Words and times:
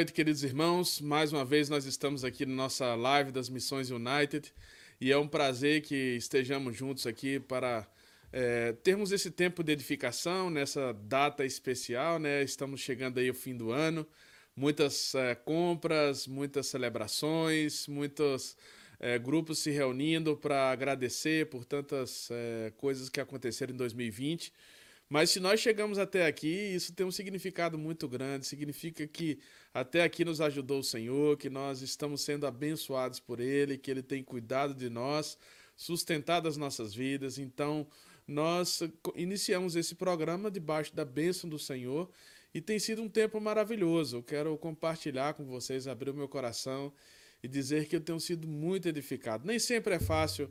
Noite, 0.00 0.14
queridos 0.14 0.42
irmãos. 0.42 0.98
Mais 0.98 1.30
uma 1.30 1.44
vez 1.44 1.68
nós 1.68 1.84
estamos 1.84 2.24
aqui 2.24 2.46
na 2.46 2.54
nossa 2.54 2.94
live 2.94 3.30
das 3.30 3.50
Missões 3.50 3.90
United 3.90 4.50
e 4.98 5.12
é 5.12 5.18
um 5.18 5.28
prazer 5.28 5.82
que 5.82 6.16
estejamos 6.16 6.74
juntos 6.74 7.06
aqui 7.06 7.38
para 7.38 7.86
é, 8.32 8.72
termos 8.82 9.12
esse 9.12 9.30
tempo 9.30 9.62
de 9.62 9.72
edificação 9.72 10.48
nessa 10.48 10.94
data 10.94 11.44
especial, 11.44 12.18
né? 12.18 12.42
Estamos 12.42 12.80
chegando 12.80 13.20
aí 13.20 13.28
ao 13.28 13.34
fim 13.34 13.54
do 13.54 13.72
ano, 13.72 14.06
muitas 14.56 15.14
é, 15.14 15.34
compras, 15.34 16.26
muitas 16.26 16.68
celebrações, 16.68 17.86
muitos 17.86 18.56
é, 18.98 19.18
grupos 19.18 19.58
se 19.58 19.70
reunindo 19.70 20.34
para 20.34 20.70
agradecer 20.70 21.50
por 21.50 21.66
tantas 21.66 22.30
é, 22.30 22.72
coisas 22.78 23.10
que 23.10 23.20
aconteceram 23.20 23.74
em 23.74 23.76
2020. 23.76 24.50
Mas 25.10 25.30
se 25.30 25.40
nós 25.40 25.58
chegamos 25.58 25.98
até 25.98 26.24
aqui, 26.24 26.46
isso 26.46 26.92
tem 26.92 27.04
um 27.04 27.10
significado 27.10 27.76
muito 27.76 28.08
grande. 28.08 28.46
Significa 28.46 29.04
que 29.08 29.40
até 29.74 30.04
aqui 30.04 30.24
nos 30.24 30.40
ajudou 30.40 30.78
o 30.78 30.84
Senhor, 30.84 31.36
que 31.36 31.50
nós 31.50 31.82
estamos 31.82 32.20
sendo 32.20 32.46
abençoados 32.46 33.18
por 33.18 33.40
Ele, 33.40 33.76
que 33.76 33.90
Ele 33.90 34.04
tem 34.04 34.22
cuidado 34.22 34.72
de 34.72 34.88
nós, 34.88 35.36
sustentado 35.76 36.46
as 36.46 36.56
nossas 36.56 36.94
vidas. 36.94 37.38
Então, 37.38 37.88
nós 38.24 38.84
iniciamos 39.16 39.74
esse 39.74 39.96
programa 39.96 40.48
debaixo 40.48 40.94
da 40.94 41.04
bênção 41.04 41.50
do 41.50 41.58
Senhor 41.58 42.08
e 42.54 42.60
tem 42.60 42.78
sido 42.78 43.02
um 43.02 43.08
tempo 43.08 43.40
maravilhoso. 43.40 44.18
Eu 44.18 44.22
quero 44.22 44.56
compartilhar 44.58 45.34
com 45.34 45.44
vocês, 45.44 45.88
abrir 45.88 46.10
o 46.10 46.14
meu 46.14 46.28
coração 46.28 46.92
e 47.42 47.48
dizer 47.48 47.88
que 47.88 47.96
eu 47.96 48.00
tenho 48.00 48.20
sido 48.20 48.46
muito 48.46 48.88
edificado. 48.88 49.44
Nem 49.44 49.58
sempre 49.58 49.94
é 49.94 49.98
fácil 49.98 50.48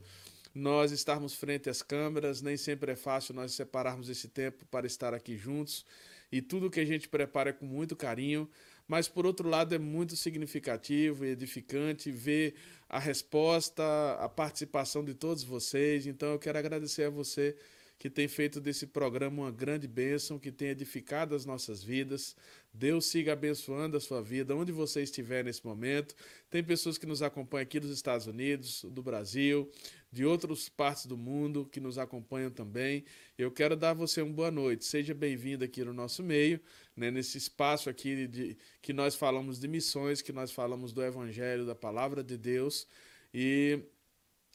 nós 0.54 0.92
estarmos 0.92 1.34
frente 1.34 1.70
às 1.70 1.82
câmeras, 1.82 2.42
nem 2.42 2.58
sempre 2.58 2.92
é 2.92 2.96
fácil 2.96 3.34
nós 3.34 3.54
separarmos 3.54 4.10
esse 4.10 4.28
tempo 4.28 4.66
para 4.66 4.88
estar 4.88 5.14
aqui 5.14 5.38
juntos 5.38 5.86
e 6.32 6.42
tudo 6.42 6.70
que 6.70 6.80
a 6.80 6.86
gente 6.86 7.08
prepara 7.08 7.50
é 7.50 7.54
com 7.54 7.66
muito 7.66 7.96
carinho, 7.96 8.50
mas 8.88 9.08
por 9.08 9.26
outro 9.26 9.48
lado 9.48 9.74
é 9.74 9.80
muito 9.80 10.16
significativo 10.16 11.26
e 11.26 11.30
edificante 11.30 12.12
ver 12.12 12.56
a 12.88 13.00
resposta, 13.00 13.84
a 14.20 14.30
participação 14.30 15.04
de 15.04 15.14
todos 15.14 15.44
vocês. 15.44 16.06
Então 16.08 16.30
eu 16.30 16.40
quero 16.40 16.58
agradecer 16.58 17.04
a 17.04 17.10
você 17.10 17.56
que 18.00 18.10
tem 18.10 18.30
feito 18.30 18.62
desse 18.62 18.88
programa 18.88 19.44
uma 19.44 19.52
grande 19.52 19.86
bênção, 19.86 20.40
que 20.40 20.54
tem 20.54 20.70
edificado 20.70 21.36
as 21.36 21.46
nossas 21.46 21.84
vidas. 21.84 22.34
Deus 22.74 23.08
siga 23.08 23.34
abençoando 23.34 23.98
a 23.98 24.00
sua 24.00 24.22
vida, 24.22 24.56
onde 24.56 24.72
você 24.72 25.04
estiver 25.04 25.44
nesse 25.44 25.66
momento. 25.66 26.16
Tem 26.50 26.64
pessoas 26.64 26.98
que 26.98 27.06
nos 27.06 27.22
acompanham 27.22 27.64
aqui 27.64 27.78
dos 27.78 27.92
Estados 27.92 28.26
Unidos, 28.26 28.86
do 28.90 29.04
Brasil, 29.04 29.70
de 30.12 30.26
outras 30.26 30.68
partes 30.68 31.06
do 31.06 31.16
mundo 31.16 31.68
que 31.72 31.80
nos 31.80 31.98
acompanham 31.98 32.50
também. 32.50 33.04
Eu 33.38 33.52
quero 33.52 33.76
dar 33.76 33.92
a 33.92 33.94
você 33.94 34.22
uma 34.22 34.34
boa 34.34 34.52
noite. 34.52 34.86
Seja 34.86 35.14
bem-vindo 35.14 35.64
aqui 35.64 35.84
no 35.84 35.94
nosso 35.94 36.24
meio, 36.24 36.60
né, 36.96 37.12
nesse 37.12 37.38
espaço 37.38 37.90
aqui 37.90 38.28
de, 38.28 38.58
que 38.82 38.92
nós 38.92 39.16
falamos 39.16 39.60
de 39.60 39.68
missões, 39.68 40.22
que 40.22 40.32
nós 40.32 40.52
falamos 40.52 40.92
do 40.92 41.04
Evangelho, 41.04 41.66
da 41.66 41.76
Palavra 41.76 42.24
de 42.24 42.38
Deus. 42.38 42.88
E 43.34 43.80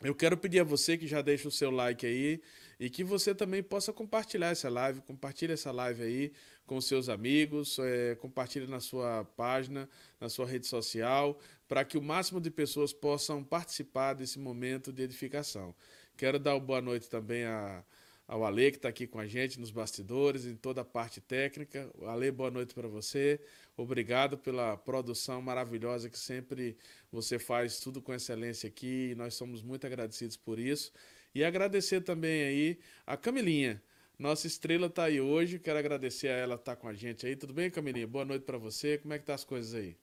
eu 0.02 0.14
quero 0.14 0.36
pedir 0.36 0.60
a 0.60 0.64
você 0.64 0.98
que 0.98 1.06
já 1.06 1.22
deixa 1.22 1.46
o 1.46 1.52
seu 1.52 1.70
like 1.70 2.04
aí 2.04 2.42
e 2.80 2.90
que 2.90 3.04
você 3.04 3.34
também 3.34 3.62
possa 3.62 3.92
compartilhar 3.92 4.48
essa 4.48 4.68
live, 4.68 5.00
compartilhe 5.02 5.52
essa 5.52 5.70
live 5.70 6.02
aí 6.02 6.32
com 6.66 6.80
seus 6.80 7.08
amigos, 7.08 7.78
é, 7.78 8.14
compartilhe 8.16 8.66
na 8.66 8.80
sua 8.80 9.24
página, 9.36 9.88
na 10.20 10.28
sua 10.28 10.46
rede 10.46 10.66
social, 10.66 11.38
para 11.68 11.84
que 11.84 11.96
o 11.98 12.02
máximo 12.02 12.40
de 12.40 12.50
pessoas 12.50 12.92
possam 12.92 13.42
participar 13.42 14.14
desse 14.14 14.38
momento 14.38 14.92
de 14.92 15.02
edificação. 15.02 15.74
Quero 16.16 16.38
dar 16.38 16.58
boa 16.58 16.80
noite 16.80 17.08
também 17.08 17.44
a, 17.44 17.84
ao 18.26 18.44
Ale, 18.44 18.70
que 18.70 18.78
está 18.78 18.88
aqui 18.88 19.06
com 19.06 19.18
a 19.18 19.26
gente 19.26 19.60
nos 19.60 19.70
bastidores, 19.70 20.46
em 20.46 20.56
toda 20.56 20.80
a 20.80 20.84
parte 20.84 21.20
técnica. 21.20 21.90
Ale, 22.06 22.30
boa 22.30 22.50
noite 22.50 22.74
para 22.74 22.88
você. 22.88 23.40
Obrigado 23.76 24.38
pela 24.38 24.76
produção 24.76 25.42
maravilhosa 25.42 26.08
que 26.08 26.18
sempre 26.18 26.76
você 27.10 27.38
faz, 27.38 27.80
tudo 27.80 28.00
com 28.00 28.14
excelência 28.14 28.68
aqui, 28.68 29.10
e 29.10 29.14
nós 29.14 29.34
somos 29.34 29.62
muito 29.62 29.86
agradecidos 29.86 30.36
por 30.36 30.58
isso. 30.58 30.92
E 31.34 31.44
agradecer 31.44 32.00
também 32.00 32.44
aí 32.44 32.78
a 33.06 33.16
Camilinha. 33.16 33.82
Nossa 34.16 34.46
estrela 34.46 34.86
está 34.86 35.04
aí 35.04 35.20
hoje, 35.20 35.58
quero 35.58 35.78
agradecer 35.78 36.28
a 36.28 36.36
ela 36.36 36.54
estar 36.54 36.76
tá 36.76 36.80
com 36.80 36.86
a 36.86 36.94
gente 36.94 37.26
aí. 37.26 37.34
Tudo 37.34 37.52
bem, 37.52 37.68
Camilinha? 37.70 38.06
Boa 38.06 38.24
noite 38.24 38.44
para 38.44 38.56
você. 38.56 38.96
Como 38.98 39.12
é 39.12 39.18
que 39.18 39.24
tá 39.24 39.34
as 39.34 39.44
coisas 39.44 39.74
aí? 39.74 39.96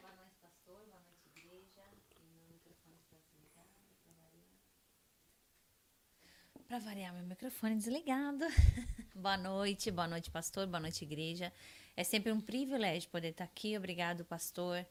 Boa 0.00 0.14
noite, 0.14 0.36
pastor. 0.40 0.76
Boa 0.86 1.02
noite, 1.02 1.26
igreja. 1.36 1.82
meu 2.38 2.46
microfone 2.54 2.94
está 3.02 3.18
desligado. 3.18 3.66
Para 6.72 6.78
variar, 6.78 7.12
meu 7.12 7.24
microfone 7.24 7.76
desligado. 7.76 8.46
boa 9.14 9.36
noite, 9.36 9.90
boa 9.90 10.08
noite, 10.08 10.30
pastor. 10.30 10.66
Boa 10.66 10.80
noite, 10.80 11.04
igreja. 11.04 11.52
É 11.94 12.02
sempre 12.02 12.32
um 12.32 12.40
privilégio 12.40 13.10
poder 13.10 13.28
estar 13.28 13.44
aqui. 13.44 13.76
Obrigado, 13.76 14.24
pastor 14.24 14.82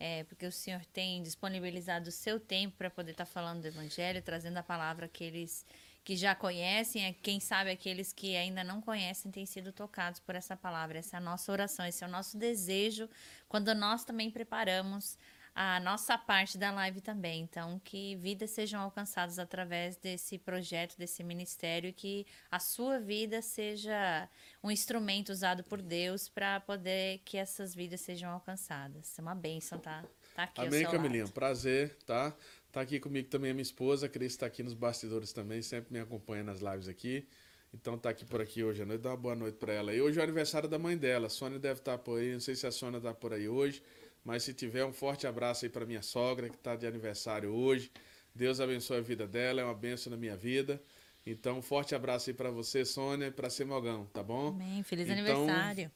é, 0.00 0.24
porque 0.24 0.46
o 0.46 0.50
Senhor 0.50 0.82
tem 0.86 1.22
disponibilizado 1.22 2.08
o 2.08 2.12
seu 2.12 2.40
tempo 2.40 2.78
para 2.78 2.88
poder 2.88 3.10
estar 3.10 3.26
tá 3.26 3.30
falando 3.30 3.60
do 3.60 3.68
Evangelho, 3.68 4.22
trazendo 4.22 4.56
a 4.56 4.62
palavra 4.62 5.04
àqueles 5.04 5.66
que 6.02 6.16
já 6.16 6.34
conhecem, 6.34 7.04
é, 7.04 7.12
quem 7.12 7.38
sabe 7.38 7.70
aqueles 7.70 8.10
que 8.10 8.34
ainda 8.34 8.64
não 8.64 8.80
conhecem 8.80 9.30
têm 9.30 9.44
sido 9.44 9.70
tocados 9.70 10.18
por 10.18 10.34
essa 10.34 10.56
palavra. 10.56 10.98
Essa 10.98 11.16
é 11.16 11.18
a 11.18 11.20
nossa 11.20 11.52
oração, 11.52 11.84
esse 11.84 12.02
é 12.02 12.06
o 12.06 12.10
nosso 12.10 12.38
desejo, 12.38 13.10
quando 13.46 13.74
nós 13.74 14.02
também 14.02 14.30
preparamos 14.30 15.18
a 15.54 15.80
nossa 15.80 16.16
parte 16.16 16.56
da 16.56 16.70
live 16.70 17.00
também. 17.00 17.42
Então, 17.42 17.80
que 17.84 18.16
vidas 18.16 18.50
sejam 18.50 18.80
alcançadas 18.80 19.38
através 19.38 19.96
desse 19.96 20.38
projeto, 20.38 20.96
desse 20.96 21.22
ministério, 21.22 21.92
que 21.92 22.26
a 22.50 22.58
sua 22.58 22.98
vida 22.98 23.42
seja 23.42 24.28
um 24.62 24.70
instrumento 24.70 25.30
usado 25.30 25.64
por 25.64 25.82
Deus 25.82 26.28
para 26.28 26.60
poder 26.60 27.20
que 27.24 27.36
essas 27.36 27.74
vidas 27.74 28.00
sejam 28.00 28.30
alcançadas. 28.30 29.18
É 29.18 29.22
uma 29.22 29.34
bênção, 29.34 29.78
tá? 29.78 30.04
Tá 30.34 30.44
aqui 30.44 30.60
Amém, 30.60 30.84
Camilinha. 30.84 31.24
Lado. 31.24 31.32
Prazer, 31.32 31.96
tá? 32.06 32.34
Tá 32.72 32.82
aqui 32.82 33.00
comigo 33.00 33.28
também 33.28 33.50
a 33.50 33.54
minha 33.54 33.62
esposa, 33.62 34.06
a 34.06 34.08
Cris 34.08 34.32
está 34.32 34.46
aqui 34.46 34.62
nos 34.62 34.74
bastidores 34.74 35.32
também, 35.32 35.60
sempre 35.60 35.92
me 35.92 35.98
acompanha 35.98 36.44
nas 36.44 36.60
lives 36.60 36.86
aqui. 36.86 37.26
Então 37.74 37.98
tá 37.98 38.10
aqui 38.10 38.24
por 38.24 38.40
aqui 38.40 38.62
hoje 38.62 38.82
à 38.82 38.86
noite, 38.86 39.00
dá 39.00 39.10
uma 39.10 39.16
boa 39.16 39.34
noite 39.34 39.56
para 39.56 39.72
ela. 39.72 39.92
E 39.92 40.00
hoje 40.00 40.18
é 40.18 40.20
o 40.20 40.24
aniversário 40.24 40.68
da 40.68 40.78
mãe 40.78 40.96
dela, 40.96 41.26
a 41.26 41.30
Sônia 41.30 41.58
deve 41.58 41.80
estar 41.80 41.98
tá 41.98 41.98
por 41.98 42.20
aí, 42.20 42.32
não 42.32 42.40
sei 42.40 42.54
se 42.54 42.66
a 42.66 42.72
Sônia 42.72 42.98
está 42.98 43.12
por 43.12 43.32
aí 43.32 43.48
hoje. 43.48 43.82
Mas 44.30 44.44
se 44.44 44.54
tiver, 44.54 44.84
um 44.84 44.92
forte 44.92 45.26
abraço 45.26 45.64
aí 45.64 45.68
para 45.68 45.84
minha 45.84 46.02
sogra, 46.02 46.48
que 46.48 46.54
está 46.54 46.76
de 46.76 46.86
aniversário 46.86 47.50
hoje. 47.50 47.90
Deus 48.32 48.60
abençoe 48.60 48.98
a 48.98 49.00
vida 49.00 49.26
dela, 49.26 49.60
é 49.60 49.64
uma 49.64 49.74
bênção 49.74 50.08
na 50.08 50.16
minha 50.16 50.36
vida. 50.36 50.80
Então, 51.26 51.58
um 51.58 51.62
forte 51.62 51.96
abraço 51.96 52.30
aí 52.30 52.34
para 52.34 52.48
você, 52.48 52.84
Sônia, 52.84 53.26
e 53.26 53.30
para 53.32 53.50
Semogão, 53.50 54.06
tá 54.12 54.22
bom? 54.22 54.50
Amém. 54.50 54.84
Feliz 54.84 55.08
então, 55.08 55.42
aniversário. 55.42 55.90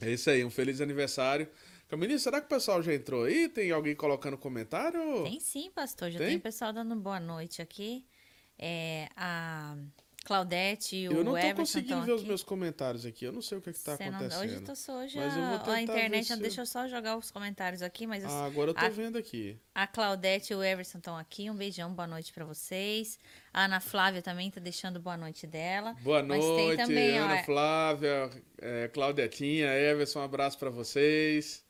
É 0.00 0.10
isso 0.10 0.28
aí, 0.28 0.44
um 0.44 0.50
feliz 0.50 0.80
aniversário. 0.80 1.48
Camilinha, 1.86 2.18
será 2.18 2.40
que 2.40 2.46
o 2.46 2.48
pessoal 2.48 2.82
já 2.82 2.92
entrou 2.92 3.22
aí? 3.22 3.48
Tem 3.48 3.70
alguém 3.70 3.94
colocando 3.94 4.36
comentário? 4.36 5.22
Tem 5.22 5.38
sim, 5.38 5.70
pastor. 5.70 6.10
Já 6.10 6.18
tem, 6.18 6.30
tem 6.30 6.38
pessoal 6.40 6.72
dando 6.72 6.96
boa 6.96 7.20
noite 7.20 7.62
aqui. 7.62 8.04
É, 8.58 9.08
a 9.14 9.76
Claudete 10.26 10.96
e 10.96 11.08
o 11.08 11.12
Eu 11.12 11.24
não 11.24 11.38
estou 11.38 11.54
conseguindo 11.54 12.02
ver 12.02 12.12
aqui. 12.12 12.20
os 12.20 12.24
meus 12.24 12.42
comentários 12.42 13.06
aqui. 13.06 13.24
Eu 13.24 13.32
não 13.32 13.40
sei 13.40 13.58
o 13.58 13.60
que 13.60 13.70
está 13.70 13.94
acontecendo. 13.94 14.30
Não, 14.30 14.40
hoje 14.40 14.60
tô 14.60 14.74
só 14.74 15.06
já. 15.06 15.22
a 15.64 15.80
internet 15.80 16.30
não 16.30 16.38
deixa 16.38 16.62
eu 16.62 16.66
só 16.66 16.88
jogar 16.88 17.16
os 17.16 17.30
comentários 17.30 17.80
aqui, 17.80 18.08
mas 18.08 18.24
ah, 18.24 18.44
agora 18.44 18.70
eu 18.70 18.74
tô 18.74 18.84
a, 18.84 18.88
vendo 18.88 19.16
aqui. 19.16 19.56
A 19.72 19.86
Claudete 19.86 20.52
e 20.52 20.56
o 20.56 20.64
Everson 20.64 20.98
estão 20.98 21.16
aqui. 21.16 21.48
Um 21.48 21.54
beijão, 21.54 21.94
boa 21.94 22.08
noite 22.08 22.32
para 22.32 22.44
vocês. 22.44 23.20
A 23.54 23.66
Ana 23.66 23.78
Flávia 23.78 24.20
também 24.20 24.50
tá 24.50 24.60
deixando 24.60 24.98
boa 24.98 25.16
noite 25.16 25.46
dela. 25.46 25.94
Boa 26.00 26.24
noite, 26.24 26.76
também, 26.76 27.16
Ana 27.16 27.36
ó, 27.36 27.44
Flávia, 27.44 28.30
é, 28.58 28.88
Claudetinha, 28.88 29.72
Everson, 29.72 30.18
um 30.18 30.24
abraço 30.24 30.58
para 30.58 30.70
vocês. 30.70 31.64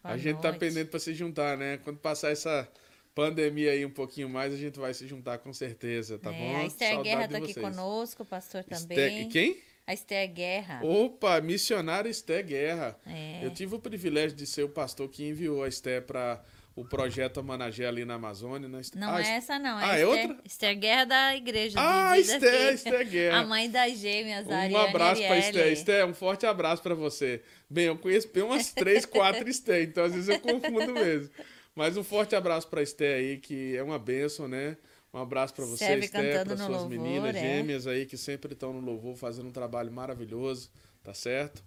Boa 0.00 0.14
a 0.14 0.16
gente 0.16 0.36
tá 0.36 0.42
noite. 0.44 0.54
tá 0.54 0.58
pendente 0.60 0.90
para 0.90 1.00
se 1.00 1.12
juntar, 1.12 1.58
né? 1.58 1.78
Quando 1.78 1.98
passar 1.98 2.30
essa 2.30 2.68
pandemia 3.16 3.72
aí 3.72 3.84
um 3.84 3.90
pouquinho 3.90 4.28
mais, 4.28 4.52
a 4.52 4.56
gente 4.58 4.78
vai 4.78 4.92
se 4.92 5.06
juntar 5.06 5.38
com 5.38 5.50
certeza, 5.50 6.18
tá 6.18 6.30
é, 6.30 6.38
bom? 6.38 6.56
A 6.58 6.66
Esther 6.66 6.88
Saudade 6.88 7.08
Guerra 7.08 7.28
tá 7.28 7.38
aqui 7.38 7.54
conosco, 7.54 8.22
o 8.22 8.26
pastor 8.26 8.62
também. 8.62 9.22
Esther, 9.22 9.28
quem? 9.28 9.62
A 9.86 9.94
Esther 9.94 10.30
Guerra. 10.30 10.80
Opa, 10.84 11.40
missionária 11.40 12.10
Esther 12.10 12.44
Guerra. 12.44 12.94
É. 13.06 13.40
Eu 13.42 13.50
tive 13.50 13.74
o 13.74 13.78
privilégio 13.78 14.36
de 14.36 14.46
ser 14.46 14.64
o 14.64 14.68
pastor 14.68 15.08
que 15.08 15.26
enviou 15.26 15.64
a 15.64 15.68
Esther 15.68 16.02
para 16.02 16.44
o 16.74 16.84
projeto 16.84 17.40
Amanagé 17.40 17.86
ali 17.86 18.04
na 18.04 18.14
Amazônia. 18.14 18.68
Né? 18.68 18.82
Não 18.94 19.14
ah, 19.14 19.22
é 19.22 19.36
essa, 19.36 19.58
não. 19.58 19.80
É 19.80 19.84
ah, 19.84 19.98
é 19.98 20.02
Esther, 20.02 20.02
é 20.02 20.06
outra? 20.06 20.42
Esther 20.44 20.78
Guerra 20.78 21.04
da 21.06 21.36
igreja. 21.36 21.78
Ah, 21.80 22.18
Esther, 22.18 22.74
Esther 22.74 23.08
Guerra. 23.08 23.38
A 23.38 23.46
mãe 23.46 23.70
das 23.70 23.98
gêmeas, 23.98 24.46
Um 24.46 24.76
abraço 24.76 25.22
para 25.22 25.38
Esther. 25.38 25.72
Esther, 25.72 26.06
um 26.06 26.12
forte 26.12 26.44
abraço 26.44 26.82
para 26.82 26.94
você. 26.94 27.40
Bem, 27.70 27.86
eu 27.86 27.96
conheço 27.96 28.28
bem 28.28 28.42
umas 28.42 28.72
três, 28.72 29.06
quatro 29.06 29.48
Esther, 29.48 29.84
então 29.84 30.04
às 30.04 30.12
vezes 30.12 30.28
eu 30.28 30.38
confundo 30.38 30.92
mesmo. 30.92 31.30
Mas 31.76 31.94
um 31.98 32.02
forte 32.02 32.34
abraço 32.34 32.66
para 32.68 32.82
Esté 32.82 33.16
aí, 33.16 33.36
que 33.36 33.76
é 33.76 33.82
uma 33.82 33.98
bênção, 33.98 34.48
né? 34.48 34.78
Um 35.12 35.18
abraço 35.18 35.52
para 35.52 35.66
você, 35.66 35.98
Esté, 35.98 36.42
para 36.42 36.56
suas 36.56 36.68
louvor, 36.68 36.88
meninas 36.88 37.36
é. 37.36 37.40
gêmeas 37.40 37.86
aí 37.86 38.06
que 38.06 38.16
sempre 38.16 38.54
estão 38.54 38.72
no 38.72 38.80
louvor 38.80 39.14
fazendo 39.14 39.48
um 39.48 39.52
trabalho 39.52 39.92
maravilhoso, 39.92 40.70
tá 41.04 41.12
certo? 41.12 41.62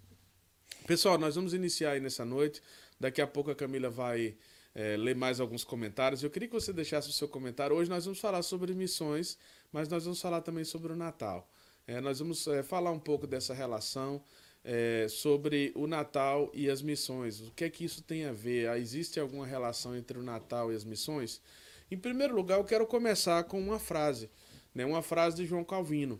Pessoal, 0.87 1.19
nós 1.19 1.35
vamos 1.35 1.53
iniciar 1.53 1.91
aí 1.91 1.99
nessa 1.99 2.25
noite. 2.25 2.59
Daqui 2.99 3.21
a 3.21 3.27
pouco 3.27 3.51
a 3.51 3.55
Camila 3.55 3.89
vai 3.89 4.35
é, 4.73 4.97
ler 4.97 5.15
mais 5.15 5.39
alguns 5.39 5.63
comentários. 5.63 6.23
Eu 6.23 6.31
queria 6.31 6.47
que 6.47 6.55
você 6.55 6.73
deixasse 6.73 7.07
o 7.07 7.13
seu 7.13 7.27
comentário. 7.27 7.75
Hoje 7.75 7.87
nós 7.87 8.05
vamos 8.05 8.19
falar 8.19 8.41
sobre 8.41 8.73
missões, 8.73 9.37
mas 9.71 9.87
nós 9.87 10.05
vamos 10.05 10.19
falar 10.19 10.41
também 10.41 10.63
sobre 10.63 10.91
o 10.91 10.95
Natal. 10.95 11.47
É, 11.85 12.01
nós 12.01 12.17
vamos 12.17 12.47
é, 12.47 12.63
falar 12.63 12.91
um 12.91 12.99
pouco 12.99 13.27
dessa 13.27 13.53
relação 13.53 14.23
é, 14.71 15.07
sobre 15.09 15.71
o 15.73 15.87
Natal 15.87 16.51
e 16.53 16.69
as 16.69 16.79
missões. 16.79 17.41
O 17.41 17.51
que 17.53 17.63
é 17.63 17.69
que 17.71 17.83
isso 17.83 18.03
tem 18.03 18.25
a 18.25 18.31
ver? 18.31 18.69
Ah, 18.69 18.77
existe 18.77 19.19
alguma 19.19 19.43
relação 19.43 19.95
entre 19.95 20.19
o 20.19 20.21
Natal 20.21 20.71
e 20.71 20.75
as 20.75 20.83
missões? 20.83 21.41
Em 21.89 21.97
primeiro 21.97 22.35
lugar, 22.35 22.59
eu 22.59 22.63
quero 22.63 22.85
começar 22.85 23.43
com 23.45 23.59
uma 23.59 23.79
frase, 23.79 24.29
né? 24.75 24.85
uma 24.85 25.01
frase 25.01 25.37
de 25.37 25.45
João 25.47 25.63
Calvino. 25.63 26.19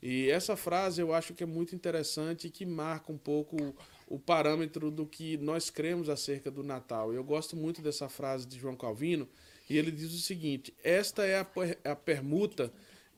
E 0.00 0.30
essa 0.30 0.56
frase 0.56 1.02
eu 1.02 1.12
acho 1.12 1.34
que 1.34 1.42
é 1.42 1.46
muito 1.46 1.74
interessante 1.74 2.46
e 2.46 2.50
que 2.50 2.64
marca 2.64 3.12
um 3.12 3.18
pouco 3.18 3.58
o 4.08 4.18
parâmetro 4.18 4.90
do 4.90 5.04
que 5.04 5.36
nós 5.36 5.68
cremos 5.68 6.08
acerca 6.08 6.50
do 6.50 6.62
Natal. 6.62 7.12
Eu 7.12 7.22
gosto 7.22 7.54
muito 7.54 7.82
dessa 7.82 8.08
frase 8.08 8.46
de 8.46 8.58
João 8.58 8.76
Calvino, 8.76 9.28
e 9.68 9.76
ele 9.76 9.90
diz 9.90 10.14
o 10.14 10.18
seguinte: 10.18 10.72
Esta 10.82 11.26
é 11.26 11.38
a, 11.38 11.46
a 11.84 11.94
permuta 11.94 12.72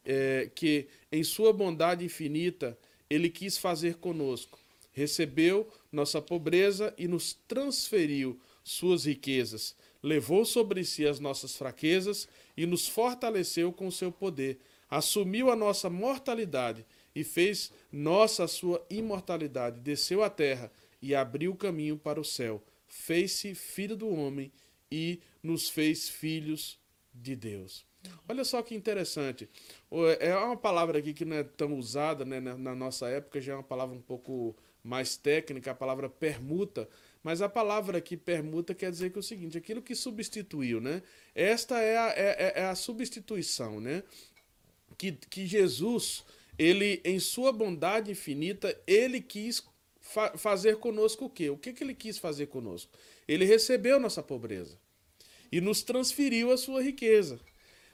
é, 0.05 0.51
que, 0.53 0.89
em 1.13 1.23
sua 1.23 1.53
bondade 1.53 2.05
infinita, 2.05 2.77
ele 3.09 3.31
quis 3.31 3.57
fazer 3.57 3.95
conosco. 3.99 4.59
Recebeu 4.93 5.69
nossa 5.91 6.21
pobreza 6.21 6.95
e 6.97 7.09
nos 7.09 7.35
transferiu 7.49 8.39
suas 8.63 9.07
riquezas. 9.07 9.75
Levou 10.03 10.45
sobre 10.45 10.85
si 10.85 11.07
as 11.07 11.19
nossas 11.19 11.57
fraquezas 11.57 12.29
e 12.57 12.67
nos 12.67 12.87
fortaleceu 12.87 13.73
com 13.73 13.91
seu 13.91 14.13
poder 14.13 14.59
assumiu 14.93 15.51
a 15.51 15.57
nossa 15.57 15.89
mortalidade 15.89 16.85
e 17.15 17.25
fez 17.25 17.73
nossa 17.91 18.47
sua 18.47 18.85
imortalidade, 18.91 19.81
desceu 19.81 20.23
à 20.23 20.29
terra 20.29 20.71
e 21.01 21.15
abriu 21.15 21.53
o 21.53 21.57
caminho 21.57 21.97
para 21.97 22.21
o 22.21 22.25
céu, 22.25 22.63
fez-se 22.87 23.55
filho 23.55 23.97
do 23.97 24.07
homem 24.11 24.53
e 24.91 25.19
nos 25.43 25.71
fez 25.71 26.11
filhos 26.11 26.79
de 27.15 27.35
Deus. 27.35 27.87
Olha 28.29 28.45
só 28.45 28.61
que 28.61 28.75
interessante. 28.75 29.49
É 30.21 30.37
uma 30.37 30.59
palavra 30.59 30.99
aqui 30.99 31.15
que 31.15 31.25
não 31.25 31.37
é 31.37 31.43
tão 31.43 31.75
usada 31.79 32.23
né, 32.27 32.39
na 32.39 32.75
nossa 32.75 33.09
época, 33.09 33.41
já 33.41 33.55
é 33.55 33.57
uma 33.57 33.63
palavra 33.63 33.97
um 33.97 34.03
pouco 34.03 34.55
mais 34.83 35.17
técnica, 35.17 35.71
a 35.71 35.75
palavra 35.75 36.09
permuta. 36.09 36.89
Mas 37.23 37.41
a 37.41 37.49
palavra 37.49 37.99
aqui, 37.99 38.17
permuta, 38.17 38.75
quer 38.75 38.91
dizer 38.91 39.11
que 39.11 39.19
é 39.19 39.21
o 39.21 39.23
seguinte: 39.23 39.57
aquilo 39.57 39.81
que 39.81 39.95
substituiu, 39.95 40.81
né? 40.81 41.03
Esta 41.35 41.81
é 41.81 41.97
a, 41.97 42.09
é, 42.11 42.37
é, 42.39 42.53
é 42.57 42.65
a 42.65 42.75
substituição, 42.75 43.81
né? 43.81 44.03
que, 45.03 45.13
que 45.13 45.47
Jesus, 45.47 46.25
ele, 46.57 47.01
em 47.05 47.19
sua 47.19 47.53
bondade 47.53 48.13
infinita, 48.13 48.79
ele 48.87 49.21
quis 49.21 49.65
fa 50.01 50.37
fazer 50.39 50.77
conosco 50.77 51.25
o 51.25 51.31
quê? 51.31 51.51
O 51.51 51.57
que, 51.57 51.73
que 51.73 51.83
ele 51.83 51.95
quis 51.95 52.19
fazer 52.19 52.47
conosco? 52.47 52.93
Ele 53.27 53.45
recebeu 53.45 53.99
nossa 53.99 54.23
pobreza 54.23 54.79
e 55.51 55.61
nos 55.61 55.83
transferiu 55.83 56.53
a 56.53 56.57
sua 56.57 56.81
riqueza. 56.81 57.41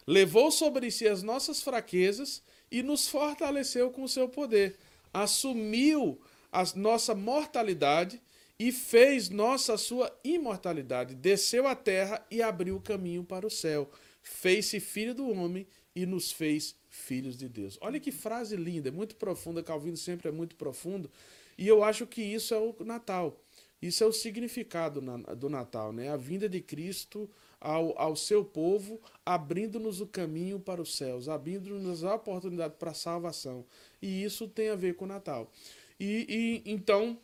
Levou 0.07 0.51
sobre 0.51 0.91
si 0.91 1.09
as 1.09 1.23
nossas 1.23 1.63
fraquezas 1.63 2.43
e 2.71 2.83
nos 2.83 3.09
fortaleceu 3.09 3.91
com 3.91 4.03
o 4.03 4.09
seu 4.09 4.29
poder. 4.29 4.77
Assumiu 5.13 6.21
a 6.53 6.65
nossa 6.75 7.15
mortalidade 7.15 8.21
e 8.59 8.73
fez 8.73 9.29
nossa 9.29 9.77
sua 9.77 10.13
imortalidade. 10.25 11.15
Desceu 11.15 11.67
à 11.67 11.75
terra 11.75 12.25
e 12.31 12.43
abriu 12.43 12.77
o 12.77 12.81
caminho 12.81 13.23
para 13.23 13.47
o 13.47 13.51
céu. 13.51 13.91
Fez-se 14.23 14.81
filho 14.81 15.15
do 15.15 15.31
homem 15.31 15.67
e 15.95 16.05
nos 16.05 16.33
fez 16.33 16.75
filhos 16.89 17.37
de 17.37 17.49
Deus. 17.49 17.79
Olha 17.81 18.01
que 18.01 18.11
frase 18.11 18.57
linda, 18.57 18.89
é 18.89 18.93
muito 18.93 19.17
profunda. 19.17 19.63
Calvino 19.63 19.97
sempre 19.97 20.29
é 20.29 20.33
muito 20.33 20.57
profundo. 20.57 21.11
E 21.57 21.67
eu 21.67 21.83
acho 21.83 22.07
que 22.07 22.23
isso 22.23 22.55
é 22.55 22.59
o 22.59 22.75
Natal. 22.85 23.41
Isso 23.81 24.03
é 24.03 24.07
o 24.07 24.13
significado 24.13 25.01
do 25.37 25.49
Natal, 25.49 25.93
né? 25.93 26.09
A 26.09 26.17
vinda 26.17 26.49
de 26.49 26.61
Cristo 26.61 27.31
ao, 27.61 27.97
ao 27.99 28.17
seu 28.17 28.45
povo, 28.45 29.01
abrindo-nos 29.25 30.01
o 30.01 30.07
caminho 30.07 30.59
para 30.59 30.83
os 30.83 30.97
céus, 30.97 31.29
abrindo-nos 31.29 32.05
a 32.05 32.15
oportunidade 32.15 32.75
para 32.77 32.91
a 32.91 32.95
salvação. 32.95 33.65
E 34.03 34.23
isso 34.25 34.49
tem 34.49 34.71
a 34.71 34.77
ver 34.77 34.95
com 34.95 35.05
o 35.05 35.09
Natal. 35.09 35.51
E, 35.99 36.63
e 36.67 36.71
então, 36.71 37.19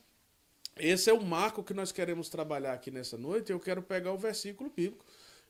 esse 0.76 1.08
é 1.08 1.12
o 1.12 1.22
marco 1.22 1.62
que 1.62 1.72
nós 1.72 1.92
queremos 1.92 2.28
trabalhar 2.28 2.72
aqui 2.72 2.90
nessa 2.90 3.16
noite. 3.16 3.52
Eu 3.52 3.60
quero 3.60 3.82
pegar 3.82 4.12
o 4.12 4.18
versículo 4.18 4.70
bíblico 4.70 5.04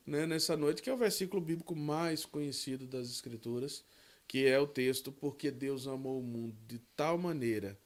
né, 0.07 0.27
nessa 0.27 0.57
noite, 0.57 0.83
que 0.83 0.91
é 0.91 0.93
o 0.93 0.99
versículo 0.99 1.41
bíblico 1.41 1.75
mais 1.75 2.25
conhecido 2.27 2.87
das 2.87 3.09
Escrituras, 3.09 3.85
que 4.27 4.47
é 4.47 4.59
o 4.59 4.67
texto 4.67 5.11
Porque 5.11 5.51
Deus 5.51 5.87
amou 5.87 6.21
o 6.21 6.23
mundo 6.23 6.57
de 6.67 6.79
tal 6.95 7.17
maneira 7.17 7.79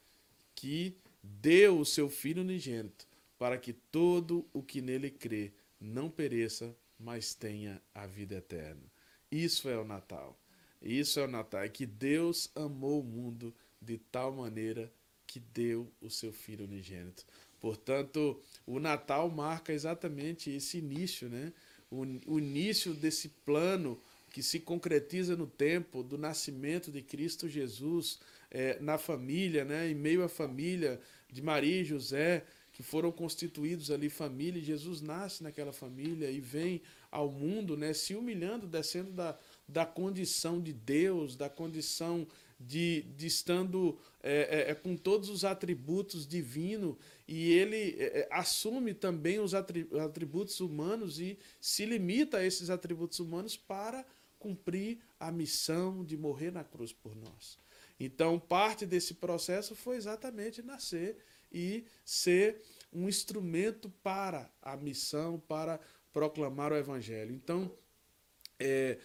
que 0.53 0.97
deu 1.23 1.79
o 1.79 1.85
seu 1.85 2.09
Filho 2.09 2.41
unigênito, 2.41 3.07
para 3.37 3.57
que 3.57 3.71
todo 3.71 4.45
o 4.51 4.61
que 4.61 4.81
nele 4.81 5.09
crê 5.09 5.53
não 5.79 6.09
pereça, 6.09 6.75
mas 6.99 7.33
tenha 7.33 7.81
a 7.95 8.05
vida 8.05 8.35
eterna. 8.35 8.91
Isso 9.31 9.69
é 9.69 9.77
o 9.77 9.85
Natal. 9.85 10.37
Isso 10.81 11.19
é 11.19 11.23
o 11.23 11.27
Natal. 11.27 11.61
É 11.61 11.69
que 11.69 11.85
Deus 11.85 12.51
amou 12.53 12.99
o 12.99 13.03
mundo 13.03 13.55
de 13.81 13.97
tal 13.97 14.33
maneira 14.33 14.91
que 15.29 15.39
deu 15.39 15.87
o 16.01 16.09
seu 16.09 16.33
Filho 16.33 16.65
unigênito. 16.65 17.23
Portanto, 17.59 18.41
o 18.65 18.79
Natal 18.79 19.29
marca 19.29 19.71
exatamente 19.71 20.49
esse 20.49 20.79
início, 20.79 21.29
né? 21.29 21.53
o, 21.91 22.39
início 22.39 22.95
desse 22.95 23.29
plano 23.45 24.01
que 24.31 24.41
se 24.41 24.59
concretiza 24.59 25.35
no 25.35 25.45
tempo 25.45 26.01
do 26.01 26.17
nascimento 26.17 26.91
de 26.91 27.03
Cristo 27.03 27.47
Jesus 27.47 28.19
é, 28.49 28.79
na 28.79 28.97
família, 28.97 29.63
né, 29.63 29.89
em 29.89 29.95
meio 29.95 30.23
à 30.23 30.29
família 30.29 30.99
de 31.31 31.43
Maria 31.43 31.81
e 31.81 31.85
José, 31.85 32.43
que 32.73 32.81
foram 32.81 33.11
constituídos 33.11 33.91
ali 33.91 34.09
família, 34.09 34.59
e 34.59 34.63
Jesus 34.63 34.99
nasce 34.99 35.43
naquela 35.43 35.73
família 35.73 36.31
e 36.31 36.39
vem 36.39 36.81
ao 37.11 37.29
mundo 37.31 37.77
né, 37.77 37.93
se 37.93 38.15
humilhando, 38.15 38.65
descendo 38.65 39.11
da, 39.11 39.37
da 39.67 39.85
condição 39.85 40.59
de 40.59 40.73
Deus, 40.73 41.35
da 41.35 41.49
condição 41.49 42.27
de, 42.59 43.03
de 43.15 43.27
estando 43.27 43.97
é, 44.21 44.65
é, 44.67 44.71
é 44.71 44.75
com 44.75 44.97
todos 44.97 45.29
os 45.29 45.45
atributos 45.45 46.27
divinos 46.27 46.97
e 47.27 47.53
ele 47.53 47.95
é, 47.97 48.19
é, 48.19 48.27
assume 48.31 48.93
também 48.93 49.39
os 49.39 49.53
atributos 49.53 50.59
humanos 50.59 51.19
e 51.19 51.37
se 51.61 51.85
limita 51.85 52.37
a 52.37 52.45
esses 52.45 52.69
atributos 52.69 53.19
humanos 53.19 53.55
para 53.55 54.05
cumprir 54.37 54.99
a 55.19 55.31
missão 55.31 56.03
de 56.03 56.17
morrer 56.17 56.51
na 56.51 56.63
cruz 56.63 56.91
por 56.91 57.15
nós. 57.15 57.57
Então, 57.99 58.39
parte 58.39 58.85
desse 58.85 59.15
processo 59.15 59.75
foi 59.75 59.97
exatamente 59.97 60.61
nascer 60.61 61.17
e 61.51 61.85
ser 62.05 62.61
um 62.91 63.07
instrumento 63.09 63.89
para 64.01 64.49
a 64.61 64.77
missão, 64.77 65.39
para 65.47 65.79
proclamar 66.11 66.71
o 66.71 66.77
evangelho. 66.77 67.33
Então, 67.33 67.71
é, 68.57 68.97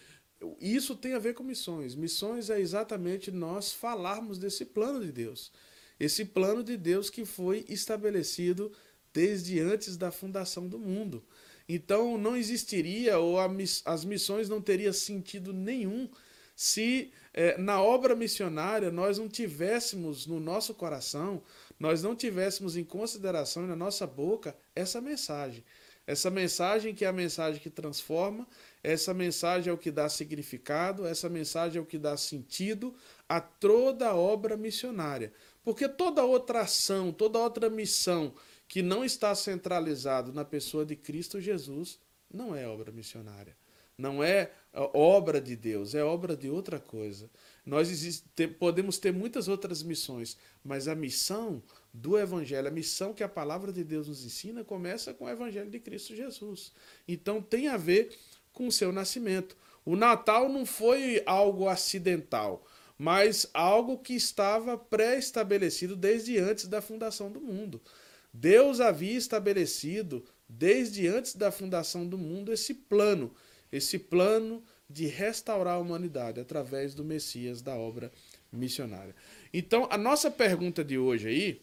isso 0.59 0.95
tem 0.95 1.13
a 1.13 1.19
ver 1.19 1.33
com 1.33 1.43
missões. 1.43 1.95
Missões 1.95 2.49
é 2.49 2.59
exatamente 2.59 3.31
nós 3.31 3.71
falarmos 3.71 4.37
desse 4.37 4.65
plano 4.65 5.03
de 5.03 5.11
Deus. 5.11 5.51
Esse 5.99 6.25
plano 6.25 6.63
de 6.63 6.75
Deus 6.77 7.09
que 7.09 7.25
foi 7.25 7.65
estabelecido 7.69 8.71
desde 9.13 9.59
antes 9.59 9.95
da 9.95 10.11
fundação 10.11 10.67
do 10.67 10.77
mundo. 10.77 11.23
Então 11.67 12.17
não 12.17 12.35
existiria, 12.35 13.17
ou 13.17 13.39
a, 13.39 13.49
as 13.85 14.05
missões 14.05 14.49
não 14.49 14.61
teriam 14.61 14.93
sentido 14.93 15.53
nenhum 15.53 16.09
se 16.55 17.11
é, 17.33 17.57
na 17.57 17.81
obra 17.81 18.15
missionária 18.15 18.89
nós 18.89 19.17
não 19.17 19.27
tivéssemos 19.27 20.25
no 20.25 20.39
nosso 20.39 20.73
coração, 20.73 21.43
nós 21.77 22.01
não 22.01 22.15
tivéssemos 22.15 22.77
em 22.77 22.83
consideração 22.83 23.67
na 23.67 23.75
nossa 23.75 24.07
boca 24.07 24.55
essa 24.73 25.01
mensagem. 25.01 25.63
Essa 26.07 26.29
mensagem 26.29 26.93
que 26.93 27.03
é 27.03 27.07
a 27.07 27.13
mensagem 27.13 27.59
que 27.59 27.69
transforma, 27.69 28.47
essa 28.85 29.13
mensagem 29.13 29.71
é 29.71 29.73
o 29.73 29.77
que 29.77 29.89
dá 29.89 30.07
significado, 30.07 31.07
essa 31.07 31.27
mensagem 31.27 31.79
é 31.79 31.81
o 31.81 31.85
que 31.85 31.97
dá 31.97 32.15
sentido 32.15 32.93
a 33.27 33.41
toda 33.41 34.13
obra 34.13 34.55
missionária. 34.55 35.33
Porque 35.63 35.89
toda 35.89 36.23
outra 36.23 36.61
ação, 36.61 37.11
toda 37.11 37.39
outra 37.39 37.69
missão 37.69 38.33
que 38.67 38.83
não 38.83 39.03
está 39.03 39.33
centralizado 39.33 40.31
na 40.31 40.45
pessoa 40.45 40.85
de 40.85 40.95
Cristo 40.95 41.41
Jesus 41.41 41.99
não 42.31 42.55
é 42.55 42.67
obra 42.67 42.91
missionária. 42.91 43.57
Não 43.97 44.21
é 44.23 44.51
obra 44.73 45.39
de 45.39 45.55
Deus, 45.55 45.95
é 45.95 46.03
obra 46.03 46.35
de 46.35 46.49
outra 46.49 46.79
coisa. 46.79 47.29
Nós 47.65 47.89
existe, 47.89 48.27
podemos 48.59 48.97
ter 48.97 49.13
muitas 49.13 49.47
outras 49.47 49.81
missões, 49.81 50.37
mas 50.63 50.87
a 50.87 50.93
missão 50.93 51.63
do 51.93 52.17
Evangelho, 52.17 52.67
a 52.67 52.71
missão 52.71 53.13
que 53.13 53.23
a 53.23 53.29
palavra 53.29 53.71
de 53.71 53.85
Deus 53.85 54.09
nos 54.09 54.25
ensina, 54.25 54.65
começa 54.65 55.13
com 55.13 55.25
o 55.25 55.29
Evangelho 55.29 55.69
de 55.69 55.79
Cristo 55.79 56.13
Jesus. 56.13 56.73
Então 57.07 57.41
tem 57.41 57.69
a 57.69 57.77
ver 57.77 58.13
com 58.55 58.71
seu 58.71 58.91
nascimento. 58.91 59.55
O 59.85 59.95
Natal 59.95 60.49
não 60.49 60.65
foi 60.65 61.21
algo 61.27 61.67
acidental, 61.67 62.65
mas 62.97 63.47
algo 63.53 63.99
que 63.99 64.15
estava 64.15 64.75
pré-estabelecido 64.75 65.95
desde 65.95 66.39
antes 66.39 66.67
da 66.67 66.81
fundação 66.81 67.31
do 67.31 67.39
mundo. 67.39 67.79
Deus 68.33 68.79
havia 68.79 69.15
estabelecido, 69.15 70.25
desde 70.49 71.07
antes 71.07 71.35
da 71.35 71.51
fundação 71.51 72.07
do 72.07 72.17
mundo, 72.17 72.51
esse 72.51 72.73
plano, 72.73 73.31
esse 73.71 73.99
plano 73.99 74.63
de 74.89 75.05
restaurar 75.07 75.75
a 75.75 75.79
humanidade 75.79 76.39
através 76.39 76.93
do 76.95 77.03
Messias 77.03 77.61
da 77.61 77.75
obra 77.75 78.11
missionária. 78.51 79.15
Então, 79.53 79.87
a 79.91 79.97
nossa 79.97 80.31
pergunta 80.31 80.83
de 80.83 80.97
hoje 80.97 81.27
aí, 81.27 81.61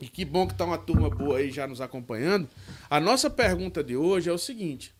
e 0.00 0.08
que 0.08 0.24
bom 0.24 0.46
que 0.46 0.52
está 0.52 0.64
uma 0.64 0.78
turma 0.78 1.10
boa 1.10 1.38
aí 1.38 1.50
já 1.50 1.66
nos 1.66 1.80
acompanhando, 1.80 2.48
a 2.88 3.00
nossa 3.00 3.28
pergunta 3.28 3.82
de 3.82 3.96
hoje 3.96 4.30
é 4.30 4.32
o 4.32 4.38
seguinte: 4.38 4.94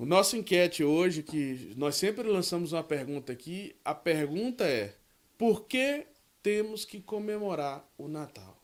o 0.00 0.06
nosso 0.06 0.34
enquete 0.34 0.82
hoje, 0.82 1.22
que 1.22 1.74
nós 1.76 1.94
sempre 1.94 2.26
lançamos 2.26 2.72
uma 2.72 2.82
pergunta 2.82 3.32
aqui, 3.32 3.76
a 3.84 3.94
pergunta 3.94 4.64
é: 4.64 4.94
por 5.36 5.66
que 5.66 6.06
temos 6.42 6.86
que 6.86 7.02
comemorar 7.02 7.86
o 7.98 8.08
Natal? 8.08 8.56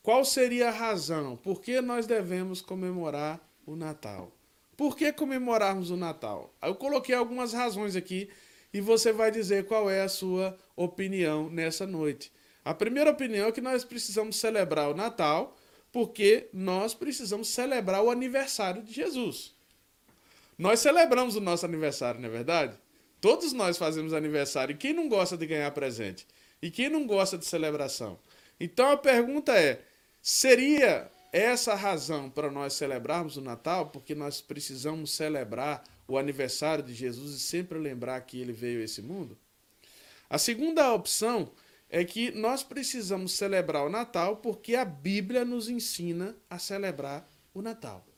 Qual 0.00 0.24
seria 0.24 0.68
a 0.68 0.70
razão? 0.70 1.36
Por 1.36 1.60
que 1.60 1.80
nós 1.80 2.06
devemos 2.06 2.60
comemorar 2.60 3.40
o 3.66 3.74
Natal? 3.74 4.30
Por 4.76 4.96
que 4.96 5.12
comemorarmos 5.12 5.90
o 5.90 5.96
Natal? 5.96 6.54
Eu 6.62 6.76
coloquei 6.76 7.16
algumas 7.16 7.52
razões 7.52 7.96
aqui 7.96 8.30
e 8.72 8.80
você 8.80 9.12
vai 9.12 9.32
dizer 9.32 9.66
qual 9.66 9.90
é 9.90 10.02
a 10.02 10.08
sua 10.08 10.56
opinião 10.76 11.50
nessa 11.50 11.84
noite. 11.84 12.30
A 12.64 12.72
primeira 12.72 13.10
opinião 13.10 13.48
é 13.48 13.52
que 13.52 13.60
nós 13.60 13.84
precisamos 13.84 14.36
celebrar 14.36 14.88
o 14.88 14.94
Natal 14.94 15.56
porque 15.90 16.48
nós 16.52 16.94
precisamos 16.94 17.48
celebrar 17.48 18.04
o 18.04 18.10
aniversário 18.10 18.84
de 18.84 18.92
Jesus. 18.92 19.58
Nós 20.60 20.80
celebramos 20.80 21.36
o 21.36 21.40
nosso 21.40 21.64
aniversário, 21.64 22.20
não 22.20 22.28
é 22.28 22.32
verdade? 22.32 22.76
Todos 23.18 23.54
nós 23.54 23.78
fazemos 23.78 24.12
aniversário. 24.12 24.74
E 24.74 24.76
quem 24.76 24.92
não 24.92 25.08
gosta 25.08 25.34
de 25.34 25.46
ganhar 25.46 25.70
presente? 25.70 26.26
E 26.60 26.70
quem 26.70 26.90
não 26.90 27.06
gosta 27.06 27.38
de 27.38 27.46
celebração? 27.46 28.18
Então 28.60 28.92
a 28.92 28.96
pergunta 28.98 29.58
é: 29.58 29.82
seria 30.20 31.10
essa 31.32 31.72
a 31.72 31.76
razão 31.76 32.28
para 32.28 32.50
nós 32.50 32.74
celebrarmos 32.74 33.38
o 33.38 33.40
Natal, 33.40 33.86
porque 33.86 34.14
nós 34.14 34.42
precisamos 34.42 35.12
celebrar 35.12 35.82
o 36.06 36.18
aniversário 36.18 36.84
de 36.84 36.92
Jesus 36.92 37.36
e 37.36 37.40
sempre 37.40 37.78
lembrar 37.78 38.20
que 38.20 38.38
ele 38.38 38.52
veio 38.52 38.82
a 38.82 38.84
esse 38.84 39.00
mundo? 39.00 39.38
A 40.28 40.36
segunda 40.36 40.92
opção 40.92 41.50
é 41.88 42.04
que 42.04 42.32
nós 42.32 42.62
precisamos 42.62 43.32
celebrar 43.32 43.86
o 43.86 43.88
Natal 43.88 44.36
porque 44.36 44.74
a 44.74 44.84
Bíblia 44.84 45.42
nos 45.42 45.70
ensina 45.70 46.36
a 46.50 46.58
celebrar 46.58 47.26
o 47.54 47.62
Natal. 47.62 48.09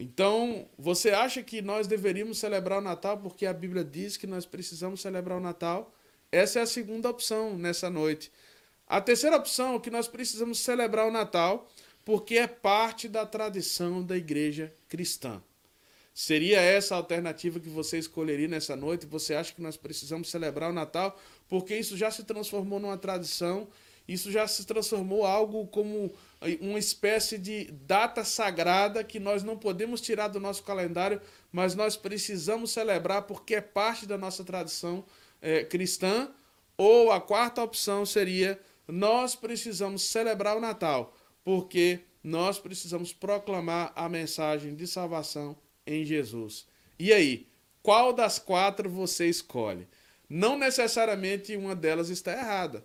Então, 0.00 0.68
você 0.78 1.10
acha 1.10 1.42
que 1.42 1.60
nós 1.60 1.88
deveríamos 1.88 2.38
celebrar 2.38 2.78
o 2.78 2.82
Natal 2.82 3.18
porque 3.18 3.44
a 3.44 3.52
Bíblia 3.52 3.84
diz 3.84 4.16
que 4.16 4.28
nós 4.28 4.46
precisamos 4.46 5.00
celebrar 5.00 5.38
o 5.38 5.40
Natal? 5.40 5.92
Essa 6.30 6.60
é 6.60 6.62
a 6.62 6.66
segunda 6.66 7.10
opção 7.10 7.58
nessa 7.58 7.90
noite. 7.90 8.30
A 8.86 9.00
terceira 9.00 9.36
opção 9.36 9.74
é 9.74 9.80
que 9.80 9.90
nós 9.90 10.06
precisamos 10.06 10.60
celebrar 10.60 11.08
o 11.08 11.10
Natal 11.10 11.68
porque 12.04 12.36
é 12.36 12.46
parte 12.46 13.08
da 13.08 13.26
tradição 13.26 14.00
da 14.00 14.16
igreja 14.16 14.72
cristã. 14.88 15.42
Seria 16.14 16.60
essa 16.60 16.94
a 16.94 16.98
alternativa 16.98 17.58
que 17.58 17.68
você 17.68 17.98
escolheria 17.98 18.48
nessa 18.48 18.76
noite? 18.76 19.04
Você 19.06 19.34
acha 19.34 19.52
que 19.52 19.60
nós 19.60 19.76
precisamos 19.76 20.30
celebrar 20.30 20.70
o 20.70 20.72
Natal 20.72 21.20
porque 21.48 21.76
isso 21.76 21.96
já 21.96 22.08
se 22.10 22.22
transformou 22.22 22.78
numa 22.78 22.96
tradição, 22.96 23.66
isso 24.08 24.32
já 24.32 24.48
se 24.48 24.64
transformou 24.64 25.26
algo 25.26 25.66
como 25.66 26.10
uma 26.60 26.78
espécie 26.78 27.36
de 27.36 27.64
data 27.64 28.24
sagrada 28.24 29.04
que 29.04 29.20
nós 29.20 29.42
não 29.42 29.56
podemos 29.56 30.00
tirar 30.00 30.28
do 30.28 30.40
nosso 30.40 30.62
calendário, 30.62 31.20
mas 31.52 31.74
nós 31.74 31.96
precisamos 31.96 32.70
celebrar 32.70 33.22
porque 33.22 33.56
é 33.56 33.60
parte 33.60 34.06
da 34.06 34.16
nossa 34.16 34.42
tradição 34.42 35.04
é, 35.42 35.62
cristã? 35.62 36.30
Ou 36.76 37.12
a 37.12 37.20
quarta 37.20 37.62
opção 37.62 38.06
seria 38.06 38.58
nós 38.86 39.34
precisamos 39.34 40.02
celebrar 40.02 40.56
o 40.56 40.60
Natal, 40.60 41.14
porque 41.44 42.00
nós 42.24 42.58
precisamos 42.58 43.12
proclamar 43.12 43.92
a 43.94 44.08
mensagem 44.08 44.74
de 44.74 44.86
salvação 44.86 45.56
em 45.86 46.04
Jesus. 46.04 46.66
E 46.98 47.12
aí, 47.12 47.46
qual 47.82 48.12
das 48.12 48.38
quatro 48.38 48.88
você 48.88 49.28
escolhe? 49.28 49.86
Não 50.28 50.58
necessariamente 50.58 51.56
uma 51.56 51.74
delas 51.74 52.08
está 52.08 52.32
errada. 52.32 52.84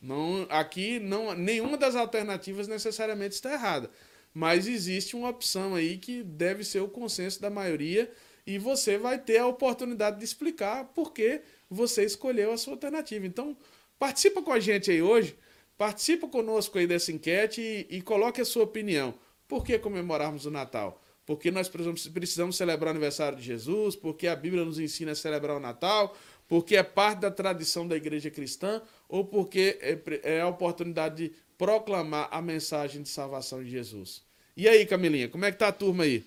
Não, 0.00 0.46
aqui 0.50 0.98
não, 1.00 1.34
nenhuma 1.34 1.76
das 1.76 1.96
alternativas 1.96 2.68
necessariamente 2.68 3.34
está 3.34 3.52
errada. 3.52 3.90
Mas 4.32 4.66
existe 4.66 5.16
uma 5.16 5.30
opção 5.30 5.74
aí 5.74 5.96
que 5.96 6.22
deve 6.22 6.62
ser 6.62 6.80
o 6.80 6.88
consenso 6.88 7.40
da 7.40 7.48
maioria 7.48 8.12
e 8.46 8.58
você 8.58 8.98
vai 8.98 9.18
ter 9.18 9.38
a 9.38 9.46
oportunidade 9.46 10.18
de 10.18 10.24
explicar 10.24 10.84
por 10.86 11.12
que 11.12 11.40
você 11.70 12.04
escolheu 12.04 12.52
a 12.52 12.58
sua 12.58 12.74
alternativa. 12.74 13.26
Então, 13.26 13.56
Participa 13.98 14.42
com 14.42 14.52
a 14.52 14.60
gente 14.60 14.90
aí 14.90 15.00
hoje, 15.00 15.36
participa 15.76 16.28
conosco 16.28 16.78
aí 16.78 16.86
dessa 16.86 17.10
enquete 17.10 17.86
e, 17.90 17.96
e 17.96 18.02
coloque 18.02 18.40
a 18.40 18.44
sua 18.44 18.64
opinião. 18.64 19.14
Por 19.48 19.64
que 19.64 19.78
comemorarmos 19.78 20.44
o 20.44 20.50
Natal? 20.50 21.00
Porque 21.24 21.50
nós 21.50 21.68
precisamos, 21.68 22.56
celebrar 22.56 22.88
o 22.88 22.90
aniversário 22.90 23.38
de 23.38 23.44
Jesus, 23.44 23.96
porque 23.96 24.28
a 24.28 24.36
Bíblia 24.36 24.64
nos 24.64 24.78
ensina 24.78 25.12
a 25.12 25.14
celebrar 25.14 25.56
o 25.56 25.60
Natal, 25.60 26.14
porque 26.46 26.76
é 26.76 26.82
parte 26.82 27.20
da 27.20 27.30
tradição 27.30 27.88
da 27.88 27.96
igreja 27.96 28.30
cristã, 28.30 28.82
ou 29.08 29.24
porque 29.24 29.78
é, 29.80 30.36
é 30.36 30.40
a 30.40 30.48
oportunidade 30.48 31.16
de 31.28 31.32
proclamar 31.56 32.28
a 32.30 32.40
mensagem 32.42 33.02
de 33.02 33.08
salvação 33.08 33.62
de 33.62 33.70
Jesus. 33.70 34.22
E 34.56 34.68
aí, 34.68 34.86
Camilinha, 34.86 35.28
como 35.28 35.44
é 35.44 35.52
que 35.52 35.58
tá 35.58 35.68
a 35.68 35.72
turma 35.72 36.04
aí? 36.04 36.24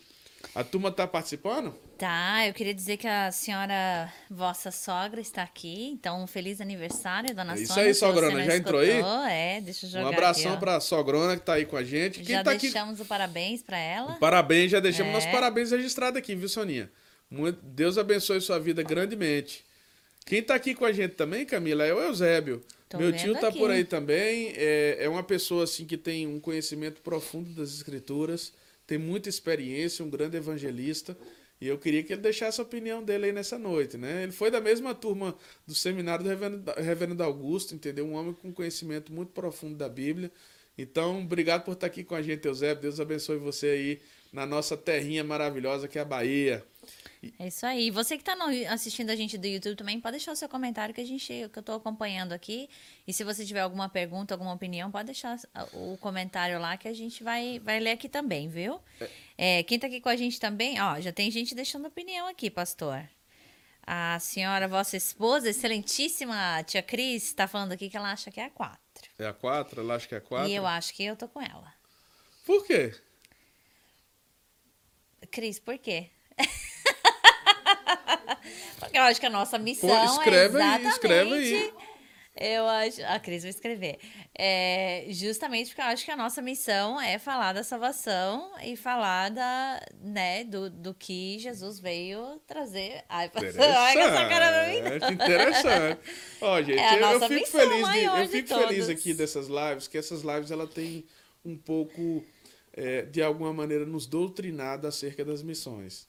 A 0.55 0.63
turma 0.63 0.89
está 0.89 1.05
participando? 1.05 1.75
Tá, 1.97 2.47
eu 2.47 2.53
queria 2.53 2.73
dizer 2.73 2.95
que 2.95 3.07
a 3.07 3.29
senhora, 3.29 4.11
vossa 4.29 4.71
sogra, 4.71 5.19
está 5.19 5.43
aqui. 5.43 5.89
Então, 5.91 6.23
um 6.23 6.27
feliz 6.27 6.61
aniversário, 6.61 7.35
dona 7.35 7.55
é 7.55 7.61
Isso 7.61 7.77
aí, 7.77 7.93
sogrona, 7.93 8.45
já 8.45 8.55
entrou 8.55 8.79
aí? 8.79 9.01
É, 9.29 9.59
deixa 9.59 9.85
eu 9.85 9.89
jogar 9.89 10.05
Um 10.05 10.07
abração 10.07 10.57
para 10.57 10.77
a 10.77 10.79
sogrona 10.79 11.35
que 11.35 11.41
está 11.41 11.53
aí 11.55 11.65
com 11.65 11.75
a 11.75 11.83
gente. 11.83 12.21
Quem 12.21 12.35
já 12.35 12.43
tá 12.43 12.51
deixamos 12.53 12.93
aqui... 12.93 13.01
o 13.01 13.05
parabéns 13.05 13.61
para 13.61 13.77
ela. 13.77 14.13
O 14.13 14.19
parabéns, 14.19 14.71
já 14.71 14.79
deixamos 14.79 15.11
É. 15.11 15.13
nossos 15.13 15.29
parabéns 15.29 15.71
registrados 15.71 16.17
aqui, 16.17 16.35
viu, 16.35 16.47
Soninha? 16.47 16.89
Muito- 17.29 17.59
Deus 17.61 17.97
abençoe 17.97 18.39
sua 18.39 18.59
vida 18.59 18.81
grandemente. 18.81 19.65
Quem 20.29 20.41
está 20.41 20.53
aqui 20.53 20.75
com 20.75 20.85
a 20.85 20.91
gente 20.91 21.15
também, 21.15 21.43
Camila, 21.43 21.83
é 21.83 21.91
o 21.91 21.99
Eusébio. 21.99 22.61
Tô 22.87 22.99
Meu 22.99 23.11
tio 23.11 23.33
está 23.33 23.51
por 23.51 23.71
aí 23.71 23.83
também. 23.83 24.53
É, 24.55 24.97
é 24.99 25.09
uma 25.09 25.23
pessoa 25.23 25.63
assim 25.63 25.85
que 25.85 25.97
tem 25.97 26.27
um 26.27 26.39
conhecimento 26.39 27.01
profundo 27.01 27.49
das 27.49 27.71
escrituras, 27.71 28.53
tem 28.85 28.99
muita 28.99 29.27
experiência, 29.27 30.05
um 30.05 30.09
grande 30.09 30.37
evangelista. 30.37 31.17
E 31.59 31.67
eu 31.67 31.79
queria 31.79 32.03
que 32.03 32.13
ele 32.13 32.21
deixasse 32.21 32.61
a 32.61 32.63
opinião 32.63 33.03
dele 33.03 33.25
aí 33.25 33.31
nessa 33.31 33.57
noite, 33.57 33.97
né? 33.97 34.21
Ele 34.21 34.31
foi 34.31 34.51
da 34.51 34.61
mesma 34.61 34.93
turma 34.93 35.35
do 35.65 35.73
seminário 35.73 36.23
do 36.23 36.29
Reverendo, 36.29 36.71
Reverendo 36.77 37.23
Augusto, 37.23 37.73
entendeu? 37.73 38.05
Um 38.05 38.13
homem 38.13 38.33
com 38.33 38.53
conhecimento 38.53 39.11
muito 39.11 39.31
profundo 39.31 39.77
da 39.77 39.89
Bíblia. 39.89 40.31
Então, 40.77 41.23
obrigado 41.23 41.63
por 41.63 41.71
estar 41.71 41.87
aqui 41.87 42.03
com 42.03 42.13
a 42.13 42.21
gente, 42.21 42.47
Eusébio. 42.47 42.83
Deus 42.83 42.99
abençoe 42.99 43.37
você 43.37 43.65
aí 43.65 43.99
na 44.31 44.45
nossa 44.45 44.77
terrinha 44.77 45.23
maravilhosa 45.23 45.87
que 45.87 45.97
é 45.97 46.01
a 46.01 46.05
Bahia. 46.05 46.63
É 47.37 47.47
isso 47.47 47.65
aí. 47.65 47.91
Você 47.91 48.17
que 48.17 48.21
está 48.21 48.37
assistindo 48.71 49.09
a 49.09 49.15
gente 49.15 49.37
do 49.37 49.45
YouTube 49.45 49.75
também, 49.75 49.99
pode 49.99 50.13
deixar 50.13 50.31
o 50.31 50.35
seu 50.35 50.47
comentário 50.47 50.95
que 50.95 51.01
a 51.01 51.05
gente 51.05 51.27
que 51.27 51.57
eu 51.57 51.59
estou 51.59 51.75
acompanhando 51.75 52.31
aqui. 52.31 52.69
E 53.05 53.11
se 53.11 53.25
você 53.25 53.45
tiver 53.45 53.59
alguma 53.59 53.89
pergunta, 53.89 54.33
alguma 54.33 54.53
opinião, 54.53 54.89
pode 54.89 55.07
deixar 55.07 55.37
o 55.73 55.97
comentário 55.97 56.59
lá 56.59 56.77
que 56.77 56.87
a 56.87 56.93
gente 56.93 57.21
vai, 57.21 57.59
vai 57.59 57.79
ler 57.79 57.91
aqui 57.91 58.07
também, 58.07 58.47
viu? 58.47 58.79
É, 59.37 59.63
quem 59.63 59.75
está 59.75 59.87
aqui 59.87 59.99
com 59.99 60.07
a 60.07 60.15
gente 60.15 60.39
também, 60.39 60.81
ó, 60.81 60.99
já 61.01 61.11
tem 61.11 61.29
gente 61.29 61.53
deixando 61.53 61.87
opinião 61.87 62.27
aqui, 62.27 62.49
pastor. 62.49 63.03
A 63.85 64.17
senhora, 64.19 64.67
vossa 64.67 64.95
esposa, 64.95 65.49
excelentíssima 65.49 66.63
tia 66.63 66.81
Cris, 66.81 67.23
está 67.23 67.47
falando 67.47 67.73
aqui 67.73 67.89
que 67.89 67.97
ela 67.97 68.11
acha 68.11 68.31
que 68.31 68.39
é 68.39 68.45
a 68.45 68.49
4. 68.49 68.79
É 69.17 69.25
a 69.27 69.33
4? 69.33 69.81
Ela 69.81 69.95
acha 69.95 70.07
que 70.07 70.15
é 70.15 70.19
a 70.19 70.21
4? 70.21 70.49
E 70.49 70.55
eu 70.55 70.65
acho 70.65 70.93
que 70.93 71.03
eu 71.03 71.17
tô 71.17 71.27
com 71.27 71.41
ela. 71.41 71.73
Por 72.45 72.65
quê? 72.65 72.95
Cris, 75.31 75.59
por 75.59 75.77
quê? 75.77 76.11
Porque 78.79 78.97
eu 78.97 79.03
acho 79.03 79.19
que 79.19 79.25
a 79.25 79.29
nossa 79.29 79.57
missão 79.57 80.05
escreve 80.05 80.57
é 80.57 80.61
aí, 80.61 80.81
exatamente... 80.81 80.87
escreve 80.89 81.33
aí. 81.33 81.73
Eu 82.39 82.65
acho... 82.67 83.03
A 83.05 83.19
Cris 83.19 83.43
vai 83.43 83.49
escrever. 83.49 83.99
É, 84.33 85.07
justamente 85.09 85.67
porque 85.69 85.81
eu 85.81 85.85
acho 85.87 86.05
que 86.05 86.11
a 86.11 86.15
nossa 86.15 86.41
missão 86.41 87.01
é 87.01 87.19
falar 87.19 87.51
da 87.51 87.61
salvação 87.61 88.49
e 88.63 88.77
falar 88.77 89.29
da, 89.29 89.85
né, 90.01 90.45
do, 90.45 90.69
do 90.69 90.93
que 90.93 91.37
Jesus 91.39 91.81
veio 91.81 92.39
trazer. 92.47 93.03
Ai, 93.09 93.29
ai, 93.35 93.93
com 93.93 93.99
essa 93.99 94.29
cara 94.29 94.67
mim. 94.69 95.13
Interessante. 95.13 95.99
Ó, 96.39 96.61
gente, 96.61 96.79
É 96.79 96.95
eu, 96.95 97.07
eu 97.09 97.27
fico 97.27 97.47
feliz, 97.47 97.91
de, 97.91 98.03
eu 98.05 98.29
fico 98.29 98.47
feliz 98.47 98.87
aqui 98.87 99.13
dessas 99.13 99.47
lives, 99.49 99.89
que 99.89 99.97
essas 99.97 100.21
lives 100.21 100.51
ela 100.51 100.65
tem 100.65 101.05
um 101.43 101.57
pouco, 101.57 102.23
é, 102.71 103.01
de 103.01 103.21
alguma 103.21 103.51
maneira, 103.51 103.85
nos 103.85 104.07
doutrinado 104.07 104.87
acerca 104.87 105.25
das 105.25 105.43
missões. 105.43 106.07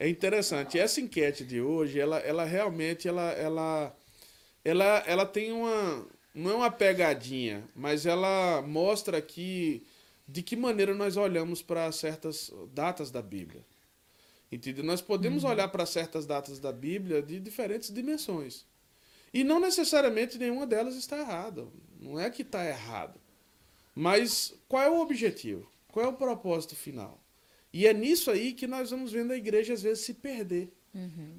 É 0.00 0.08
interessante. 0.08 0.78
Essa 0.78 0.98
enquete 0.98 1.44
de 1.44 1.60
hoje, 1.60 2.00
ela, 2.00 2.18
ela 2.20 2.42
realmente, 2.42 3.06
ela, 3.06 3.32
ela, 3.32 3.94
ela, 4.64 5.04
ela 5.06 5.26
tem 5.26 5.52
uma, 5.52 6.06
não 6.34 6.52
é 6.52 6.54
uma 6.54 6.70
pegadinha, 6.70 7.68
mas 7.76 8.06
ela 8.06 8.62
mostra 8.62 9.18
aqui 9.18 9.86
de 10.26 10.42
que 10.42 10.56
maneira 10.56 10.94
nós 10.94 11.18
olhamos 11.18 11.60
para 11.60 11.92
certas 11.92 12.50
datas 12.72 13.10
da 13.10 13.20
Bíblia. 13.20 13.62
Entendeu? 14.50 14.82
Nós 14.82 15.02
podemos 15.02 15.44
olhar 15.44 15.68
para 15.68 15.84
certas 15.84 16.24
datas 16.24 16.58
da 16.58 16.72
Bíblia 16.72 17.20
de 17.20 17.38
diferentes 17.38 17.92
dimensões. 17.92 18.64
E 19.34 19.44
não 19.44 19.60
necessariamente 19.60 20.38
nenhuma 20.38 20.66
delas 20.66 20.96
está 20.96 21.18
errada. 21.18 21.68
Não 22.00 22.18
é 22.18 22.30
que 22.30 22.40
está 22.40 22.66
errado. 22.66 23.20
Mas 23.94 24.54
qual 24.66 24.82
é 24.82 24.88
o 24.88 25.00
objetivo? 25.00 25.70
Qual 25.88 26.06
é 26.06 26.08
o 26.08 26.14
propósito 26.14 26.74
final? 26.74 27.20
E 27.72 27.86
é 27.86 27.92
nisso 27.92 28.30
aí 28.30 28.52
que 28.52 28.66
nós 28.66 28.90
vamos 28.90 29.12
vendo 29.12 29.32
a 29.32 29.36
igreja 29.36 29.72
às 29.74 29.82
vezes 29.82 30.04
se 30.04 30.14
perder. 30.14 30.72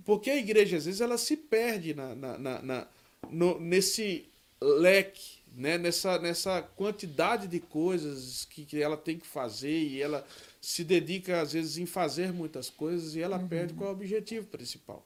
Porque 0.05 0.29
a 0.29 0.37
igreja 0.37 0.77
às 0.77 0.85
vezes 0.85 1.01
ela 1.01 1.17
se 1.17 1.35
perde 1.35 1.93
na, 1.93 2.15
na, 2.15 2.37
na- 2.37 2.61
na- 2.61 2.87
no- 3.29 3.59
nesse 3.59 4.25
leque, 4.61 5.39
né? 5.55 5.77
nessa, 5.77 6.17
nessa 6.19 6.61
quantidade 6.61 7.47
de 7.47 7.59
coisas 7.59 8.45
que, 8.45 8.63
que 8.63 8.81
ela 8.81 8.95
tem 8.95 9.17
que 9.17 9.27
fazer 9.27 9.77
e 9.77 10.01
ela 10.01 10.25
se 10.61 10.83
dedica 10.83 11.41
às 11.41 11.51
vezes 11.53 11.77
em 11.77 11.85
fazer 11.85 12.31
muitas 12.31 12.69
coisas 12.69 13.15
e 13.15 13.19
ela 13.21 13.37
perde 13.39 13.73
qual 13.73 13.89
é 13.89 13.93
o 13.93 13.95
objetivo 13.95 14.47
principal. 14.47 15.05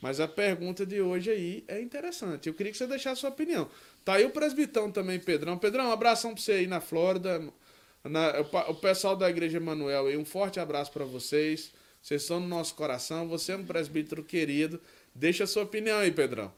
Mas 0.00 0.18
a 0.20 0.26
pergunta 0.28 0.84
de 0.84 1.00
hoje 1.00 1.30
aí 1.30 1.64
é 1.68 1.80
interessante. 1.80 2.48
Eu 2.48 2.54
queria 2.54 2.70
que 2.72 2.78
você 2.78 2.86
deixasse 2.86 3.18
a 3.18 3.20
sua 3.20 3.30
opinião. 3.30 3.68
Tá 4.04 4.14
aí 4.14 4.24
o 4.24 4.30
presbitão 4.30 4.90
também, 4.90 5.18
Pedrão. 5.18 5.56
Pedrão, 5.58 5.88
um 5.88 5.92
abração 5.92 6.34
para 6.34 6.42
você 6.42 6.52
aí 6.52 6.66
na 6.66 6.80
Flórida. 6.80 7.42
Na, 8.08 8.40
o, 8.40 8.70
o, 8.70 8.74
pessoal 8.74 9.16
da 9.16 9.28
Igreja 9.28 9.56
Emanuel 9.56 10.06
aí, 10.06 10.16
um 10.16 10.24
forte 10.24 10.60
abraço 10.60 10.92
para 10.92 11.04
vocês. 11.04 11.72
Vocês 12.02 12.22
estão 12.22 12.40
no 12.40 12.46
nosso 12.46 12.74
coração. 12.74 13.28
Você 13.28 13.52
é 13.52 13.56
um 13.56 13.64
presbítero 13.64 14.22
querido. 14.22 14.80
Deixa 15.14 15.44
a 15.44 15.46
sua 15.46 15.64
opinião 15.64 15.98
aí, 15.98 16.12
Pedrão. 16.12 16.52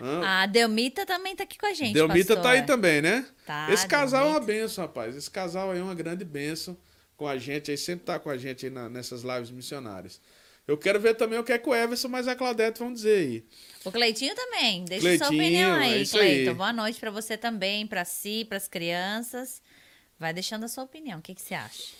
Ah, 0.00 0.42
a 0.42 0.46
Delmita 0.46 1.06
também 1.06 1.36
tá 1.36 1.44
aqui 1.44 1.56
com 1.56 1.66
a 1.66 1.72
gente. 1.72 1.94
Delmita 1.94 2.34
pastor. 2.34 2.42
tá 2.42 2.50
aí 2.50 2.62
também, 2.62 3.00
né? 3.00 3.24
Tá, 3.46 3.68
Esse 3.72 3.86
casal 3.86 4.24
Delmita. 4.24 4.36
é 4.36 4.40
uma 4.40 4.46
benção, 4.46 4.84
rapaz. 4.84 5.16
Esse 5.16 5.30
casal 5.30 5.70
aí 5.70 5.78
é 5.78 5.82
uma 5.82 5.94
grande 5.94 6.24
benção 6.24 6.76
com 7.16 7.26
a 7.26 7.38
gente 7.38 7.70
aí, 7.70 7.78
sempre 7.78 8.04
tá 8.04 8.18
com 8.18 8.28
a 8.28 8.36
gente 8.36 8.66
aí 8.66 8.72
na, 8.72 8.88
nessas 8.88 9.22
lives 9.22 9.50
missionárias. 9.50 10.20
Eu 10.66 10.78
quero 10.78 11.00
ver 11.00 11.14
também 11.14 11.38
o 11.38 11.44
que 11.44 11.52
é 11.52 11.58
que 11.58 11.68
o 11.68 11.74
Everson 11.74 12.08
mas 12.08 12.28
a 12.28 12.36
Claudete 12.36 12.78
vão 12.78 12.92
dizer 12.92 13.18
aí. 13.18 13.44
O 13.84 13.90
Cleitinho 13.90 14.34
também. 14.34 14.84
Deixa 14.84 15.02
Cleitinho, 15.02 15.26
sua 15.26 15.36
opinião 15.36 15.74
aí, 15.74 16.02
é 16.02 16.06
Cleiton. 16.06 16.50
Aí. 16.50 16.56
Boa 16.56 16.72
noite 16.72 17.00
para 17.00 17.10
você 17.10 17.36
também, 17.36 17.86
para 17.86 18.04
si, 18.04 18.44
para 18.48 18.56
as 18.56 18.68
crianças. 18.68 19.60
Vai 20.22 20.32
deixando 20.32 20.62
a 20.62 20.68
sua 20.68 20.84
opinião. 20.84 21.18
O 21.18 21.22
que, 21.22 21.34
que 21.34 21.42
você 21.42 21.52
acha? 21.52 21.94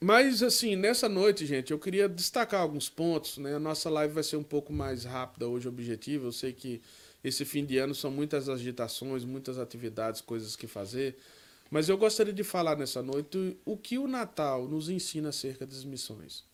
Mas, 0.00 0.42
assim, 0.42 0.74
nessa 0.74 1.10
noite, 1.10 1.44
gente, 1.44 1.70
eu 1.70 1.78
queria 1.78 2.08
destacar 2.08 2.62
alguns 2.62 2.88
pontos, 2.88 3.36
né? 3.36 3.56
A 3.56 3.58
nossa 3.58 3.90
live 3.90 4.14
vai 4.14 4.22
ser 4.22 4.38
um 4.38 4.42
pouco 4.42 4.72
mais 4.72 5.04
rápida 5.04 5.46
hoje, 5.46 5.68
objetiva. 5.68 6.26
Eu 6.26 6.32
sei 6.32 6.54
que 6.54 6.80
esse 7.22 7.44
fim 7.44 7.66
de 7.66 7.76
ano 7.76 7.94
são 7.94 8.10
muitas 8.10 8.48
agitações, 8.48 9.24
muitas 9.24 9.58
atividades, 9.58 10.22
coisas 10.22 10.56
que 10.56 10.66
fazer. 10.66 11.18
Mas 11.70 11.90
eu 11.90 11.98
gostaria 11.98 12.32
de 12.32 12.42
falar 12.42 12.78
nessa 12.78 13.02
noite 13.02 13.58
o 13.66 13.76
que 13.76 13.98
o 13.98 14.08
Natal 14.08 14.66
nos 14.66 14.88
ensina 14.88 15.28
acerca 15.28 15.66
das 15.66 15.84
missões. 15.84 16.44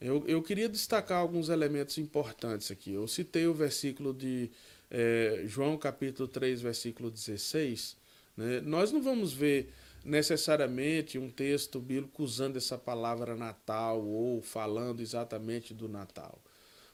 Eu, 0.00 0.24
eu 0.26 0.42
queria 0.42 0.68
destacar 0.68 1.18
alguns 1.18 1.50
elementos 1.50 1.98
importantes 1.98 2.68
aqui. 2.72 2.94
Eu 2.94 3.06
citei 3.06 3.46
o 3.46 3.54
versículo 3.54 4.12
de 4.12 4.50
é, 4.90 5.44
João 5.46 5.78
capítulo 5.78 6.26
3, 6.26 6.60
versículo 6.60 7.12
16. 7.12 7.99
Né? 8.40 8.60
Nós 8.62 8.90
não 8.90 9.02
vamos 9.02 9.32
ver 9.32 9.72
necessariamente 10.02 11.18
um 11.18 11.30
texto 11.30 11.78
bíblico 11.78 12.22
usando 12.22 12.56
essa 12.56 12.78
palavra 12.78 13.36
Natal 13.36 14.02
ou 14.02 14.40
falando 14.40 15.00
exatamente 15.00 15.74
do 15.74 15.86
Natal. 15.88 16.42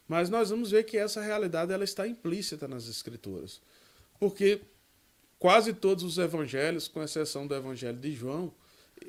Mas 0.09 0.28
nós 0.28 0.50
vamos 0.50 0.72
ver 0.72 0.85
que 0.85 0.96
essa 0.96 1.22
realidade 1.22 1.72
ela 1.72 1.85
está 1.85 2.06
implícita 2.06 2.66
nas 2.66 2.88
Escrituras. 2.88 3.61
Porque 4.18 4.61
quase 5.38 5.72
todos 5.72 6.02
os 6.02 6.18
evangelhos, 6.18 6.88
com 6.88 7.02
exceção 7.02 7.46
do 7.46 7.54
evangelho 7.54 7.98
de 7.98 8.12
João, 8.12 8.52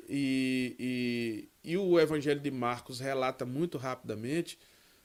e, 0.08 0.76
e, 1.64 1.72
e 1.72 1.76
o 1.76 1.98
Evangelho 1.98 2.40
de 2.40 2.50
Marcos 2.50 3.00
relata 3.00 3.46
muito 3.46 3.78
rapidamente, 3.78 4.58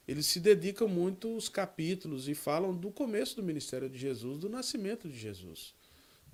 eles 0.06 0.26
se 0.26 0.38
dedicam 0.38 0.86
muito 0.86 1.34
os 1.34 1.48
capítulos 1.48 2.28
e 2.28 2.34
falam 2.34 2.74
do 2.74 2.90
começo 2.90 3.36
do 3.36 3.42
ministério 3.42 3.88
de 3.88 3.98
Jesus, 3.98 4.38
do 4.38 4.48
nascimento 4.48 5.08
de 5.08 5.16
Jesus. 5.16 5.74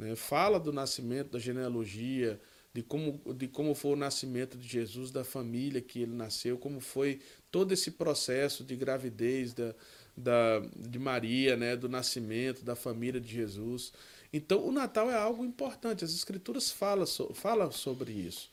Né? 0.01 0.17
Fala 0.17 0.59
do 0.59 0.73
nascimento, 0.73 1.33
da 1.33 1.39
genealogia, 1.39 2.41
de 2.73 2.83
como, 2.83 3.21
de 3.35 3.47
como 3.47 3.75
foi 3.75 3.93
o 3.93 3.97
nascimento 3.97 4.57
de 4.57 4.67
Jesus, 4.67 5.11
da 5.11 5.23
família 5.23 5.83
que 5.83 6.01
ele 6.01 6.15
nasceu, 6.15 6.57
como 6.57 6.81
foi 6.81 7.21
todo 7.51 7.73
esse 7.73 7.91
processo 7.91 8.65
de 8.65 8.75
gravidez 8.77 9.53
da, 9.53 9.75
da, 10.17 10.61
de 10.75 10.99
Maria, 10.99 11.55
né? 11.55 11.77
do 11.77 11.87
nascimento, 11.87 12.65
da 12.65 12.75
família 12.75 13.21
de 13.21 13.31
Jesus. 13.31 13.93
Então, 14.33 14.67
o 14.67 14.73
Natal 14.73 15.11
é 15.11 15.15
algo 15.15 15.45
importante, 15.45 16.03
as 16.03 16.15
Escrituras 16.15 16.71
falam, 16.71 17.07
falam 17.35 17.71
sobre 17.71 18.11
isso. 18.11 18.51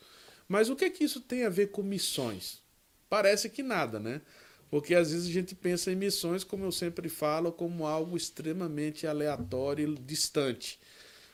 Mas 0.50 0.70
o 0.70 0.76
que 0.76 0.84
é 0.84 0.90
que 0.90 1.06
isso 1.06 1.22
tem 1.22 1.46
a 1.46 1.50
ver 1.50 1.68
com 1.68 1.82
missões? 1.82 2.62
Parece 3.10 3.50
que 3.50 3.64
nada, 3.64 4.02
né? 4.02 4.22
Porque 4.70 4.94
às 4.94 5.12
vezes 5.12 5.30
a 5.30 5.32
gente 5.32 5.56
pensa 5.56 5.92
em 5.92 5.96
missões, 5.96 6.44
como 6.44 6.66
eu 6.66 6.74
sempre 6.74 7.08
falo, 7.08 7.54
como 7.54 7.86
algo 7.86 8.18
extremamente 8.18 9.08
aleatório 9.08 9.88
e 9.88 9.96
distante. 9.96 10.78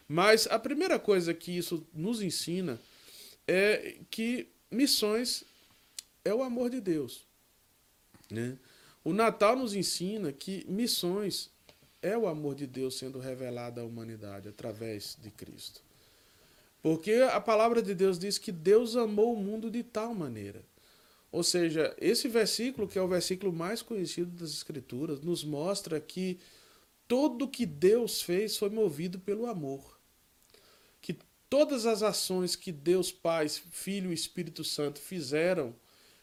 Mas 0.08 0.48
a 0.48 0.60
primeira 0.60 1.00
coisa 1.00 1.34
que 1.34 1.52
isso 1.52 1.86
nos 1.94 2.22
ensina 2.22 2.80
é 3.48 3.98
que 4.10 4.48
missões 4.70 5.44
é 6.24 6.34
o 6.34 6.44
amor 6.44 6.70
de 6.70 6.80
Deus. 6.80 7.26
Né? 8.30 8.58
O 9.04 9.14
Natal 9.14 9.56
nos 9.56 9.76
ensina 9.76 10.32
que 10.32 10.66
missões 10.68 11.50
é 12.02 12.18
o 12.18 12.28
amor 12.28 12.56
de 12.56 12.68
Deus 12.68 12.98
sendo 12.98 13.20
revelado 13.20 13.80
à 13.80 13.84
humanidade 13.84 14.50
através 14.50 15.18
de 15.22 15.32
Cristo. 15.32 15.82
Porque 16.82 17.14
a 17.32 17.40
palavra 17.40 17.82
de 17.82 17.96
Deus 17.96 18.20
diz 18.20 18.38
que 18.38 18.52
Deus 18.52 18.98
amou 18.98 19.34
o 19.34 19.42
mundo 19.42 19.72
de 19.72 19.84
tal 19.84 20.14
maneira. 20.14 20.62
Ou 21.32 21.42
seja, 21.42 21.96
esse 22.00 22.28
versículo, 22.28 22.88
que 22.88 23.00
é 23.00 23.02
o 23.02 23.08
versículo 23.08 23.52
mais 23.52 23.82
conhecido 23.82 24.30
das 24.32 24.52
Escrituras, 24.52 25.22
nos 25.22 25.44
mostra 25.44 26.00
que 26.00 26.38
tudo 27.14 27.48
que 27.48 27.64
Deus 27.64 28.24
fez 28.24 28.58
foi 28.58 28.72
movido 28.72 29.20
pelo 29.20 29.46
amor. 29.46 30.00
Que 31.00 31.16
todas 31.48 31.86
as 31.86 32.02
ações 32.02 32.56
que 32.56 32.72
Deus 32.72 33.12
Pai, 33.12 33.48
Filho 33.48 34.10
e 34.10 34.16
Espírito 34.16 34.64
Santo 34.64 35.00
fizeram 35.00 35.76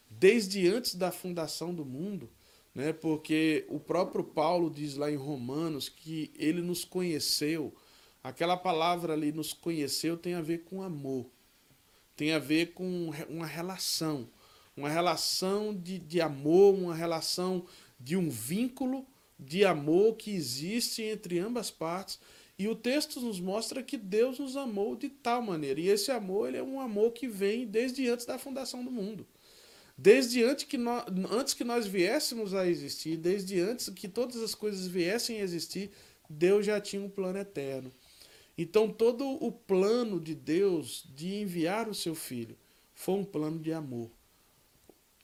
desde 0.09 0.67
antes 0.67 0.95
da 0.95 1.09
fundação 1.09 1.73
do 1.73 1.85
mundo, 1.85 2.29
né? 2.75 2.91
Porque 2.91 3.65
o 3.69 3.79
próprio 3.79 4.21
Paulo 4.21 4.69
diz 4.69 4.97
lá 4.97 5.09
em 5.09 5.15
Romanos 5.15 5.87
que 5.87 6.29
ele 6.37 6.61
nos 6.61 6.83
conheceu. 6.83 7.73
Aquela 8.21 8.57
palavra 8.57 9.13
ali, 9.13 9.31
nos 9.31 9.53
conheceu, 9.53 10.17
tem 10.17 10.33
a 10.33 10.41
ver 10.41 10.65
com 10.65 10.83
amor, 10.83 11.25
tem 12.17 12.33
a 12.33 12.39
ver 12.39 12.73
com 12.73 13.11
uma 13.29 13.47
relação, 13.47 14.27
uma 14.75 14.89
relação 14.89 15.73
de, 15.73 15.99
de 15.99 16.19
amor, 16.19 16.73
uma 16.73 16.93
relação 16.93 17.65
de 17.97 18.17
um 18.17 18.29
vínculo 18.29 19.07
de 19.41 19.65
amor 19.65 20.15
que 20.15 20.31
existe 20.31 21.01
entre 21.01 21.39
ambas 21.39 21.71
partes. 21.71 22.19
E 22.59 22.67
o 22.67 22.75
texto 22.75 23.19
nos 23.19 23.39
mostra 23.39 23.81
que 23.81 23.97
Deus 23.97 24.37
nos 24.37 24.55
amou 24.55 24.95
de 24.95 25.09
tal 25.09 25.41
maneira. 25.41 25.81
E 25.81 25.87
esse 25.87 26.11
amor 26.11 26.47
ele 26.47 26.57
é 26.57 26.63
um 26.63 26.79
amor 26.79 27.11
que 27.11 27.27
vem 27.27 27.65
desde 27.65 28.07
antes 28.07 28.25
da 28.27 28.37
fundação 28.37 28.85
do 28.85 28.91
mundo. 28.91 29.25
Desde 29.97 30.43
antes 30.43 30.65
que, 30.65 30.77
nós, 30.77 31.05
antes 31.31 31.55
que 31.55 31.63
nós 31.63 31.87
viéssemos 31.87 32.53
a 32.53 32.67
existir, 32.67 33.17
desde 33.17 33.59
antes 33.59 33.89
que 33.89 34.07
todas 34.07 34.37
as 34.37 34.53
coisas 34.53 34.87
viessem 34.87 35.41
a 35.41 35.43
existir, 35.43 35.91
Deus 36.29 36.65
já 36.65 36.79
tinha 36.79 37.01
um 37.01 37.09
plano 37.09 37.39
eterno. 37.39 37.91
Então, 38.57 38.89
todo 38.89 39.27
o 39.27 39.51
plano 39.51 40.19
de 40.19 40.35
Deus 40.35 41.03
de 41.15 41.35
enviar 41.41 41.89
o 41.89 41.95
seu 41.95 42.13
filho 42.13 42.55
foi 42.93 43.15
um 43.15 43.23
plano 43.23 43.59
de 43.59 43.73
amor. 43.73 44.11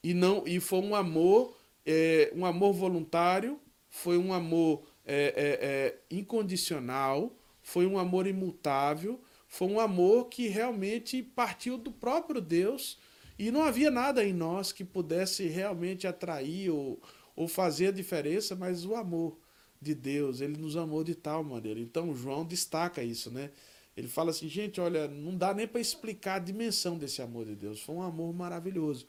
E 0.03 0.13
não 0.13 0.43
e 0.47 0.60
foi 0.60 0.80
um 0.80 0.95
amor, 0.95 1.56
é, 1.86 2.32
um 2.36 2.45
amor 2.45 2.73
voluntário, 2.73 3.60
foi 3.98 4.18
um 4.18 4.32
amor 4.32 4.84
é, 5.04 5.34
é, 5.36 5.66
é 5.66 6.16
incondicional, 6.16 7.36
foi 7.62 7.88
um 7.88 7.98
amor 7.98 8.28
imutável, 8.28 9.20
foi 9.48 9.68
um 9.68 9.80
amor 9.80 10.26
que 10.26 10.48
realmente 10.48 11.24
partiu 11.24 11.78
do 11.78 11.92
próprio 11.92 12.40
Deus 12.40 13.00
e 13.40 13.50
não 13.50 13.64
havia 13.64 13.90
nada 13.90 14.24
em 14.24 14.34
nós 14.34 14.72
que 14.72 14.86
pudesse 14.86 15.48
realmente 15.48 16.06
atrair 16.06 16.70
ou, 16.70 17.02
ou 17.36 17.48
fazer 17.48 17.88
a 17.88 17.92
diferença, 17.92 18.56
mas 18.56 18.86
o 18.86 18.96
amor 18.96 19.38
de 19.82 19.96
Deus, 19.96 20.42
ele 20.42 20.58
nos 20.58 20.78
amou 20.78 21.04
de 21.04 21.16
tal 21.16 21.44
maneira. 21.44 21.80
Então 21.80 22.14
João 22.16 22.46
destaca 22.46 23.04
isso, 23.04 23.32
né? 23.32 23.52
Ele 23.96 24.08
fala 24.08 24.30
assim, 24.30 24.48
gente, 24.48 24.80
olha, 24.80 25.08
não 25.08 25.36
dá 25.36 25.56
nem 25.56 25.68
para 25.68 25.82
explicar 25.82 26.36
a 26.36 26.40
dimensão 26.40 27.00
desse 27.00 27.20
amor 27.20 27.48
de 27.48 27.56
Deus. 27.56 27.82
Foi 27.82 27.96
um 27.96 28.04
amor 28.04 28.32
maravilhoso. 28.32 29.08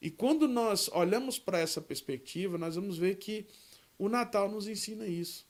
E 0.00 0.10
quando 0.10 0.48
nós 0.48 0.88
olhamos 0.88 1.38
para 1.38 1.58
essa 1.58 1.82
perspectiva, 1.82 2.56
nós 2.56 2.76
vamos 2.76 2.96
ver 2.96 3.16
que 3.16 3.46
o 4.04 4.08
Natal 4.08 4.50
nos 4.50 4.66
ensina 4.66 5.06
isso. 5.06 5.46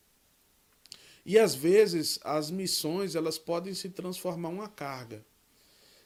E 1.25 1.39
às 1.39 1.55
vezes 1.55 2.19
as 2.23 2.51
missões 2.51 3.15
elas 3.15 3.39
podem 3.39 3.75
se 3.75 3.89
transformar 3.89 4.49
uma 4.49 4.69
carga 4.69 5.25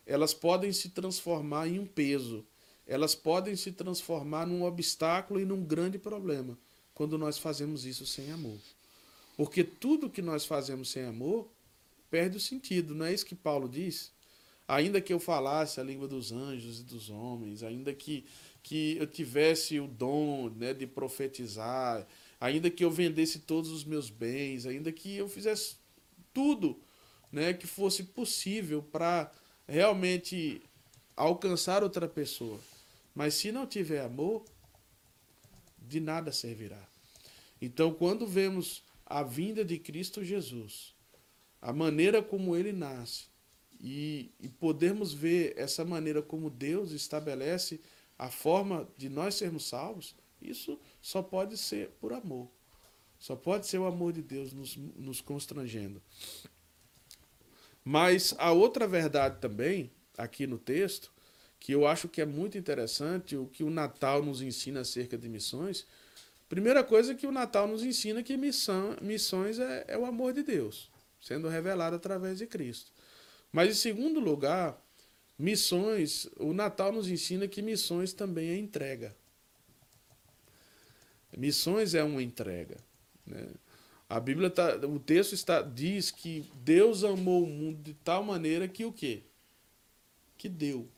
elas 0.06 0.32
podem 0.32 0.72
se 0.72 0.90
transformar 0.90 1.66
em 1.66 1.80
um 1.80 1.86
peso, 1.86 2.46
elas 2.86 3.14
podem 3.14 3.56
se 3.56 3.72
transformar 3.72 4.46
num 4.46 4.62
obstáculo 4.62 5.40
e 5.40 5.44
num 5.44 5.64
grande 5.64 5.98
problema 5.98 6.56
quando 6.94 7.18
nós 7.18 7.36
fazemos 7.36 7.84
isso 7.84 8.06
sem 8.06 8.30
amor. 8.30 8.58
Porque 9.36 9.64
tudo 9.64 10.08
que 10.08 10.22
nós 10.22 10.46
fazemos 10.46 10.90
sem 10.90 11.04
amor 11.04 11.50
perde 12.08 12.36
o 12.36 12.40
sentido, 12.40 12.94
não 12.94 13.04
é 13.04 13.12
isso 13.12 13.26
que 13.26 13.34
Paulo 13.34 13.68
diz? 13.68 14.12
Ainda 14.68 15.00
que 15.00 15.12
eu 15.12 15.18
falasse 15.18 15.80
a 15.80 15.82
língua 15.82 16.08
dos 16.08 16.32
anjos 16.32 16.80
e 16.80 16.84
dos 16.84 17.10
homens, 17.10 17.62
ainda 17.62 17.92
que, 17.92 18.24
que 18.62 18.96
eu 18.96 19.06
tivesse 19.06 19.78
o 19.78 19.86
dom 19.86 20.48
né, 20.48 20.72
de 20.72 20.86
profetizar, 20.86 22.06
ainda 22.40 22.70
que 22.70 22.84
eu 22.84 22.90
vendesse 22.90 23.40
todos 23.40 23.70
os 23.70 23.84
meus 23.84 24.10
bens, 24.10 24.66
ainda 24.66 24.92
que 24.92 25.16
eu 25.16 25.28
fizesse 25.28 25.76
tudo 26.32 26.80
né, 27.32 27.52
que 27.52 27.66
fosse 27.66 28.04
possível 28.04 28.82
para 28.82 29.32
realmente 29.66 30.62
alcançar 31.16 31.82
outra 31.82 32.08
pessoa. 32.08 32.60
Mas 33.14 33.34
se 33.34 33.50
não 33.50 33.66
tiver 33.66 34.00
amor, 34.00 34.44
de 35.78 36.00
nada 36.00 36.32
servirá. 36.32 36.82
Então, 37.60 37.92
quando 37.92 38.26
vemos 38.26 38.82
a 39.04 39.22
vinda 39.22 39.64
de 39.64 39.78
Cristo 39.78 40.22
Jesus, 40.22 40.94
a 41.62 41.72
maneira 41.72 42.22
como 42.22 42.54
ele 42.54 42.72
nasce, 42.72 43.24
e, 43.80 44.30
e 44.40 44.48
podermos 44.48 45.12
ver 45.12 45.54
essa 45.56 45.84
maneira 45.84 46.22
como 46.22 46.50
Deus 46.50 46.92
estabelece 46.92 47.80
a 48.18 48.30
forma 48.30 48.88
de 48.96 49.08
nós 49.08 49.34
sermos 49.34 49.66
salvos, 49.66 50.14
Isso 50.40 50.78
só 51.06 51.22
pode 51.22 51.56
ser 51.56 51.90
por 52.00 52.12
amor. 52.12 52.48
Só 53.16 53.36
pode 53.36 53.68
ser 53.68 53.78
o 53.78 53.86
amor 53.86 54.12
de 54.12 54.22
Deus 54.22 54.52
nos, 54.52 54.74
nos 54.76 55.20
constrangendo. 55.20 56.02
Mas 57.84 58.34
a 58.38 58.50
outra 58.50 58.88
verdade 58.88 59.40
também, 59.40 59.92
aqui 60.18 60.48
no 60.48 60.58
texto, 60.58 61.12
que 61.60 61.70
eu 61.70 61.86
acho 61.86 62.08
que 62.08 62.20
é 62.20 62.26
muito 62.26 62.58
interessante, 62.58 63.36
o 63.36 63.46
que 63.46 63.62
o 63.62 63.70
Natal 63.70 64.20
nos 64.20 64.42
ensina 64.42 64.80
acerca 64.80 65.16
de 65.16 65.28
missões. 65.28 65.86
Primeira 66.48 66.82
coisa 66.82 67.14
que 67.14 67.28
o 67.28 67.30
Natal 67.30 67.68
nos 67.68 67.84
ensina 67.84 68.20
que 68.20 68.36
missão, 68.36 68.96
missões 69.00 69.60
é, 69.60 69.84
é 69.86 69.96
o 69.96 70.06
amor 70.06 70.32
de 70.32 70.42
Deus, 70.42 70.90
sendo 71.20 71.46
revelado 71.46 71.94
através 71.94 72.38
de 72.38 72.48
Cristo. 72.48 72.90
Mas 73.52 73.70
em 73.70 73.74
segundo 73.74 74.18
lugar, 74.18 74.76
missões, 75.38 76.28
o 76.36 76.52
Natal 76.52 76.90
nos 76.90 77.08
ensina 77.08 77.46
que 77.46 77.62
missões 77.62 78.12
também 78.12 78.48
é 78.48 78.56
entrega. 78.56 79.14
Missões 81.36 81.94
é 81.94 82.02
uma 82.02 82.22
entrega. 82.22 82.78
Né? 83.26 83.46
A 84.08 84.18
Bíblia 84.18 84.48
tá, 84.48 84.76
o 84.86 84.98
texto 84.98 85.34
está 85.34 85.60
diz 85.60 86.10
que 86.10 86.48
Deus 86.64 87.04
amou 87.04 87.44
o 87.44 87.46
mundo 87.46 87.82
de 87.82 87.92
tal 87.92 88.22
maneira 88.22 88.66
que 88.66 88.84
o 88.84 88.92
quê? 88.92 89.22
Que 90.38 90.48
deu. 90.48 90.88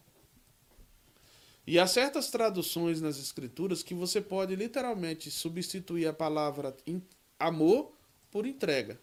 E 1.66 1.79
há 1.79 1.87
certas 1.87 2.31
traduções 2.31 3.01
nas 3.01 3.18
escrituras 3.18 3.83
que 3.83 3.94
você 3.94 4.20
pode 4.20 4.55
literalmente 4.55 5.31
substituir 5.31 6.07
a 6.07 6.12
palavra 6.12 6.74
amor 7.38 7.92
por 8.31 8.46
entrega. 8.46 8.98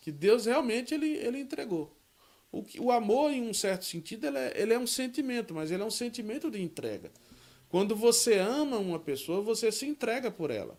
Que 0.00 0.10
Deus 0.10 0.46
realmente 0.46 0.94
ele, 0.94 1.06
ele 1.06 1.38
entregou. 1.38 1.96
O, 2.50 2.64
o 2.80 2.92
amor, 2.92 3.30
em 3.30 3.48
um 3.48 3.54
certo 3.54 3.84
sentido, 3.84 4.26
ele 4.26 4.38
é, 4.38 4.60
ele 4.60 4.72
é 4.72 4.78
um 4.78 4.86
sentimento, 4.86 5.54
mas 5.54 5.70
ele 5.70 5.82
é 5.82 5.86
um 5.86 5.90
sentimento 5.90 6.50
de 6.50 6.60
entrega. 6.60 7.10
Quando 7.72 7.96
você 7.96 8.34
ama 8.34 8.76
uma 8.76 8.98
pessoa, 8.98 9.40
você 9.40 9.72
se 9.72 9.86
entrega 9.86 10.30
por 10.30 10.50
ela. 10.50 10.78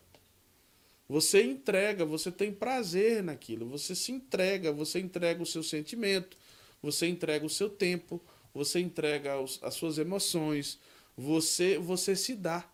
Você 1.08 1.42
entrega, 1.42 2.04
você 2.04 2.30
tem 2.30 2.52
prazer 2.52 3.20
naquilo, 3.20 3.66
você 3.66 3.96
se 3.96 4.12
entrega, 4.12 4.70
você 4.70 5.00
entrega 5.00 5.42
o 5.42 5.46
seu 5.46 5.60
sentimento, 5.60 6.36
você 6.80 7.08
entrega 7.08 7.44
o 7.44 7.50
seu 7.50 7.68
tempo, 7.68 8.22
você 8.54 8.78
entrega 8.78 9.40
os, 9.40 9.58
as 9.60 9.74
suas 9.74 9.98
emoções, 9.98 10.78
você, 11.16 11.78
você 11.78 12.14
se 12.14 12.36
dá. 12.36 12.64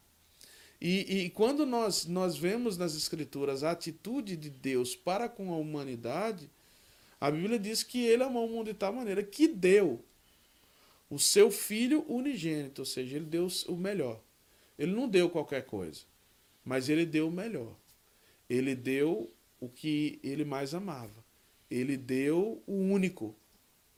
E, 0.79 1.25
e 1.25 1.31
quando 1.31 1.65
nós, 1.65 2.05
nós 2.05 2.37
vemos 2.37 2.77
nas 2.77 2.95
Escrituras 2.95 3.65
a 3.65 3.71
atitude 3.71 4.37
de 4.37 4.51
Deus 4.51 4.95
para 4.95 5.31
com 5.31 5.51
a 5.51 5.57
humanidade, 5.57 6.51
a 7.19 7.31
Bíblia 7.31 7.59
diz 7.59 7.83
que 7.83 8.05
ele 8.05 8.23
amou 8.23 8.47
o 8.47 8.51
mundo 8.51 8.67
de 8.67 8.75
tal 8.75 8.93
maneira 8.93 9.23
que 9.23 9.49
deu 9.49 10.05
o 11.11 11.18
seu 11.18 11.51
filho 11.51 12.05
unigênito, 12.09 12.83
ou 12.83 12.87
seja, 12.87 13.16
ele 13.16 13.27
deu 13.27 13.49
o 13.66 13.77
melhor. 13.77 14.23
Ele 14.79 14.92
não 14.92 15.09
deu 15.09 15.29
qualquer 15.29 15.66
coisa, 15.66 16.03
mas 16.64 16.88
ele 16.88 17.05
deu 17.05 17.29
o 17.29 17.33
melhor. 17.33 17.77
Ele 18.49 18.75
deu 18.75 19.31
o 19.61 19.68
que 19.68 20.20
ele 20.23 20.44
mais 20.44 20.73
amava. 20.73 21.25
Ele 21.68 21.96
deu 21.96 22.62
o 22.66 22.73
único. 22.73 23.35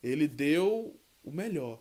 Ele 0.03 0.27
deu 0.27 0.99
o 1.23 1.31
melhor. 1.31 1.81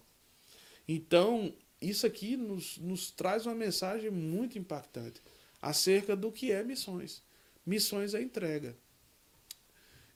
Então, 0.88 1.54
isso 1.82 2.06
aqui 2.06 2.38
nos, 2.38 2.78
nos 2.78 3.10
traz 3.10 3.46
uma 3.46 3.56
mensagem 3.56 4.12
muito 4.12 4.60
impactante 4.60 5.22
acerca 5.62 6.16
do 6.16 6.32
que 6.32 6.52
é 6.52 6.64
missões. 6.64 7.24
Missões 7.66 8.14
é 8.14 8.22
entrega. 8.22 8.76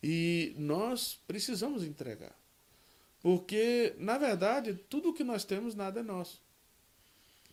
E 0.03 0.53
nós 0.57 1.19
precisamos 1.25 1.83
entregar. 1.83 2.35
Porque, 3.25 3.95
na 3.97 4.19
verdade, 4.19 4.75
tudo 4.87 5.11
que 5.11 5.23
nós 5.23 5.43
temos, 5.43 5.73
nada 5.73 6.01
é 6.01 6.03
nosso. 6.03 6.39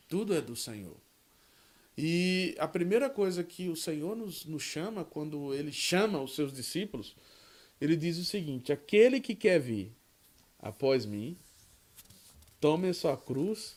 Tudo 0.07 0.35
é 0.35 0.41
do 0.43 0.55
Senhor. 0.55 0.99
E 1.97 2.55
a 2.59 2.69
primeira 2.69 3.09
coisa 3.09 3.43
que 3.43 3.71
o 3.71 3.75
Senhor 3.75 4.15
nos, 4.15 4.45
nos 4.45 4.63
chama, 4.63 5.03
quando 5.03 5.55
ele 5.55 5.73
chama 5.73 6.21
os 6.21 6.35
seus 6.35 6.53
discípulos, 6.53 7.17
ele 7.81 7.97
diz 7.97 8.19
o 8.19 8.25
seguinte: 8.27 8.71
aquele 8.71 9.19
que 9.19 9.35
quer 9.35 9.59
vir 9.59 9.91
após 10.59 11.07
mim, 11.07 11.39
tome 12.61 12.91
a 12.91 12.95
sua 12.95 13.17
cruz 13.17 13.75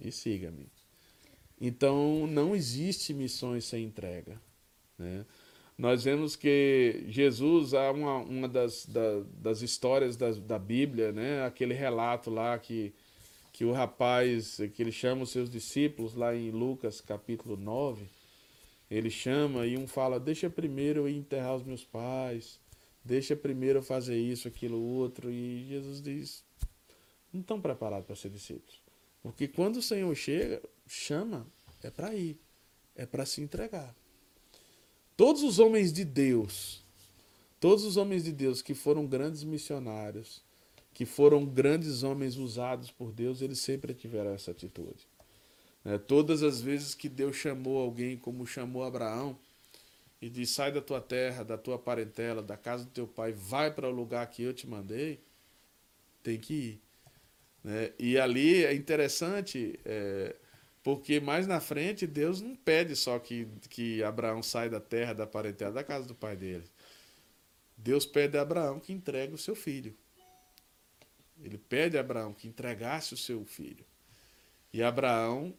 e 0.00 0.10
siga-me. 0.10 0.66
Então, 1.60 2.26
não 2.26 2.56
existe 2.56 3.14
missões 3.14 3.64
sem 3.64 3.84
entrega. 3.84 4.42
Né? 4.98 5.24
Nós 5.82 6.04
vemos 6.04 6.36
que 6.36 7.04
Jesus, 7.08 7.74
há 7.74 7.90
uma, 7.90 8.18
uma 8.18 8.46
das, 8.46 8.86
da, 8.86 9.24
das 9.34 9.62
histórias 9.62 10.16
da, 10.16 10.30
da 10.30 10.56
Bíblia, 10.56 11.10
né? 11.10 11.44
aquele 11.44 11.74
relato 11.74 12.30
lá 12.30 12.56
que, 12.56 12.94
que 13.52 13.64
o 13.64 13.72
rapaz, 13.72 14.60
que 14.74 14.80
ele 14.80 14.92
chama 14.92 15.24
os 15.24 15.30
seus 15.30 15.50
discípulos, 15.50 16.14
lá 16.14 16.36
em 16.36 16.52
Lucas 16.52 17.00
capítulo 17.00 17.56
9, 17.56 18.06
ele 18.88 19.10
chama 19.10 19.66
e 19.66 19.76
um 19.76 19.88
fala: 19.88 20.20
Deixa 20.20 20.48
primeiro 20.48 21.00
eu 21.00 21.08
enterrar 21.08 21.56
os 21.56 21.64
meus 21.64 21.84
pais, 21.84 22.60
deixa 23.04 23.34
primeiro 23.34 23.80
eu 23.80 23.82
fazer 23.82 24.16
isso, 24.16 24.46
aquilo, 24.46 24.80
outro. 24.80 25.32
E 25.32 25.66
Jesus 25.66 26.00
diz: 26.00 26.44
Não 27.32 27.40
estão 27.40 27.60
preparados 27.60 28.06
para 28.06 28.14
ser 28.14 28.30
discípulos. 28.30 28.80
Porque 29.20 29.48
quando 29.48 29.78
o 29.78 29.82
Senhor 29.82 30.14
chega, 30.14 30.62
chama, 30.86 31.44
é 31.82 31.90
para 31.90 32.14
ir, 32.14 32.40
é 32.94 33.04
para 33.04 33.26
se 33.26 33.40
entregar. 33.40 33.92
Todos 35.16 35.42
os 35.42 35.58
homens 35.58 35.92
de 35.92 36.04
Deus, 36.04 36.82
todos 37.60 37.84
os 37.84 37.96
homens 37.96 38.24
de 38.24 38.32
Deus 38.32 38.62
que 38.62 38.74
foram 38.74 39.06
grandes 39.06 39.44
missionários, 39.44 40.42
que 40.94 41.04
foram 41.04 41.44
grandes 41.44 42.02
homens 42.02 42.36
usados 42.36 42.90
por 42.90 43.12
Deus, 43.12 43.40
eles 43.40 43.58
sempre 43.58 43.94
tiveram 43.94 44.32
essa 44.32 44.50
atitude. 44.50 45.06
Né? 45.84 45.98
Todas 45.98 46.42
as 46.42 46.60
vezes 46.60 46.94
que 46.94 47.08
Deus 47.08 47.36
chamou 47.36 47.78
alguém, 47.78 48.16
como 48.16 48.46
chamou 48.46 48.84
Abraão, 48.84 49.38
e 50.20 50.30
disse: 50.30 50.54
sai 50.54 50.70
da 50.70 50.80
tua 50.80 51.00
terra, 51.00 51.42
da 51.42 51.58
tua 51.58 51.78
parentela, 51.78 52.42
da 52.42 52.56
casa 52.56 52.84
do 52.84 52.90
teu 52.90 53.06
pai, 53.06 53.32
vai 53.32 53.72
para 53.72 53.88
o 53.88 53.92
lugar 53.92 54.24
que 54.30 54.42
eu 54.42 54.54
te 54.54 54.66
mandei, 54.66 55.20
tem 56.22 56.38
que 56.38 56.54
ir. 56.54 56.80
Né? 57.64 57.92
E 57.98 58.18
ali 58.18 58.64
é 58.64 58.74
interessante, 58.74 59.78
é, 59.84 60.36
porque 60.82 61.20
mais 61.20 61.46
na 61.46 61.60
frente 61.60 62.06
Deus 62.06 62.40
não 62.40 62.56
pede 62.56 62.96
só 62.96 63.18
que, 63.18 63.46
que 63.68 64.02
Abraão 64.02 64.42
saia 64.42 64.70
da 64.70 64.80
terra, 64.80 65.12
da 65.12 65.26
parentela, 65.26 65.72
da 65.72 65.84
casa 65.84 66.06
do 66.06 66.14
pai 66.14 66.36
dele. 66.36 66.64
Deus 67.76 68.04
pede 68.04 68.36
a 68.36 68.42
Abraão 68.42 68.78
que 68.78 68.92
entregue 68.92 69.34
o 69.34 69.38
seu 69.38 69.54
filho. 69.54 69.94
Ele 71.42 71.58
pede 71.58 71.96
a 71.96 72.00
Abraão 72.00 72.32
que 72.32 72.46
entregasse 72.46 73.14
o 73.14 73.16
seu 73.16 73.44
filho. 73.44 73.84
E 74.72 74.82
Abraão 74.82 75.54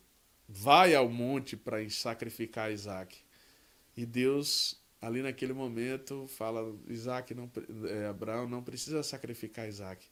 vai 0.47 0.95
ao 0.95 1.09
monte 1.09 1.57
para 1.57 1.87
sacrificar 1.89 2.71
Isaac. 2.71 3.17
E 3.95 4.05
Deus, 4.05 4.81
ali 5.01 5.21
naquele 5.21 5.53
momento, 5.53 6.27
fala: 6.27 6.73
Isaac, 6.87 7.33
não, 7.33 7.51
é, 7.89 8.07
Abraão 8.07 8.47
não 8.47 8.63
precisa 8.63 9.03
sacrificar 9.03 9.67
Isaac 9.67 10.07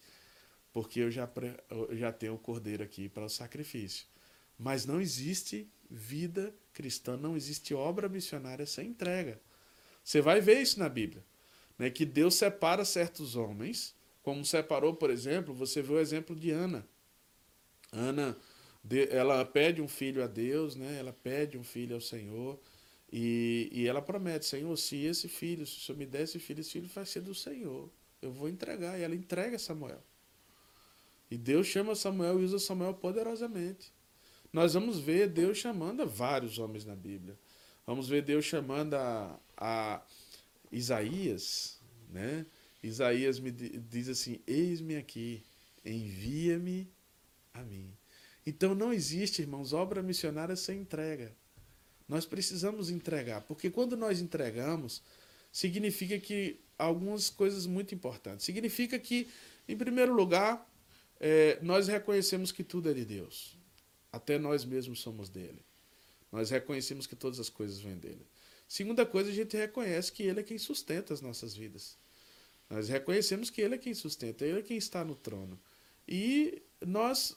porque 0.74 1.02
eu 1.02 1.12
já, 1.12 1.30
eu 1.70 1.98
já 1.98 2.12
tenho 2.12 2.36
o 2.36 2.40
cordeiro 2.40 2.84
aqui 2.84 3.10
para 3.10 3.26
o 3.26 3.30
sacrifício. 3.30 4.06
Mas 4.62 4.86
não 4.86 5.02
existe 5.02 5.68
vida 5.90 6.54
cristã, 6.72 7.18
não 7.18 7.36
existe 7.36 7.74
obra 7.74 8.08
missionária 8.08 8.64
sem 8.68 8.90
entrega. 8.90 9.42
Você 10.04 10.22
vai 10.22 10.40
ver 10.40 10.62
isso 10.62 10.78
na 10.78 10.88
Bíblia, 10.88 11.26
né? 11.80 11.90
que 11.90 12.06
Deus 12.06 12.36
separa 12.36 12.86
certos 12.86 13.36
homens, 13.36 13.96
como 14.22 14.46
separou, 14.46 14.94
por 14.94 15.10
exemplo, 15.10 15.52
você 15.52 15.82
vê 15.82 15.94
o 15.94 16.00
exemplo 16.00 16.36
de 16.36 16.52
Ana. 16.52 16.88
Ana, 17.92 18.38
ela 19.10 19.44
pede 19.44 19.82
um 19.82 19.88
filho 19.88 20.24
a 20.24 20.28
Deus, 20.28 20.76
né? 20.76 21.00
ela 21.00 21.12
pede 21.12 21.58
um 21.58 21.64
filho 21.64 21.96
ao 21.96 22.02
Senhor, 22.02 22.60
e, 23.12 23.68
e 23.72 23.88
ela 23.88 24.02
promete, 24.02 24.46
Senhor, 24.46 24.78
se 24.78 24.96
esse 24.98 25.28
filho, 25.28 25.66
se 25.66 25.78
o 25.78 25.82
Senhor 25.82 25.98
me 25.98 26.06
der 26.06 26.22
esse 26.22 26.38
filho, 26.38 26.62
esse 26.62 26.72
filho 26.72 26.88
vai 26.88 27.06
ser 27.06 27.22
do 27.22 27.34
Senhor. 27.34 27.90
Eu 28.22 28.32
vou 28.32 28.48
entregar. 28.48 28.98
E 28.98 29.02
ela 29.02 29.16
entrega 29.16 29.58
Samuel. 29.58 30.02
E 31.30 31.38
Deus 31.38 31.66
chama 31.66 31.96
Samuel 31.96 32.40
e 32.40 32.46
usa 32.46 32.60
Samuel 32.60 32.94
poderosamente. 32.94 33.92
Nós 34.52 34.74
vamos 34.74 35.00
ver 35.00 35.30
Deus 35.30 35.58
chamando 35.58 36.02
a 36.02 36.06
vários 36.06 36.60
homens 36.60 36.84
na 36.84 36.96
Bíblia. 36.96 37.38
Vamos 37.86 38.10
ver 38.10 38.22
Deus 38.22 38.46
chamando 38.46 38.96
a, 38.96 39.40
a 39.56 40.02
Isaías, 40.72 41.80
né? 42.10 42.46
Isaías 42.84 43.40
me 43.40 43.52
diz 43.52 44.10
assim: 44.10 44.40
Eis-me 44.46 44.98
aqui, 44.98 45.44
envia-me 45.86 46.92
a 47.54 47.62
mim. 47.62 47.92
Então 48.46 48.76
não 48.76 48.92
existe, 48.92 49.42
irmãos, 49.42 49.72
obra 49.72 50.02
missionária 50.02 50.56
sem 50.56 50.80
entrega. 50.80 51.32
Nós 52.08 52.26
precisamos 52.26 52.90
entregar, 52.90 53.42
porque 53.42 53.70
quando 53.70 53.96
nós 53.96 54.20
entregamos, 54.20 55.02
significa 55.52 56.20
que 56.20 56.60
algumas 56.78 57.30
coisas 57.30 57.66
muito 57.66 57.96
importantes. 57.96 58.46
Significa 58.46 59.00
que, 59.00 59.30
em 59.68 59.78
primeiro 59.78 60.14
lugar, 60.14 60.68
é, 61.20 61.58
nós 61.62 61.88
reconhecemos 61.88 62.52
que 62.52 62.64
tudo 62.64 62.90
é 62.90 62.94
de 62.94 63.06
Deus. 63.06 63.61
Até 64.12 64.38
nós 64.38 64.66
mesmos 64.66 65.02
somos 65.02 65.30
dele. 65.30 65.64
Nós 66.32 66.50
reconhecemos 66.50 67.08
que 67.08 67.16
todas 67.16 67.40
as 67.40 67.50
coisas 67.50 67.80
vêm 67.80 67.98
dele. 67.98 68.26
Segunda 68.68 69.06
coisa, 69.06 69.30
a 69.30 69.34
gente 69.34 69.56
reconhece 69.58 70.12
que 70.12 70.24
ele 70.24 70.40
é 70.40 70.44
quem 70.44 70.58
sustenta 70.58 71.14
as 71.14 71.22
nossas 71.22 71.56
vidas. 71.56 71.98
Nós 72.70 72.88
reconhecemos 72.88 73.50
que 73.50 73.62
ele 73.62 73.76
é 73.76 73.78
quem 73.78 73.94
sustenta, 73.94 74.46
ele 74.46 74.60
é 74.60 74.64
quem 74.64 74.78
está 74.78 75.04
no 75.04 75.16
trono. 75.16 75.60
E 76.08 76.62
nós 76.86 77.36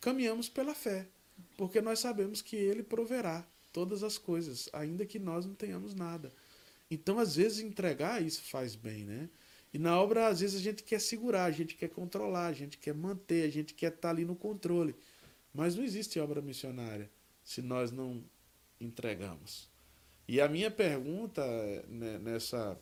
caminhamos 0.00 0.48
pela 0.48 0.74
fé. 0.74 1.06
porque 1.56 1.80
nós 1.80 1.98
sabemos 2.00 2.42
que 2.42 2.56
Ele 2.56 2.82
proverá 2.82 3.46
todas 3.72 4.02
as 4.02 4.18
coisas, 4.18 4.68
ainda 4.72 5.06
que 5.06 5.18
nós 5.18 5.46
não 5.46 5.54
tenhamos 5.54 5.94
nada. 5.94 6.32
Então, 6.90 7.18
às 7.18 7.36
vezes, 7.36 7.60
entregar 7.60 8.22
isso 8.22 8.42
faz 8.42 8.74
bem, 8.74 9.04
né? 9.04 9.28
E 9.72 9.78
na 9.78 9.98
obra, 10.00 10.28
às 10.28 10.40
vezes, 10.40 10.60
a 10.60 10.62
gente 10.62 10.82
quer 10.82 11.00
segurar, 11.00 11.44
a 11.44 11.50
gente 11.50 11.74
quer 11.74 11.88
controlar, 11.88 12.48
a 12.48 12.52
gente 12.52 12.76
quer 12.78 12.94
manter, 12.94 13.44
a 13.44 13.50
gente 13.50 13.72
quer 13.74 13.92
estar 13.92 14.10
ali 14.10 14.24
no 14.24 14.36
controle. 14.36 14.94
Mas 15.52 15.74
não 15.74 15.84
existe 15.84 16.18
obra 16.18 16.40
missionária 16.40 17.10
se 17.44 17.60
nós 17.60 17.90
não 17.90 18.22
entregamos. 18.80 19.68
E 20.26 20.40
a 20.40 20.48
minha 20.48 20.70
pergunta 20.70 21.44
né, 21.88 22.18
nessa, 22.18 22.78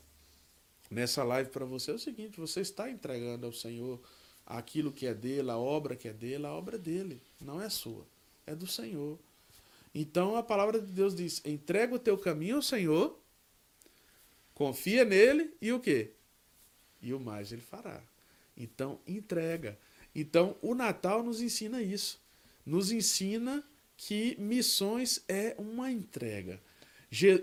nessa 0.90 1.24
live 1.24 1.50
para 1.50 1.64
você 1.64 1.90
é 1.90 1.94
o 1.94 1.98
seguinte: 1.98 2.38
você 2.38 2.60
está 2.60 2.90
entregando 2.90 3.46
ao 3.46 3.52
Senhor 3.52 4.00
aquilo 4.46 4.92
que 4.92 5.06
é 5.06 5.14
dele, 5.14 5.50
a 5.50 5.58
obra 5.58 5.96
que 5.96 6.08
é 6.08 6.12
dele, 6.12 6.46
a 6.46 6.52
obra 6.52 6.76
é 6.76 6.78
dele, 6.78 7.20
não 7.40 7.60
é 7.60 7.68
sua, 7.68 8.06
é 8.46 8.54
do 8.54 8.66
Senhor. 8.66 9.18
Então 9.94 10.36
a 10.36 10.42
palavra 10.42 10.80
de 10.80 10.92
Deus 10.92 11.14
diz: 11.14 11.42
entrega 11.44 11.94
o 11.94 11.98
teu 11.98 12.16
caminho 12.16 12.56
ao 12.56 12.62
Senhor, 12.62 13.18
confia 14.54 15.04
nele 15.04 15.52
e 15.60 15.72
o 15.72 15.80
quê? 15.80 16.12
E 17.02 17.14
o 17.14 17.20
mais 17.20 17.50
ele 17.52 17.62
fará. 17.62 18.02
Então 18.56 19.00
entrega. 19.06 19.78
Então 20.14 20.56
o 20.60 20.74
Natal 20.74 21.22
nos 21.22 21.40
ensina 21.40 21.82
isso. 21.82 22.20
Nos 22.64 22.92
ensina 22.92 23.64
que 23.96 24.36
missões 24.38 25.22
é 25.28 25.54
uma 25.58 25.90
entrega. 25.90 26.60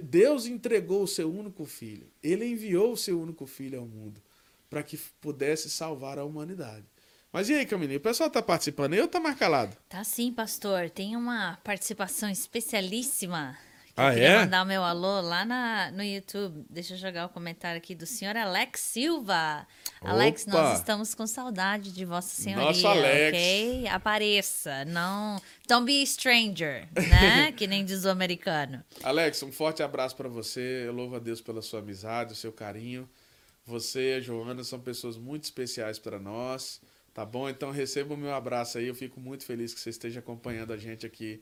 Deus 0.01 0.45
entregou 0.45 1.03
o 1.03 1.07
seu 1.07 1.31
único 1.31 1.65
filho. 1.65 2.09
Ele 2.23 2.45
enviou 2.45 2.93
o 2.93 2.97
seu 2.97 3.21
único 3.21 3.45
filho 3.45 3.79
ao 3.79 3.85
mundo 3.85 4.21
para 4.69 4.83
que 4.83 4.97
pudesse 5.19 5.69
salvar 5.69 6.17
a 6.17 6.25
humanidade. 6.25 6.85
Mas 7.31 7.49
e 7.49 7.53
aí, 7.53 7.65
Camilinha? 7.65 7.97
O 7.97 8.01
pessoal 8.01 8.29
tá 8.29 8.41
participando 8.41 8.93
aí 8.93 9.01
ou 9.01 9.07
tá 9.07 9.19
mais 9.19 9.37
calado? 9.37 9.75
Tá 9.89 10.03
sim, 10.03 10.31
pastor. 10.31 10.89
Tem 10.89 11.15
uma 11.15 11.57
participação 11.63 12.29
especialíssima. 12.29 13.57
Ah, 13.99 14.15
eu 14.15 14.23
é? 14.23 14.39
mandar 14.41 14.61
o 14.61 14.65
meu 14.67 14.83
alô 14.83 15.21
lá 15.21 15.43
na, 15.43 15.89
no 15.89 16.03
YouTube. 16.03 16.63
Deixa 16.69 16.93
eu 16.93 16.97
jogar 16.99 17.25
o 17.25 17.29
comentário 17.29 17.79
aqui 17.79 17.95
do 17.95 18.05
senhor 18.05 18.37
Alex 18.37 18.79
Silva. 18.79 19.67
Opa. 19.99 20.11
Alex, 20.11 20.45
nós 20.45 20.77
estamos 20.77 21.15
com 21.15 21.25
saudade 21.25 21.91
de 21.91 22.05
Vossa 22.05 22.39
Senhoria. 22.39 22.67
Nosso 22.67 22.87
Alex. 22.87 23.35
Ok? 23.35 23.87
Apareça. 23.87 24.85
Não. 24.85 25.41
Don't 25.67 25.83
be 25.83 26.05
stranger, 26.05 26.87
né? 27.09 27.51
que 27.57 27.65
nem 27.65 27.83
diz 27.83 28.05
o 28.05 28.09
americano. 28.09 28.83
Alex, 29.01 29.41
um 29.41 29.51
forte 29.51 29.81
abraço 29.81 30.15
para 30.15 30.29
você. 30.29 30.83
Eu 30.85 30.93
louvo 30.93 31.15
a 31.15 31.19
Deus 31.19 31.41
pela 31.41 31.63
sua 31.63 31.79
amizade, 31.79 32.33
o 32.33 32.35
seu 32.35 32.51
carinho. 32.51 33.09
Você 33.65 34.13
e 34.13 34.13
a 34.17 34.19
Joana 34.19 34.63
são 34.63 34.79
pessoas 34.79 35.17
muito 35.17 35.45
especiais 35.45 35.97
para 35.97 36.19
nós. 36.19 36.79
Tá 37.15 37.25
bom? 37.25 37.49
Então 37.49 37.71
receba 37.71 38.13
o 38.13 38.17
meu 38.17 38.35
abraço 38.35 38.77
aí. 38.77 38.85
Eu 38.85 38.93
fico 38.93 39.19
muito 39.19 39.43
feliz 39.43 39.73
que 39.73 39.79
você 39.79 39.89
esteja 39.89 40.19
acompanhando 40.19 40.71
a 40.71 40.77
gente 40.77 41.03
aqui 41.03 41.41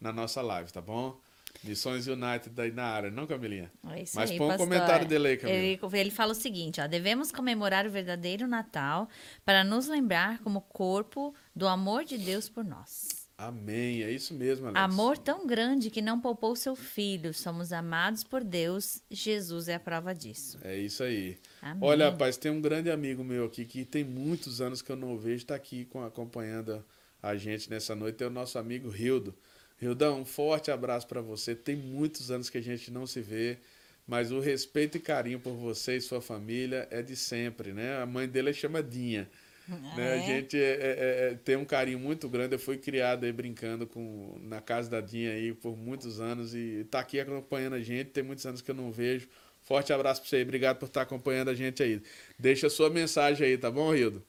na 0.00 0.12
nossa 0.12 0.40
live, 0.40 0.72
tá 0.72 0.80
bom? 0.80 1.18
Missões 1.64 2.06
United 2.06 2.50
daí 2.50 2.72
na 2.72 2.84
área, 2.84 3.10
não, 3.10 3.26
Camilinha? 3.26 3.70
É 3.90 4.02
isso 4.02 4.16
Mas 4.16 4.30
aí, 4.30 4.38
põe 4.38 4.54
um 4.54 4.56
comentário 4.56 5.06
dele 5.06 5.28
aí, 5.28 5.36
Camila. 5.36 5.58
Ele, 5.58 5.78
ele 5.92 6.10
fala 6.10 6.32
o 6.32 6.34
seguinte, 6.34 6.80
ó, 6.80 6.86
devemos 6.86 7.32
comemorar 7.32 7.86
o 7.86 7.90
verdadeiro 7.90 8.46
Natal 8.46 9.08
para 9.44 9.64
nos 9.64 9.88
lembrar 9.88 10.38
como 10.40 10.60
corpo 10.60 11.34
do 11.54 11.66
amor 11.66 12.04
de 12.04 12.18
Deus 12.18 12.48
por 12.48 12.64
nós. 12.64 13.26
Amém, 13.38 14.02
é 14.02 14.10
isso 14.10 14.32
mesmo, 14.32 14.66
Alex. 14.66 14.82
Amor 14.82 15.18
tão 15.18 15.46
grande 15.46 15.90
que 15.90 16.00
não 16.00 16.18
poupou 16.18 16.56
seu 16.56 16.74
filho. 16.74 17.34
Somos 17.34 17.70
amados 17.70 18.24
por 18.24 18.42
Deus. 18.42 19.02
Jesus 19.10 19.68
é 19.68 19.74
a 19.74 19.80
prova 19.80 20.14
disso. 20.14 20.58
É 20.62 20.74
isso 20.74 21.02
aí. 21.02 21.36
Amém. 21.60 21.86
Olha, 21.86 22.08
rapaz, 22.10 22.38
tem 22.38 22.50
um 22.50 22.62
grande 22.62 22.90
amigo 22.90 23.22
meu 23.22 23.44
aqui 23.44 23.66
que 23.66 23.84
tem 23.84 24.02
muitos 24.02 24.62
anos 24.62 24.80
que 24.80 24.90
eu 24.90 24.96
não 24.96 25.18
vejo, 25.18 25.42
está 25.42 25.54
aqui 25.54 25.84
com, 25.84 26.02
acompanhando 26.02 26.82
a 27.22 27.36
gente 27.36 27.68
nessa 27.68 27.94
noite. 27.94 28.24
É 28.24 28.26
o 28.26 28.30
nosso 28.30 28.58
amigo 28.58 28.88
Rildo. 28.88 29.34
Rildão, 29.78 30.20
um 30.20 30.24
forte 30.24 30.70
abraço 30.70 31.06
para 31.06 31.20
você. 31.20 31.54
Tem 31.54 31.76
muitos 31.76 32.30
anos 32.30 32.48
que 32.48 32.58
a 32.58 32.62
gente 32.62 32.90
não 32.90 33.06
se 33.06 33.20
vê, 33.20 33.58
mas 34.06 34.32
o 34.32 34.40
respeito 34.40 34.96
e 34.96 35.00
carinho 35.00 35.38
por 35.38 35.54
você 35.54 35.96
e 35.96 36.00
sua 36.00 36.20
família 36.20 36.88
é 36.90 37.02
de 37.02 37.14
sempre, 37.14 37.72
né? 37.72 38.00
A 38.00 38.06
mãe 38.06 38.26
dele 38.26 38.50
é 38.50 38.52
chamadinha. 38.52 39.28
Ah, 39.68 39.96
né? 39.96 40.12
A 40.12 40.16
é? 40.16 40.26
gente 40.26 40.56
é, 40.56 40.60
é, 40.60 41.32
é, 41.32 41.34
tem 41.44 41.56
um 41.56 41.64
carinho 41.64 41.98
muito 41.98 42.28
grande. 42.28 42.54
Eu 42.54 42.58
fui 42.58 42.78
criado 42.78 43.24
aí 43.24 43.32
brincando 43.32 43.86
com, 43.86 44.38
na 44.42 44.60
casa 44.60 44.88
da 44.88 45.00
Dinha 45.00 45.32
aí 45.32 45.52
por 45.52 45.76
muitos 45.76 46.20
anos 46.20 46.54
e 46.54 46.86
tá 46.90 47.00
aqui 47.00 47.20
acompanhando 47.20 47.74
a 47.74 47.80
gente. 47.80 48.10
Tem 48.10 48.22
muitos 48.22 48.46
anos 48.46 48.62
que 48.62 48.70
eu 48.70 48.74
não 48.74 48.90
vejo. 48.90 49.28
Forte 49.62 49.92
abraço 49.92 50.20
para 50.20 50.30
você 50.30 50.36
aí. 50.36 50.42
Obrigado 50.42 50.78
por 50.78 50.86
estar 50.86 51.02
acompanhando 51.02 51.48
a 51.50 51.54
gente 51.54 51.82
aí. 51.82 52.00
Deixa 52.38 52.68
a 52.68 52.70
sua 52.70 52.88
mensagem 52.88 53.46
aí, 53.46 53.58
tá 53.58 53.70
bom, 53.70 53.92
Rildo? 53.92 54.24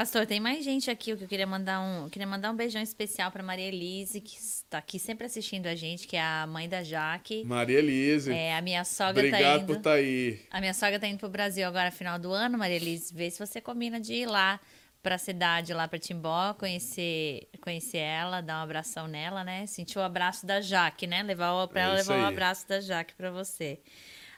Pastor, 0.00 0.24
tem 0.24 0.40
mais 0.40 0.64
gente 0.64 0.90
aqui 0.90 1.14
que 1.14 1.24
eu 1.24 1.28
queria 1.28 1.46
mandar 1.46 1.78
um, 1.78 2.08
queria 2.08 2.26
mandar 2.26 2.50
um 2.50 2.56
beijão 2.56 2.80
especial 2.80 3.30
para 3.30 3.42
Maria 3.42 3.66
Elise, 3.66 4.18
que 4.22 4.34
está 4.34 4.78
aqui 4.78 4.98
sempre 4.98 5.26
assistindo 5.26 5.66
a 5.66 5.74
gente, 5.74 6.08
que 6.08 6.16
é 6.16 6.22
a 6.22 6.46
mãe 6.46 6.66
da 6.66 6.82
Jaque. 6.82 7.44
Maria 7.44 7.80
Elise. 7.80 8.32
É, 8.32 8.56
a 8.56 8.62
minha 8.62 8.82
sogra 8.82 9.20
Obrigado 9.26 9.42
tá 9.42 9.56
indo. 9.58 9.66
por 9.66 9.76
estar 9.76 9.92
aí. 9.92 10.40
A 10.50 10.58
minha 10.58 10.72
sogra 10.72 10.98
tá 10.98 11.06
indo 11.06 11.18
pro 11.18 11.28
Brasil 11.28 11.68
agora 11.68 11.90
final 11.90 12.18
do 12.18 12.32
ano, 12.32 12.56
Maria 12.56 12.76
Elise. 12.76 13.12
Vê 13.12 13.30
se 13.30 13.38
você 13.38 13.60
combina 13.60 14.00
de 14.00 14.14
ir 14.14 14.26
lá 14.26 14.58
pra 15.02 15.18
cidade, 15.18 15.74
lá 15.74 15.86
pra 15.86 15.98
Timbó, 15.98 16.54
conhecer, 16.54 17.50
conhecer 17.60 17.98
ela, 17.98 18.40
dar 18.40 18.60
um 18.60 18.62
abração 18.62 19.06
nela, 19.06 19.44
né? 19.44 19.66
Sentir 19.66 19.98
o 19.98 20.02
abraço 20.02 20.46
da 20.46 20.62
Jaque, 20.62 21.06
né? 21.06 21.22
Levar 21.22 21.52
o, 21.52 21.68
pra 21.68 21.82
É 21.82 21.84
ela 21.84 21.94
levar 21.96 22.14
o 22.14 22.22
aí. 22.22 22.32
abraço 22.32 22.66
da 22.66 22.80
Jaque 22.80 23.12
pra 23.12 23.30
você. 23.30 23.78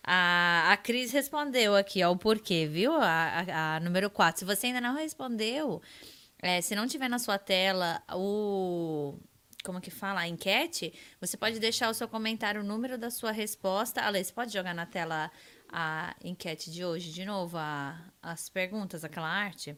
A, 0.04 0.72
a 0.72 0.76
Cris 0.76 1.12
respondeu 1.12 1.76
aqui, 1.76 2.02
ó, 2.02 2.10
o 2.10 2.16
porquê, 2.16 2.66
viu? 2.66 2.92
A, 2.92 3.04
a, 3.04 3.76
a 3.76 3.80
número 3.80 4.10
4. 4.10 4.40
Se 4.40 4.44
você 4.44 4.66
ainda 4.68 4.80
não 4.80 4.94
respondeu, 4.96 5.80
é, 6.40 6.60
se 6.60 6.74
não 6.74 6.86
tiver 6.88 7.08
na 7.08 7.18
sua 7.18 7.38
tela 7.38 8.02
o. 8.12 9.18
Como 9.64 9.80
que 9.80 9.92
fala? 9.92 10.22
A 10.22 10.28
enquete, 10.28 10.92
você 11.20 11.36
pode 11.36 11.60
deixar 11.60 11.88
o 11.88 11.94
seu 11.94 12.08
comentário, 12.08 12.62
o 12.62 12.64
número 12.64 12.98
da 12.98 13.10
sua 13.10 13.30
resposta. 13.30 14.00
Ale, 14.02 14.22
você 14.24 14.32
pode 14.32 14.52
jogar 14.52 14.74
na 14.74 14.86
tela 14.86 15.30
a 15.72 16.16
enquete 16.24 16.68
de 16.70 16.84
hoje 16.84 17.12
de 17.12 17.24
novo, 17.24 17.56
a, 17.56 17.96
as 18.20 18.48
perguntas, 18.48 19.04
aquela 19.04 19.28
arte? 19.28 19.76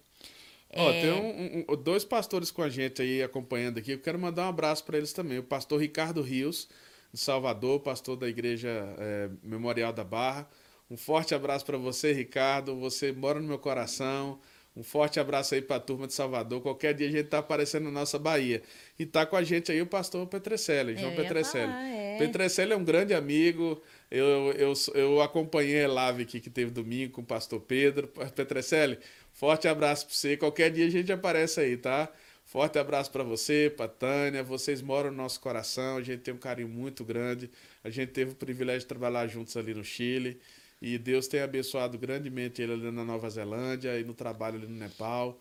Ó, 0.74 0.90
É, 0.90 1.00
tem 1.02 1.12
um- 1.12 1.64
um- 1.74 1.76
dois 1.76 2.02
pastores 2.02 2.50
com 2.50 2.62
a 2.62 2.70
gente 2.70 3.02
aí 3.02 3.22
acompanhando 3.22 3.76
aqui. 3.78 3.92
Eu 3.92 4.00
quero 4.00 4.18
mandar 4.18 4.46
um 4.46 4.48
abraço 4.48 4.82
para 4.84 4.96
eles 4.96 5.12
também. 5.12 5.38
O 5.38 5.44
pastor 5.44 5.78
Ricardo 5.78 6.22
Rios, 6.22 6.66
de 7.14 7.20
Salvador, 7.20 7.78
pastor 7.78 8.16
da 8.16 8.28
Igreja 8.28 8.68
é, 8.98 9.30
Memorial 9.40 9.92
da 9.92 10.02
Barra. 10.02 10.48
Um 10.90 10.96
forte 10.96 11.32
abraço 11.32 11.64
para 11.64 11.78
você, 11.78 12.12
Ricardo. 12.12 12.76
Você 12.80 13.12
mora 13.12 13.40
no 13.40 13.46
meu 13.46 13.58
coração. 13.58 14.40
Um 14.76 14.82
forte 14.82 15.20
abraço 15.20 15.54
aí 15.54 15.62
para 15.62 15.76
a 15.76 15.80
turma 15.80 16.08
de 16.08 16.12
Salvador. 16.12 16.60
Qualquer 16.60 16.92
dia 16.92 17.06
a 17.06 17.10
gente 17.10 17.28
tá 17.28 17.38
aparecendo 17.38 17.84
na 17.84 17.92
nossa 17.92 18.18
Bahia. 18.18 18.60
E 18.98 19.06
tá 19.06 19.24
com 19.24 19.36
a 19.36 19.44
gente 19.44 19.70
aí 19.70 19.80
o 19.80 19.86
pastor 19.86 20.26
Petrecelli, 20.26 20.96
João 20.96 21.12
ia 21.12 21.16
Petrecelli. 21.16 21.66
falar, 21.72 21.86
é. 21.86 22.18
Petrecelli 22.18 22.72
é 22.72 22.76
um 22.76 22.84
grande 22.84 23.14
amigo. 23.14 23.80
Eu, 24.10 24.52
eu, 24.52 24.72
eu 24.94 25.22
acompanhei 25.22 25.84
a 25.84 25.88
live 25.92 26.24
aqui 26.24 26.40
que 26.40 26.50
teve 26.50 26.72
domingo 26.72 27.12
com 27.12 27.20
o 27.20 27.24
pastor 27.24 27.60
Pedro. 27.60 28.08
Petrecelli, 28.34 28.98
forte 29.32 29.68
abraço 29.68 30.06
para 30.06 30.14
você. 30.16 30.36
Qualquer 30.36 30.72
dia 30.72 30.86
a 30.86 30.90
gente 30.90 31.12
aparece 31.12 31.60
aí, 31.60 31.76
tá? 31.76 32.12
Forte 32.54 32.78
abraço 32.78 33.10
para 33.10 33.24
você, 33.24 33.68
para 33.76 33.88
Tânia. 33.88 34.40
Vocês 34.44 34.80
moram 34.80 35.10
no 35.10 35.16
nosso 35.16 35.40
coração. 35.40 35.96
A 35.96 36.02
gente 36.02 36.20
tem 36.20 36.32
um 36.32 36.38
carinho 36.38 36.68
muito 36.68 37.04
grande. 37.04 37.50
A 37.82 37.90
gente 37.90 38.12
teve 38.12 38.30
o 38.30 38.34
privilégio 38.36 38.82
de 38.82 38.86
trabalhar 38.86 39.26
juntos 39.26 39.56
ali 39.56 39.74
no 39.74 39.82
Chile. 39.82 40.40
E 40.80 40.96
Deus 40.96 41.26
tem 41.26 41.40
abençoado 41.40 41.98
grandemente 41.98 42.62
ele 42.62 42.74
ali 42.74 42.92
na 42.92 43.04
Nova 43.04 43.28
Zelândia 43.28 43.98
e 43.98 44.04
no 44.04 44.14
trabalho 44.14 44.54
ali 44.54 44.68
no 44.68 44.76
Nepal. 44.78 45.36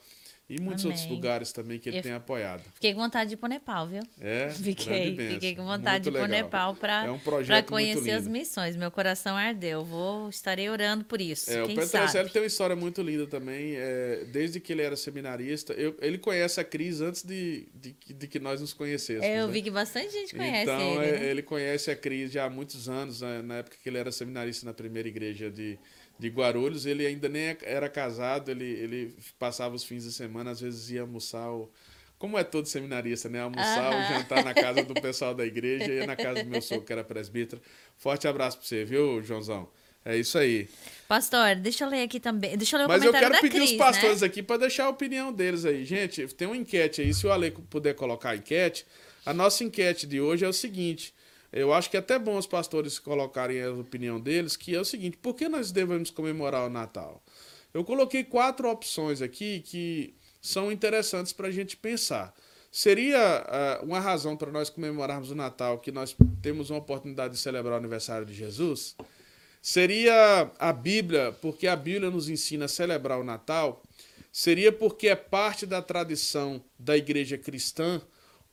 E 0.56 0.62
muitos 0.62 0.86
Amém. 0.86 0.96
outros 0.98 1.12
lugares 1.16 1.52
também 1.52 1.80
que 1.80 1.90
ele 1.90 1.98
Eu- 1.98 2.04
tem 2.04 2.12
apoiado. 2.12 2.62
Fiquei 2.76 2.94
com 2.94 3.00
vontade 3.02 3.30
de 3.30 3.34
ir 3.34 3.38
pro 3.38 3.50
Nepal, 3.50 3.88
viu? 3.88 4.04
É, 4.22 4.50
Fiquei, 4.50 5.16
fiquei 5.34 5.56
com 5.56 5.66
vontade 5.66 6.10
Muito 6.10 6.18
de 6.20 6.26
ir 6.26 6.30
legal. 6.32 6.44
Nepal 6.46 6.76
pra, 6.76 7.06
É 7.06 7.12
um 7.12 7.20
conhecer 7.64 8.12
as 8.12 8.28
missões. 8.28 8.76
Meu 8.76 8.92
coração 8.92 9.36
ardeu. 9.36 9.84
Vou 9.84 10.30
estarei 10.30 10.70
orando 10.70 11.04
por 11.06 11.20
isso. 11.22 11.50
É, 11.52 11.64
o 11.64 11.68
Petrocelli 11.68 12.08
sabe? 12.10 12.30
tem 12.30 12.42
uma 12.42 12.48
história 12.48 12.76
muito 12.76 13.02
linda 13.02 13.26
também. 13.28 13.76
é, 13.76 14.26
desde 14.32 14.60
que 14.60 14.72
ele 14.74 14.82
era 14.82 14.96
seminarista, 14.96 15.74
eu- 15.74 15.96
ele 16.02 16.18
conhece 16.18 16.60
a 16.60 16.64
Cris 16.64 17.02
antes 17.02 17.24
de, 17.24 17.68
de, 17.74 17.92
que- 17.94 18.14
de 18.14 18.28
que 18.28 18.40
nós 18.40 18.62
nos 18.62 18.74
conhecêssemos. 18.74 19.26
É, 19.26 19.40
eu 19.42 19.48
né? 19.48 19.54
vi 19.54 19.62
que 19.62 19.72
bastante 19.72 20.12
gente 20.12 20.36
conhece 20.36 20.64
então, 20.64 21.02
ele. 21.04 21.12
né? 21.20 21.26
ele 21.26 21.42
conhece 21.42 21.90
a 21.92 21.96
Cris 21.96 22.32
já 22.32 22.46
há 22.46 22.50
muitos 22.50 22.88
anos, 22.90 23.22
né, 23.22 23.42
na 23.42 23.56
época 23.58 23.78
que 23.82 23.90
ele 23.90 23.98
era 23.98 24.12
seminarista 24.12 24.66
na 24.66 24.74
primeira 24.74 25.08
igreja 25.08 25.50
de, 25.50 25.78
de 26.20 26.30
Guarulhos. 26.30 26.86
Ele 26.86 27.06
ainda 27.06 27.28
nem 27.30 27.58
era 27.64 27.90
casado, 27.90 28.50
ele, 28.50 28.66
ele 28.66 29.16
passava 29.38 29.76
os 29.76 29.84
fins 29.84 30.04
de 30.04 30.12
semana, 30.12 30.52
às 30.52 30.60
vezes 30.62 30.90
ia 30.90 31.02
almoçar. 31.02 31.50
O, 31.52 31.70
como 32.18 32.38
é 32.38 32.44
todo 32.44 32.68
seminarista, 32.68 33.28
né? 33.28 33.42
Almoçar 33.42 33.92
ou 33.92 34.00
Aham. 34.00 34.20
jantar 34.20 34.44
na 34.44 34.54
casa 34.54 34.84
do 34.84 34.94
pessoal 34.94 35.34
da 35.36 35.46
igreja 35.46 35.92
e 35.92 36.08
na 36.08 36.16
casa 36.16 36.44
do 36.44 36.50
meu 36.50 36.62
sogro, 36.62 36.86
que 36.86 36.94
era 36.94 37.04
presbítero. 37.04 37.62
Forte 37.98 38.28
abraço 38.28 38.58
pra 38.58 38.66
você, 38.66 38.86
viu, 38.86 39.22
Joãozão? 39.22 39.70
É 40.06 40.18
isso 40.18 40.38
aí. 40.38 40.68
Pastor, 41.08 41.56
deixa 41.56 41.86
eu 41.86 41.90
ler 41.90 42.04
aqui 42.04 42.20
também. 42.20 42.58
Deixa 42.58 42.76
eu 42.76 42.80
ler 42.80 42.86
o 42.86 42.88
Mas 42.90 43.04
eu 43.04 43.12
comentário 43.12 43.36
quero 43.36 43.42
da 43.42 43.42
pedir 43.42 43.66
Cris, 43.66 43.72
os 43.72 43.78
pastores 43.78 44.22
né? 44.22 44.28
aqui 44.28 44.44
para 44.44 44.58
deixar 44.58 44.86
a 44.86 44.90
opinião 44.90 45.32
deles 45.32 45.64
aí. 45.64 45.86
Gente, 45.86 46.28
tem 46.28 46.48
uma 46.48 46.58
enquete 46.58 47.02
aí. 47.02 47.14
Se 47.14 47.26
o 47.26 47.32
Ale 47.32 47.52
puder 47.52 47.94
colocar 47.96 48.32
a 48.32 48.36
enquete, 48.36 48.86
a 49.26 49.34
nossa 49.34 49.64
enquete 49.64 50.06
de 50.06 50.20
hoje 50.20 50.44
é 50.44 50.48
o 50.48 50.54
seguinte. 50.54 51.14
Eu 51.54 51.72
acho 51.72 51.88
que 51.88 51.96
é 51.96 52.00
até 52.00 52.18
bom 52.18 52.36
os 52.36 52.48
pastores 52.48 52.98
colocarem 52.98 53.62
a 53.62 53.72
opinião 53.72 54.20
deles, 54.20 54.58
que 54.58 54.76
é 54.76 54.80
o 54.80 54.86
seguinte: 54.86 55.18
por 55.18 55.36
que 55.36 55.48
nós 55.48 55.72
devemos 55.72 56.10
comemorar 56.10 56.66
o 56.66 56.70
Natal? 56.70 57.24
Eu 57.72 57.84
coloquei 57.84 58.24
quatro 58.24 58.68
opções 58.68 59.22
aqui 59.22 59.62
que 59.62 60.16
são 60.42 60.72
interessantes 60.72 61.32
para 61.32 61.48
a 61.48 61.52
gente 61.52 61.78
pensar. 61.78 62.34
Seria 62.72 63.80
uh, 63.82 63.86
uma 63.86 64.00
razão 64.00 64.36
para 64.36 64.52
nós 64.52 64.68
comemorarmos 64.68 65.30
o 65.30 65.36
Natal 65.36 65.78
que 65.78 65.92
nós 65.92 66.16
temos 66.42 66.72
uma 66.72 66.80
oportunidade 66.80 67.36
de 67.36 67.40
celebrar 67.40 67.76
o 67.76 67.78
aniversário 67.78 68.26
de 68.26 68.34
Jesus? 68.34 68.96
Seria 69.62 70.52
a 70.58 70.74
Bíblia, 70.74 71.32
porque 71.40 71.68
a 71.68 71.76
Bíblia 71.76 72.10
nos 72.10 72.30
ensina 72.30 72.66
a 72.66 72.68
celebrar 72.68 73.20
o 73.20 73.24
Natal? 73.24 73.84
Seria 74.32 74.72
porque 74.72 75.08
é 75.08 75.16
parte 75.16 75.68
da 75.68 75.84
tradição 75.84 76.64
da 76.78 76.98
igreja 76.98 77.38
cristã? 77.38 78.02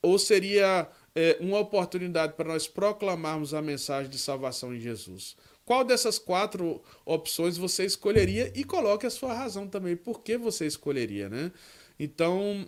Ou 0.03 0.19
seria 0.19 0.87
é, 1.15 1.37
uma 1.39 1.59
oportunidade 1.59 2.33
para 2.33 2.49
nós 2.49 2.67
proclamarmos 2.67 3.53
a 3.53 3.61
mensagem 3.61 4.09
de 4.09 4.17
salvação 4.17 4.73
em 4.73 4.79
Jesus? 4.79 5.35
Qual 5.65 5.83
dessas 5.83 6.19
quatro 6.19 6.81
opções 7.05 7.57
você 7.57 7.85
escolheria 7.85 8.51
e 8.55 8.63
coloque 8.63 9.05
a 9.05 9.09
sua 9.09 9.33
razão 9.33 9.67
também. 9.67 9.95
Por 9.95 10.21
que 10.21 10.37
você 10.37 10.65
escolheria, 10.65 11.29
né? 11.29 11.51
Então, 11.99 12.67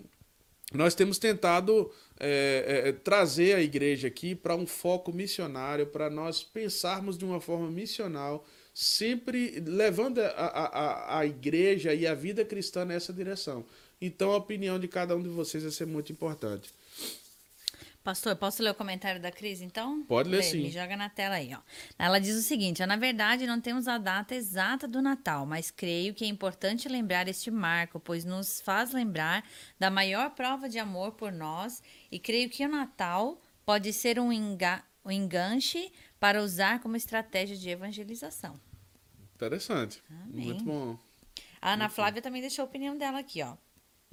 nós 0.74 0.96
temos 0.96 1.18
tentado 1.18 1.92
é, 2.20 2.84
é, 2.86 2.92
trazer 2.92 3.56
a 3.56 3.62
igreja 3.62 4.08
aqui 4.08 4.34
para 4.36 4.56
um 4.56 4.66
foco 4.66 5.12
missionário, 5.12 5.88
para 5.88 6.10
nós 6.10 6.44
pensarmos 6.44 7.18
de 7.18 7.26
uma 7.26 7.42
forma 7.42 7.70
missional, 7.70 8.46
sempre 8.74 9.62
levando 9.66 10.20
a, 10.20 10.30
a, 10.30 11.20
a 11.20 11.26
igreja 11.26 11.94
e 11.94 12.08
a 12.08 12.14
vida 12.14 12.46
cristã 12.46 12.86
nessa 12.86 13.12
direção. 13.12 13.66
Então, 14.02 14.32
a 14.32 14.38
opinião 14.38 14.80
de 14.80 14.88
cada 14.88 15.16
um 15.16 15.22
de 15.22 15.30
vocês 15.30 15.64
vai 15.64 15.72
ser 15.72 15.86
muito 15.86 16.12
importante. 16.12 16.70
Pastor, 18.04 18.36
posso 18.36 18.62
ler 18.62 18.72
o 18.72 18.76
comentário 18.76 19.22
da 19.22 19.32
Cris, 19.32 19.62
então? 19.62 20.04
Pode 20.04 20.28
ler, 20.30 20.38
Lê, 20.38 20.44
sim. 20.44 20.64
Me 20.64 20.70
joga 20.70 20.98
na 20.98 21.10
tela 21.10 21.36
aí, 21.36 21.56
ó. 21.56 21.60
Ela 21.98 22.20
diz 22.20 22.36
o 22.36 22.42
seguinte: 22.42 22.86
na 22.86 22.98
verdade, 22.98 23.48
não 23.48 23.62
temos 23.62 23.88
a 23.88 23.98
data 23.98 24.36
exata 24.36 24.86
do 24.88 25.02
Natal, 25.02 25.46
mas 25.46 25.72
creio 25.72 26.14
que 26.14 26.26
é 26.26 26.28
importante 26.28 26.90
lembrar 26.90 27.30
este 27.30 27.50
marco, 27.50 28.02
pois 28.02 28.26
nos 28.26 28.60
faz 28.60 28.92
lembrar 28.92 29.46
da 29.80 29.90
maior 29.90 30.32
prova 30.32 30.68
de 30.68 30.78
amor 30.78 31.14
por 31.14 31.32
nós, 31.32 31.82
e 32.12 32.20
creio 32.20 32.50
que 32.50 32.66
o 32.66 32.70
Natal 32.70 33.42
pode 33.66 33.94
ser 33.94 34.20
um, 34.20 34.34
enga 34.34 34.84
um 35.06 35.12
enganche 35.12 35.92
para 36.20 36.42
usar 36.42 36.82
como 36.82 36.98
estratégia 36.98 37.56
de 37.56 37.70
evangelização. 37.70 38.60
Interessante. 39.36 40.02
Amém. 40.10 40.46
Muito 40.46 40.64
bom. 40.64 40.98
A 41.62 41.74
Ana 41.74 41.86
Muito 41.86 41.96
Flávia 41.96 42.22
bom. 42.22 42.24
também 42.24 42.42
deixou 42.42 42.64
a 42.64 42.66
opinião 42.66 42.98
dela 42.98 43.20
aqui, 43.20 43.42
ó. 43.42 43.56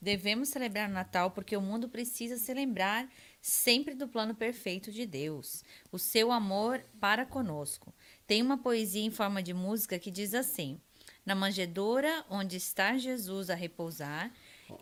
Devemos 0.01 0.49
celebrar 0.49 0.88
o 0.88 0.93
Natal 0.93 1.30
porque 1.30 1.57
o 1.57 1.61
mundo 1.61 1.88
precisa 1.88 2.38
se 2.38 2.55
lembrar 2.55 3.07
sempre 3.41 3.95
do 3.95 4.09
plano 4.09 4.34
perfeito 4.34 4.93
de 4.93 5.07
Deus, 5.07 5.64
o 5.91 5.99
seu 5.99 6.30
amor 6.30 6.84
para 7.01 7.24
conosco. 7.24 7.93
Tem 8.26 8.43
uma 8.43 8.59
poesia 8.59 9.03
em 9.03 9.11
forma 9.11 9.43
de 9.43 9.55
música 9.55 9.99
que 9.99 10.11
diz 10.11 10.34
assim: 10.34 10.80
Na 11.24 11.34
manjedoura 11.34 12.24
onde 12.28 12.57
está 12.57 12.97
Jesus 12.97 13.51
a 13.51 13.55
repousar, 13.55 14.32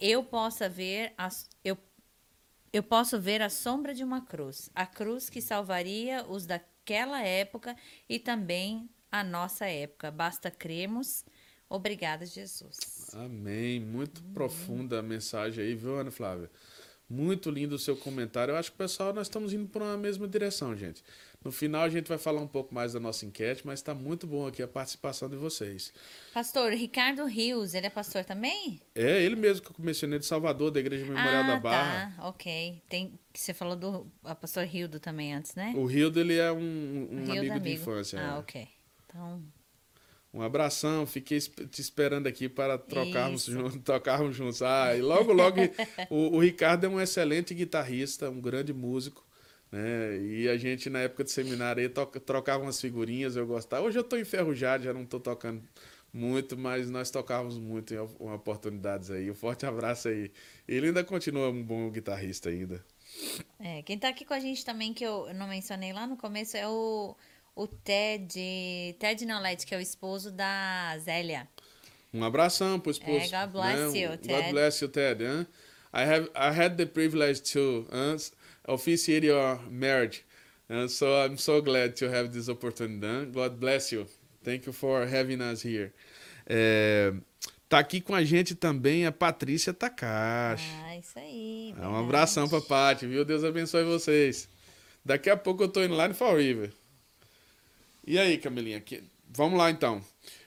eu 0.00 0.22
possa 0.24 0.68
ver 0.68 1.12
a, 1.16 1.28
eu, 1.64 1.78
eu 2.72 2.82
posso 2.82 3.20
ver 3.20 3.40
a 3.42 3.48
sombra 3.48 3.94
de 3.94 4.04
uma 4.04 4.20
cruz, 4.20 4.70
a 4.74 4.86
cruz 4.86 5.30
que 5.30 5.40
salvaria 5.40 6.24
os 6.28 6.46
daquela 6.46 7.22
época 7.22 7.76
e 8.08 8.18
também 8.18 8.88
a 9.10 9.22
nossa 9.24 9.66
época. 9.66 10.10
Basta 10.10 10.50
cremos. 10.50 11.24
Obrigada, 11.70 12.24
Jesus. 12.24 13.10
Amém. 13.12 13.78
Muito 13.78 14.22
uhum. 14.22 14.32
profunda 14.32 15.00
a 15.00 15.02
mensagem 15.02 15.64
aí, 15.64 15.74
viu, 15.74 15.98
Ana 15.98 16.10
Flávia? 16.10 16.50
Muito 17.10 17.50
lindo 17.50 17.74
o 17.74 17.78
seu 17.78 17.96
comentário. 17.96 18.52
Eu 18.52 18.56
acho 18.56 18.70
que 18.70 18.76
pessoal, 18.76 19.14
nós 19.14 19.28
estamos 19.28 19.54
indo 19.54 19.66
para 19.66 19.82
uma 19.82 19.96
mesma 19.96 20.28
direção, 20.28 20.76
gente. 20.76 21.02
No 21.42 21.52
final 21.52 21.82
a 21.82 21.88
gente 21.88 22.08
vai 22.08 22.18
falar 22.18 22.40
um 22.40 22.46
pouco 22.46 22.74
mais 22.74 22.92
da 22.92 23.00
nossa 23.00 23.24
enquete, 23.24 23.62
mas 23.64 23.78
está 23.78 23.94
muito 23.94 24.26
bom 24.26 24.46
aqui 24.46 24.62
a 24.62 24.68
participação 24.68 25.28
de 25.28 25.36
vocês. 25.36 25.92
Pastor 26.34 26.72
Ricardo 26.72 27.24
Rios, 27.24 27.74
ele 27.74 27.86
é 27.86 27.90
pastor 27.90 28.24
também? 28.24 28.80
É, 28.94 29.22
ele 29.22 29.36
mesmo 29.36 29.64
que 29.64 29.70
eu 29.70 29.84
mencionei 29.84 30.18
de 30.18 30.26
Salvador, 30.26 30.70
da 30.70 30.80
Igreja 30.80 31.06
Memorial 31.06 31.44
ah, 31.44 31.46
da 31.46 31.60
Barra. 31.60 32.12
Tá, 32.16 32.28
ok. 32.28 32.82
Tem, 32.88 33.18
você 33.32 33.54
falou 33.54 33.76
do 33.76 34.06
pastor 34.40 34.64
Rildo 34.64 34.98
também 35.00 35.32
antes, 35.32 35.54
né? 35.54 35.72
O 35.76 35.86
Rildo, 35.86 36.20
ele 36.20 36.36
é 36.36 36.52
um, 36.52 37.08
um 37.10 37.24
amigo, 37.24 37.38
amigo, 37.38 37.60
de 37.60 37.72
infância. 37.72 38.20
Ah, 38.20 38.34
é. 38.34 38.38
ok. 38.38 38.68
Então, 39.06 39.42
um 40.32 40.42
abração, 40.42 41.06
fiquei 41.06 41.40
te 41.40 41.80
esperando 41.80 42.26
aqui 42.26 42.48
para 42.48 42.76
trocarmos 42.76 43.44
juntos, 43.44 43.80
tocarmos 43.84 44.36
juntos. 44.36 44.62
Ah, 44.62 44.94
e 44.96 45.00
logo, 45.00 45.32
logo, 45.32 45.60
o, 46.10 46.36
o, 46.36 46.40
Ricardo 46.40 46.84
é 46.84 46.88
um 46.88 47.00
excelente 47.00 47.54
guitarrista, 47.54 48.28
um 48.28 48.40
grande 48.40 48.72
músico, 48.72 49.24
né? 49.72 50.18
E 50.18 50.48
a 50.48 50.56
gente, 50.56 50.90
na 50.90 51.00
época 51.00 51.24
de 51.24 51.30
seminário, 51.30 51.82
aí, 51.82 51.88
toca, 51.88 52.20
trocava 52.20 52.62
umas 52.62 52.80
figurinhas, 52.80 53.36
eu 53.36 53.46
gostava. 53.46 53.86
Hoje 53.86 53.98
eu 53.98 54.02
estou 54.02 54.18
enferrujado, 54.18 54.84
já 54.84 54.92
não 54.92 55.02
estou 55.02 55.18
tocando 55.18 55.62
muito, 56.12 56.56
mas 56.56 56.90
nós 56.90 57.10
tocávamos 57.10 57.58
muito 57.58 57.94
em 57.94 57.98
oportunidades 57.98 59.10
aí. 59.10 59.30
Um 59.30 59.34
forte 59.34 59.66
abraço 59.66 60.08
aí. 60.08 60.30
Ele 60.66 60.88
ainda 60.88 61.04
continua 61.04 61.48
um 61.48 61.62
bom 61.62 61.90
guitarrista 61.90 62.50
ainda. 62.50 62.84
É, 63.58 63.82
quem 63.82 63.96
está 63.96 64.08
aqui 64.08 64.24
com 64.24 64.34
a 64.34 64.40
gente 64.40 64.64
também, 64.64 64.92
que 64.92 65.04
eu 65.04 65.32
não 65.34 65.48
mencionei 65.48 65.92
lá 65.92 66.06
no 66.06 66.16
começo, 66.16 66.56
é 66.56 66.68
o 66.68 67.16
o 67.58 67.66
Ted, 67.66 68.32
Ted 69.00 69.26
Nolete, 69.26 69.66
que 69.66 69.74
é 69.74 69.78
o 69.78 69.80
esposo 69.80 70.30
da 70.30 70.96
Zélia. 71.00 71.48
Um 72.14 72.22
abração 72.22 72.78
pro 72.78 72.92
esposo. 72.92 73.34
É, 73.34 73.44
God 73.44 73.52
bless 73.52 73.92
né? 73.92 73.98
you, 73.98 74.16
Ted. 74.16 74.28
God 74.28 74.50
bless 74.52 74.84
you, 74.84 74.88
Ted. 74.88 75.24
Hein? 75.24 75.46
I 75.92 76.02
have 76.04 76.30
I 76.36 76.52
had 76.56 76.76
the 76.76 76.86
privilege 76.86 77.42
to 77.52 77.86
officiate 78.64 79.26
your 79.26 79.60
marriage, 79.68 80.24
and 80.70 80.88
so 80.88 81.06
I'm 81.06 81.36
so 81.36 81.60
glad 81.60 81.96
to 81.96 82.06
have 82.06 82.30
this 82.30 82.48
opportunity. 82.48 83.04
Huh? 83.04 83.24
God 83.24 83.58
bless 83.58 83.92
you. 83.92 84.06
Thank 84.44 84.66
you 84.66 84.72
for 84.72 85.04
having 85.04 85.40
us 85.40 85.64
here. 85.64 85.92
É, 86.46 87.12
tá 87.68 87.80
aqui 87.80 88.00
com 88.00 88.14
a 88.14 88.22
gente 88.22 88.54
também 88.54 89.04
a 89.04 89.10
Patrícia 89.10 89.74
Takashi. 89.74 90.70
Ah, 90.84 90.96
isso 90.96 91.18
aí. 91.18 91.74
É, 91.76 91.88
um 91.88 91.96
abração 91.96 92.48
pra 92.48 92.60
Paty, 92.60 93.08
viu? 93.08 93.24
Deus 93.24 93.42
abençoe 93.42 93.82
vocês. 93.82 94.48
Daqui 95.04 95.28
a 95.28 95.36
pouco 95.36 95.64
eu 95.64 95.68
tô 95.68 95.82
indo 95.82 95.94
lá 95.94 96.06
no 96.06 96.14
Fall 96.14 96.36
River. 96.36 96.70
E 98.10 98.18
aí, 98.18 98.38
Camilinha? 98.38 98.82
Vamos 99.28 99.58
lá 99.58 99.70
então. 99.70 100.02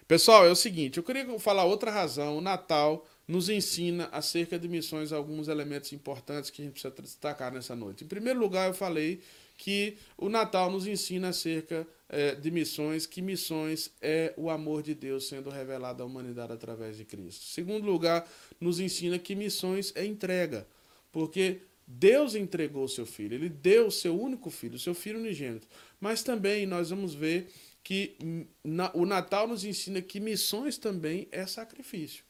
Pessoal, 0.07 0.47
é 0.47 0.49
o 0.49 0.55
seguinte, 0.55 0.97
eu 0.97 1.03
queria 1.03 1.38
falar 1.38 1.64
outra 1.64 1.91
razão. 1.91 2.39
O 2.39 2.41
Natal 2.41 3.07
nos 3.28 3.49
ensina 3.49 4.09
acerca 4.12 4.57
de 4.57 4.68
missões 4.68 5.14
alguns 5.14 5.47
elementos 5.47 5.93
importantes 5.93 6.49
que 6.49 6.64
a 6.64 6.66
gente 6.66 6.74
precisa 6.74 6.91
destacar 6.99 7.53
nessa 7.53 7.76
noite. 7.76 8.03
Em 8.03 8.07
primeiro 8.07 8.39
lugar, 8.39 8.68
eu 8.68 8.74
falei 8.74 9.22
que 9.57 9.95
o 10.18 10.28
Natal 10.28 10.72
nos 10.72 10.88
ensina 10.88 11.30
acerca 11.30 11.86
é, 12.09 12.34
de 12.34 12.49
missões, 12.49 13.05
que 13.05 13.22
missões 13.22 13.91
é 14.01 14.34
o 14.36 14.49
amor 14.49 14.82
de 14.82 14.95
Deus 14.95 15.28
sendo 15.28 15.51
revelado 15.51 16.01
à 16.01 16.05
humanidade 16.07 16.51
através 16.51 16.97
de 16.97 17.05
Cristo. 17.05 17.43
Em 17.43 17.53
segundo 17.53 17.86
lugar, 17.86 18.28
nos 18.59 18.80
ensina 18.80 19.20
que 19.20 19.36
missões 19.36 19.93
é 19.95 20.03
entrega, 20.03 20.66
porque 21.12 21.59
Deus 21.93 22.35
entregou 22.35 22.85
o 22.85 22.89
seu 22.89 23.05
filho, 23.05 23.35
ele 23.35 23.49
deu 23.49 23.87
o 23.87 23.91
seu 23.91 24.19
único 24.19 24.49
filho, 24.49 24.75
o 24.75 24.79
seu 24.79 24.93
filho 24.95 25.19
unigênito. 25.19 25.67
Mas 25.99 26.23
também 26.23 26.65
nós 26.65 26.89
vamos 26.89 27.13
ver 27.13 27.51
que 27.83 28.15
o 28.93 29.05
Natal 29.05 29.47
nos 29.47 29.65
ensina 29.65 30.01
que 30.01 30.19
missões 30.19 30.77
também 30.77 31.27
é 31.31 31.45
sacrifício. 31.45 32.23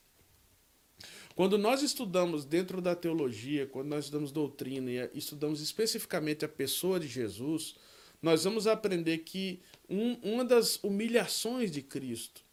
Quando 1.36 1.58
nós 1.58 1.82
estudamos 1.82 2.44
dentro 2.44 2.82
da 2.82 2.96
teologia, 2.96 3.68
quando 3.68 3.88
nós 3.88 4.06
estudamos 4.06 4.32
doutrina 4.32 4.92
e 4.92 5.10
estudamos 5.14 5.62
especificamente 5.62 6.44
a 6.44 6.50
pessoa 6.50 7.00
de 7.00 7.08
Jesus, 7.08 7.76
nós 8.22 8.44
vamos 8.44 8.68
aprender 8.68 9.20
que 9.20 9.62
um, 9.88 10.14
uma 10.34 10.44
das 10.44 10.84
humilhações 10.84 11.72
de 11.72 11.82
Cristo, 11.82 12.44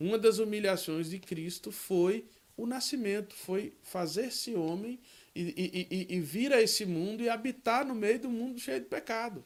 uma 0.00 0.18
das 0.18 0.38
humilhações 0.38 1.10
de 1.10 1.18
Cristo 1.18 1.70
foi 1.70 2.26
o 2.56 2.66
nascimento, 2.66 3.34
foi 3.34 3.74
fazer-se 3.82 4.54
homem 4.54 4.98
e, 5.38 5.86
e, 5.90 6.16
e, 6.16 6.20
vir 6.20 6.52
a 6.52 6.62
esse 6.62 6.86
mundo 6.86 7.22
e 7.22 7.28
habitar 7.28 7.84
no 7.84 7.94
meio 7.94 8.18
do 8.18 8.30
mundo 8.30 8.58
cheio 8.58 8.80
de 8.80 8.86
pecado. 8.86 9.44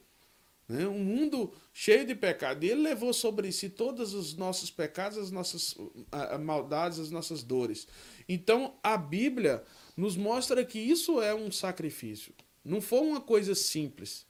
Né? 0.68 0.86
Um 0.86 1.02
mundo 1.02 1.52
cheio 1.72 2.06
de 2.06 2.14
pecado. 2.14 2.64
E 2.64 2.70
ele 2.70 2.82
levou 2.82 3.12
sobre 3.12 3.50
si 3.50 3.68
todos 3.68 4.14
os 4.14 4.34
nossos 4.34 4.70
pecados, 4.70 5.18
as 5.18 5.32
nossas 5.32 5.74
maldades, 6.40 7.00
as 7.00 7.10
nossas 7.10 7.42
dores. 7.42 7.88
Então 8.28 8.78
a 8.82 8.96
Bíblia 8.96 9.64
nos 9.96 10.16
mostra 10.16 10.64
que 10.64 10.78
isso 10.78 11.20
é 11.20 11.34
um 11.34 11.50
sacrifício. 11.50 12.32
Não 12.64 12.80
foi 12.80 13.00
uma 13.00 13.20
coisa 13.20 13.54
simples. 13.54 14.24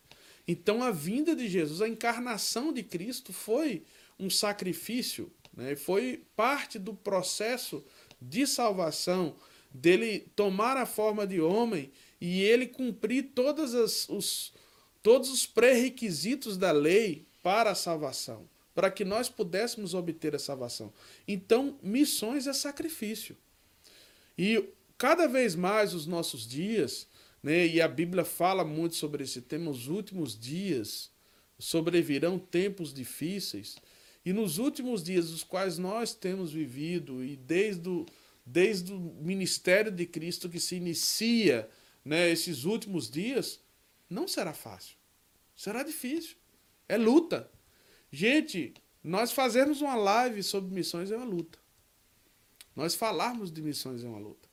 Então 0.48 0.82
a 0.82 0.90
vinda 0.90 1.36
de 1.36 1.46
Jesus, 1.46 1.82
a 1.82 1.88
encarnação 1.88 2.72
de 2.72 2.82
Cristo 2.82 3.32
foi 3.32 3.84
um 4.18 4.30
sacrifício, 4.30 5.30
né? 5.54 5.76
foi 5.76 6.24
parte 6.34 6.78
do 6.78 6.94
processo 6.94 7.84
de 8.20 8.46
salvação, 8.46 9.36
dele 9.72 10.26
tomar 10.34 10.76
a 10.76 10.86
forma 10.86 11.26
de 11.26 11.40
homem 11.40 11.90
e 12.20 12.42
ele 12.42 12.66
cumprir 12.66 13.30
todas 13.34 13.74
as, 13.74 14.08
os, 14.08 14.52
todos 15.02 15.30
os 15.30 15.46
pré-requisitos 15.46 16.56
da 16.56 16.72
lei 16.72 17.26
para 17.42 17.70
a 17.70 17.74
salvação, 17.74 18.48
para 18.74 18.90
que 18.90 19.04
nós 19.04 19.28
pudéssemos 19.28 19.94
obter 19.94 20.34
a 20.34 20.38
salvação. 20.38 20.92
Então, 21.26 21.78
missões 21.82 22.46
é 22.46 22.52
sacrifício. 22.52 23.36
E 24.36 24.64
cada 24.98 25.26
vez 25.26 25.54
mais 25.54 25.94
os 25.94 26.06
nossos 26.06 26.46
dias, 26.46 27.06
né, 27.42 27.66
e 27.66 27.80
a 27.80 27.88
Bíblia 27.88 28.24
fala 28.24 28.64
muito 28.64 28.96
sobre 28.96 29.24
esse 29.24 29.40
tema, 29.40 29.70
os 29.70 29.88
últimos 29.88 30.38
dias 30.38 31.10
sobrevirão 31.58 32.38
tempos 32.38 32.92
difíceis. 32.92 33.76
E 34.24 34.32
nos 34.32 34.58
últimos 34.58 35.02
dias, 35.02 35.30
os 35.30 35.42
quais 35.42 35.78
nós 35.78 36.14
temos 36.14 36.52
vivido, 36.52 37.24
e 37.24 37.36
desde 37.36 37.88
o, 37.88 38.06
desde 38.45 38.93
o 38.93 38.99
ministério 38.99 39.91
de 39.91 40.07
Cristo 40.07 40.49
que 40.49 40.61
se 40.61 40.76
inicia 40.76 41.68
né, 42.05 42.30
esses 42.30 42.64
últimos 42.64 43.11
dias, 43.11 43.61
não 44.09 44.26
será 44.26 44.53
fácil. 44.53 44.97
Será 45.55 45.82
difícil. 45.82 46.36
É 46.88 46.97
luta. 46.97 47.51
Gente, 48.11 48.74
nós 49.03 49.32
fazermos 49.32 49.80
uma 49.80 49.95
live 49.95 50.43
sobre 50.43 50.74
missões 50.74 51.11
é 51.11 51.16
uma 51.16 51.26
luta. 51.26 51.59
Nós 52.74 52.95
falarmos 52.95 53.53
de 53.53 53.62
missões 53.62 54.03
é 54.03 54.09
uma 54.09 54.18
luta. 54.18 54.49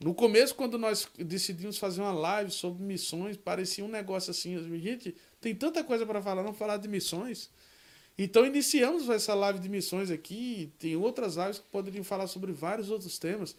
No 0.00 0.14
começo, 0.14 0.54
quando 0.54 0.76
nós 0.76 1.08
decidimos 1.16 1.78
fazer 1.78 2.00
uma 2.00 2.12
live 2.12 2.50
sobre 2.50 2.82
missões, 2.82 3.36
parecia 3.36 3.84
um 3.84 3.88
negócio 3.88 4.30
assim, 4.30 4.58
gente, 4.80 5.14
tem 5.40 5.54
tanta 5.54 5.84
coisa 5.84 6.04
para 6.04 6.20
falar, 6.20 6.42
não 6.42 6.52
falar 6.52 6.78
de 6.78 6.88
missões. 6.88 7.50
Então 8.16 8.46
iniciamos 8.46 9.08
essa 9.08 9.34
live 9.34 9.58
de 9.58 9.68
missões 9.68 10.10
aqui, 10.10 10.72
tem 10.78 10.96
outras 10.96 11.36
lives 11.36 11.58
que 11.58 11.68
poderiam 11.68 12.04
falar 12.04 12.26
sobre 12.28 12.52
vários 12.52 12.90
outros 12.90 13.18
temas. 13.18 13.56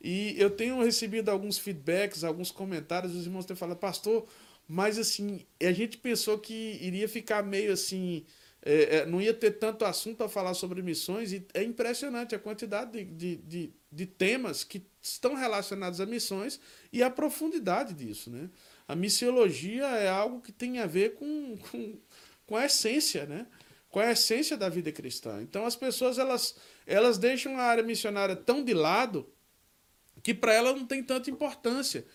E 0.00 0.34
eu 0.38 0.50
tenho 0.50 0.82
recebido 0.82 1.28
alguns 1.28 1.58
feedbacks, 1.58 2.24
alguns 2.24 2.50
comentários, 2.50 3.14
os 3.14 3.26
irmãos 3.26 3.44
têm 3.44 3.56
falado, 3.56 3.78
pastor, 3.78 4.26
mas 4.66 4.98
assim, 4.98 5.44
a 5.60 5.72
gente 5.72 5.98
pensou 5.98 6.38
que 6.38 6.78
iria 6.80 7.08
ficar 7.08 7.42
meio 7.42 7.72
assim, 7.72 8.24
é, 8.62 8.98
é, 8.98 9.06
não 9.06 9.20
ia 9.20 9.34
ter 9.34 9.52
tanto 9.52 9.84
assunto 9.84 10.18
para 10.18 10.28
falar 10.28 10.54
sobre 10.54 10.82
missões, 10.82 11.32
e 11.32 11.44
é 11.52 11.62
impressionante 11.62 12.34
a 12.34 12.38
quantidade 12.38 12.92
de, 12.92 13.04
de, 13.04 13.36
de, 13.36 13.72
de, 13.90 14.06
temas 14.06 14.62
que 14.62 14.86
estão 15.02 15.34
relacionados 15.34 16.00
a 16.00 16.06
missões 16.06 16.60
e 16.92 17.02
a 17.02 17.10
profundidade 17.10 17.92
disso. 17.94 18.30
Né? 18.30 18.48
A 18.86 18.94
missiologia 18.94 19.86
é 19.86 20.08
algo 20.08 20.40
que 20.40 20.52
tem 20.52 20.78
a 20.78 20.86
ver 20.86 21.14
com, 21.14 21.56
com, 21.70 21.98
com 22.46 22.56
a 22.56 22.66
essência, 22.66 23.26
né? 23.26 23.46
Com 23.90 24.00
a 24.00 24.10
essência 24.10 24.56
da 24.56 24.68
vida 24.68 24.92
cristã. 24.92 25.42
Então 25.42 25.64
as 25.64 25.76
pessoas 25.76 26.18
elas, 26.18 26.56
elas 26.86 27.18
deixam 27.18 27.56
a 27.56 27.62
área 27.62 27.82
missionária 27.82 28.36
tão 28.36 28.62
de 28.64 28.74
lado 28.74 29.26
que 30.22 30.34
para 30.34 30.52
ela 30.52 30.72
não 30.72 30.86
tem 30.86 31.02
tanta 31.02 31.30
importância. 31.30 32.06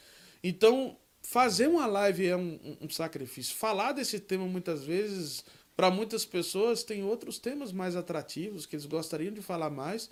Então, 0.43 0.97
fazer 1.21 1.67
uma 1.67 1.85
live 1.85 2.27
é 2.27 2.35
um, 2.35 2.77
um 2.81 2.89
sacrifício. 2.89 3.55
Falar 3.55 3.93
desse 3.93 4.19
tema 4.19 4.45
muitas 4.45 4.83
vezes 4.83 5.43
para 5.75 5.89
muitas 5.89 6.25
pessoas 6.25 6.83
tem 6.83 7.03
outros 7.03 7.39
temas 7.39 7.71
mais 7.71 7.95
atrativos 7.95 8.65
que 8.65 8.75
eles 8.75 8.85
gostariam 8.85 9.33
de 9.33 9.41
falar 9.41 9.69
mais, 9.69 10.09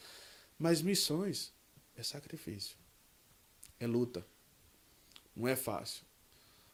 mas 0.57 0.81
missões 0.81 1.53
é 1.95 2.01
sacrifício. 2.01 2.77
É 3.79 3.85
luta. 3.85 4.25
Não 5.35 5.47
é 5.47 5.55
fácil. 5.55 6.03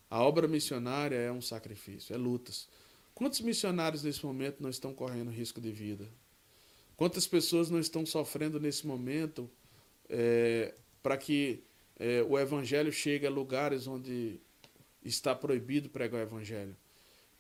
A 0.10 0.24
obra 0.24 0.48
missionária 0.48 1.18
é 1.18 1.32
um 1.32 1.42
sacrifício, 1.42 2.14
é 2.14 2.18
lutas. 2.18 2.70
Quantos 3.18 3.42
missionários 3.42 4.04
nesse 4.04 4.24
momento 4.24 4.62
não 4.62 4.70
estão 4.70 4.94
correndo 4.94 5.32
risco 5.32 5.60
de 5.60 5.72
vida? 5.72 6.08
Quantas 6.96 7.26
pessoas 7.26 7.68
não 7.68 7.80
estão 7.80 8.06
sofrendo 8.06 8.60
nesse 8.60 8.86
momento 8.86 9.50
é, 10.08 10.76
para 11.02 11.18
que 11.18 11.64
é, 11.98 12.22
o 12.22 12.38
evangelho 12.38 12.92
chegue 12.92 13.26
a 13.26 13.30
lugares 13.32 13.88
onde 13.88 14.40
está 15.04 15.34
proibido 15.34 15.90
pregar 15.90 16.20
o 16.20 16.24
evangelho? 16.24 16.78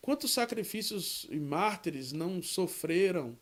Quantos 0.01 0.31
sacrifícios 0.31 1.27
e 1.29 1.39
mártires 1.39 2.11
não 2.11 2.41
sofreram 2.41 3.37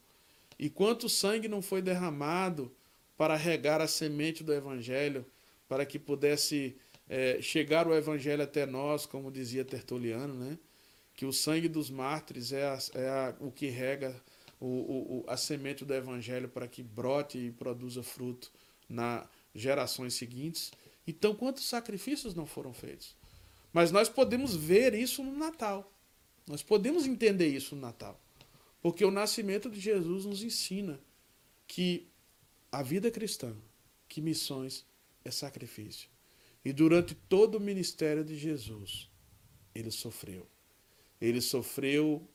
e 0.59 0.69
quanto 0.69 1.07
sangue 1.07 1.47
não 1.47 1.61
foi 1.61 1.81
derramado 1.81 2.69
para 3.15 3.37
regar 3.37 3.79
a 3.79 3.87
semente 3.87 4.43
do 4.43 4.53
Evangelho, 4.53 5.25
para 5.69 5.85
que 5.85 5.97
pudesse 5.97 6.75
é, 7.07 7.41
chegar 7.41 7.87
o 7.87 7.95
Evangelho 7.95 8.43
até 8.43 8.65
nós, 8.65 9.05
como 9.05 9.31
dizia 9.31 9.63
Tertuliano, 9.63 10.33
né? 10.33 10.57
Que 11.15 11.25
o 11.25 11.31
sangue 11.31 11.69
dos 11.69 11.89
mártires 11.89 12.51
é, 12.51 12.65
a, 12.67 12.77
é 12.93 13.09
a, 13.09 13.35
o 13.39 13.51
que 13.51 13.67
rega 13.67 14.15
o, 14.59 14.67
o, 14.67 15.25
a 15.27 15.37
semente 15.37 15.85
do 15.85 15.93
Evangelho 15.93 16.49
para 16.49 16.67
que 16.67 16.83
brote 16.83 17.37
e 17.37 17.51
produza 17.51 18.03
fruto 18.03 18.51
nas 18.89 19.27
gerações 19.53 20.13
seguintes. 20.15 20.71
Então, 21.07 21.35
quantos 21.35 21.67
sacrifícios 21.67 22.33
não 22.33 22.45
foram 22.45 22.73
feitos? 22.73 23.15
Mas 23.71 23.91
nós 23.91 24.09
podemos 24.09 24.55
ver 24.55 24.93
isso 24.93 25.23
no 25.23 25.35
Natal. 25.37 25.91
Nós 26.47 26.61
podemos 26.61 27.05
entender 27.05 27.47
isso 27.47 27.75
no 27.75 27.81
Natal. 27.81 28.19
Porque 28.81 29.03
o 29.03 29.11
nascimento 29.11 29.69
de 29.69 29.79
Jesus 29.79 30.25
nos 30.25 30.43
ensina 30.43 30.99
que 31.67 32.07
a 32.71 32.83
vida 32.83 33.09
cristã, 33.09 33.55
que 34.07 34.21
missões 34.21 34.85
é 35.23 35.31
sacrifício. 35.31 36.09
E 36.63 36.71
durante 36.71 37.15
todo 37.15 37.55
o 37.55 37.59
ministério 37.59 38.23
de 38.23 38.37
Jesus, 38.37 39.09
ele 39.73 39.91
sofreu. 39.91 40.47
Ele 41.19 41.41
sofreu 41.41 42.27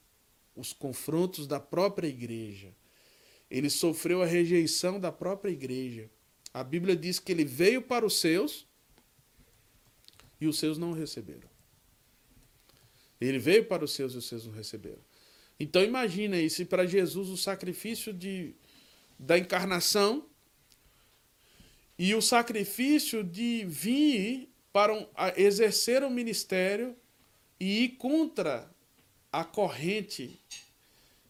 os 0.56 0.72
confrontos 0.72 1.46
da 1.46 1.60
própria 1.60 2.08
igreja. 2.08 2.74
Ele 3.50 3.68
sofreu 3.68 4.22
a 4.22 4.26
rejeição 4.26 5.00
da 5.00 5.10
própria 5.10 5.50
igreja. 5.50 6.10
A 6.52 6.62
Bíblia 6.64 6.96
diz 6.96 7.18
que 7.18 7.32
ele 7.32 7.44
veio 7.44 7.82
para 7.82 8.04
os 8.04 8.18
seus 8.18 8.66
e 10.40 10.46
os 10.46 10.58
seus 10.58 10.78
não 10.78 10.90
o 10.90 10.94
receberam. 10.94 11.48
Ele 13.20 13.38
veio 13.38 13.66
para 13.66 13.84
os 13.84 13.92
seus 13.92 14.14
e 14.14 14.18
os 14.18 14.26
seus 14.26 14.46
não 14.46 14.52
receberam. 14.52 15.02
Então 15.58 15.84
imagina 15.84 16.36
aí, 16.36 16.48
se 16.48 16.64
para 16.64 16.86
Jesus 16.86 17.28
o 17.28 17.36
sacrifício 17.36 18.14
de, 18.14 18.54
da 19.18 19.38
encarnação 19.38 20.26
e 21.98 22.14
o 22.14 22.22
sacrifício 22.22 23.22
de 23.22 23.66
vir 23.66 24.48
para 24.72 24.94
um, 24.94 25.06
exercer 25.36 26.02
o 26.02 26.06
um 26.06 26.10
ministério 26.10 26.96
e 27.60 27.84
ir 27.84 27.88
contra 27.90 28.68
a 29.30 29.44
corrente 29.44 30.40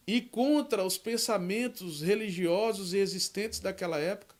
e 0.07 0.21
contra 0.21 0.83
os 0.83 0.97
pensamentos 0.97 2.01
religiosos 2.01 2.93
existentes 2.93 3.59
daquela 3.59 3.99
época, 3.99 4.35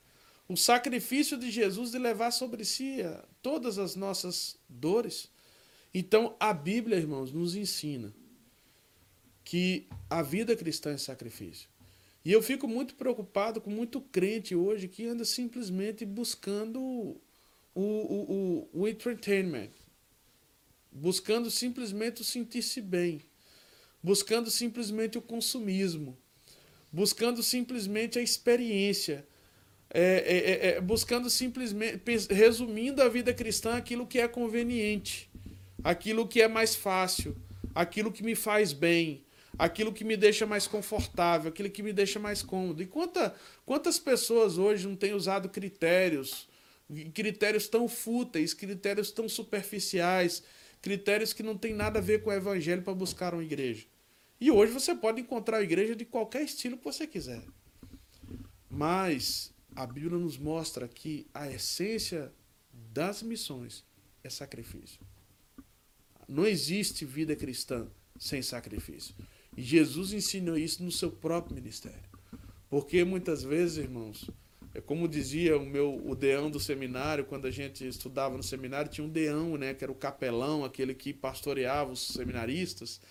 o 0.48 0.58
sacrifício 0.58 1.38
de 1.38 1.52
Jesus 1.52 1.92
de 1.92 2.00
levar 2.00 2.32
sobre 2.32 2.66
si 2.66 2.98
todas 3.42 3.78
as 3.78 3.96
nossas 3.96 4.58
dores, 4.68 5.30
então, 5.94 6.36
a 6.40 6.54
Bíblia, 6.54 6.98
irmãos, 6.98 7.34
nos 7.34 7.56
ensina 7.56 8.14
que 9.44 9.88
a 10.10 10.22
vida 10.22 10.56
cristã 10.56 10.92
é 10.92 10.98
sacrifício. 10.98 11.70
E 12.24 12.32
eu 12.32 12.42
fico 12.42 12.68
muito 12.68 12.96
preocupado 12.96 13.60
com 13.60 13.70
muito 13.70 14.00
crente 14.00 14.56
hoje 14.56 14.88
que 14.88 15.06
anda 15.06 15.26
simplesmente 15.26 16.06
buscando 16.06 16.80
o, 16.80 17.22
o, 17.76 17.82
o, 17.84 18.82
o 18.82 18.88
entertainment, 18.88 19.72
buscando 20.92 21.50
simplesmente 21.50 22.22
o 22.22 22.26
sentir-se 22.26 22.82
bem, 22.82 23.22
buscando 24.04 24.50
simplesmente 24.50 25.18
o 25.18 25.22
consumismo, 25.22 26.18
buscando 26.92 27.42
simplesmente 27.42 28.20
a 28.20 28.22
experiência, 28.22 29.26
é, 29.94 30.02
é, 30.02 30.38
é, 30.38 30.76
é 30.76 30.82
buscando 30.82 31.30
simplesmente, 31.30 32.02
resumindo 32.30 33.02
a 33.02 33.10
vida 33.10 33.34
cristã 33.34 33.76
aquilo 33.76 34.08
que 34.08 34.20
é 34.20 34.28
conveniente 34.28 35.32
aquilo 35.84 36.28
que 36.28 36.42
é 36.42 36.48
mais 36.48 36.76
fácil, 36.76 37.36
aquilo 37.74 38.12
que 38.12 38.24
me 38.24 38.36
faz 38.36 38.74
bem, 38.74 39.26
aquilo 39.58 39.94
que 39.94 40.04
me 40.04 40.16
deixa 40.16 40.46
mais 40.46 40.68
confortável, 40.68 41.50
aquilo 41.50 41.70
que 41.70 41.84
me 41.84 41.94
deixa 41.94 42.20
mais 42.20 42.42
cômodo. 42.42 42.82
E 42.82 42.86
quanta, 42.86 43.36
quantas 43.66 44.00
pessoas 44.00 44.58
hoje 44.58 44.88
não 44.88 44.96
têm 44.96 45.14
usado 45.14 45.50
critérios, 45.50 46.48
critérios 47.14 47.68
tão 47.68 47.88
fúteis, 47.88 48.54
critérios 48.54 49.12
tão 49.12 49.28
superficiais, 49.28 50.44
critérios 50.82 51.34
que 51.34 51.44
não 51.44 51.58
têm 51.58 51.74
nada 51.74 52.00
a 52.00 52.02
ver 52.02 52.24
com 52.24 52.30
o 52.30 52.34
evangelho 52.34 52.82
para 52.82 52.94
buscar 52.94 53.34
uma 53.34 53.44
igreja. 53.44 53.86
E 54.40 54.50
hoje 54.50 54.74
você 54.74 54.96
pode 54.96 55.22
encontrar 55.22 55.58
a 55.58 55.64
igreja 55.64 55.96
de 55.96 56.04
qualquer 56.04 56.44
estilo 56.44 56.78
que 56.78 56.84
você 56.84 57.06
quiser. 57.06 57.44
Mas 58.70 59.54
a 59.76 59.86
Bíblia 59.86 60.18
nos 60.18 60.38
mostra 60.38 60.88
que 60.88 61.28
a 61.34 61.50
essência 61.50 62.34
das 62.74 63.22
missões 63.22 63.86
é 64.24 64.30
sacrifício. 64.30 65.00
Não 66.28 66.46
existe 66.46 67.06
vida 67.06 67.36
cristã 67.36 67.88
sem 68.18 68.42
sacrifício. 68.42 69.14
E 69.56 69.62
Jesus 69.62 70.14
ensinou 70.14 70.58
isso 70.58 70.84
no 70.84 70.92
seu 70.92 71.12
próprio 71.12 71.56
ministério. 71.56 72.10
Porque 72.70 73.04
muitas 73.04 73.44
vezes, 73.44 73.78
irmãos, 73.78 74.30
é 74.74 74.80
como 74.80 75.08
dizia 75.08 75.58
o 75.58 75.66
meu 75.66 76.02
o 76.06 76.16
deão 76.16 76.50
do 76.50 76.60
seminário, 76.60 77.26
quando 77.26 77.46
a 77.46 77.52
gente 77.52 77.86
estudava 77.86 78.38
no 78.38 78.44
seminário, 78.44 78.92
tinha 78.92 79.06
um 79.06 79.10
deão, 79.10 79.58
né, 79.58 79.74
que 79.74 79.84
era 79.84 79.92
o 79.92 79.96
capelão, 79.96 80.64
aquele 80.64 80.94
que 80.94 81.14
pastoreava 81.14 81.92
os 81.92 82.08
seminaristas, 82.08 83.02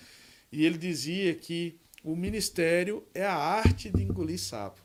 e 0.51 0.65
ele 0.65 0.79
dizia 0.79 1.35
que 1.35 1.79
o 2.03 2.17
ministério 2.17 3.07
é 3.15 3.25
a 3.25 3.37
arte 3.37 3.91
de 3.91 4.03
engolir 4.03 4.41
sapo. 4.41 4.81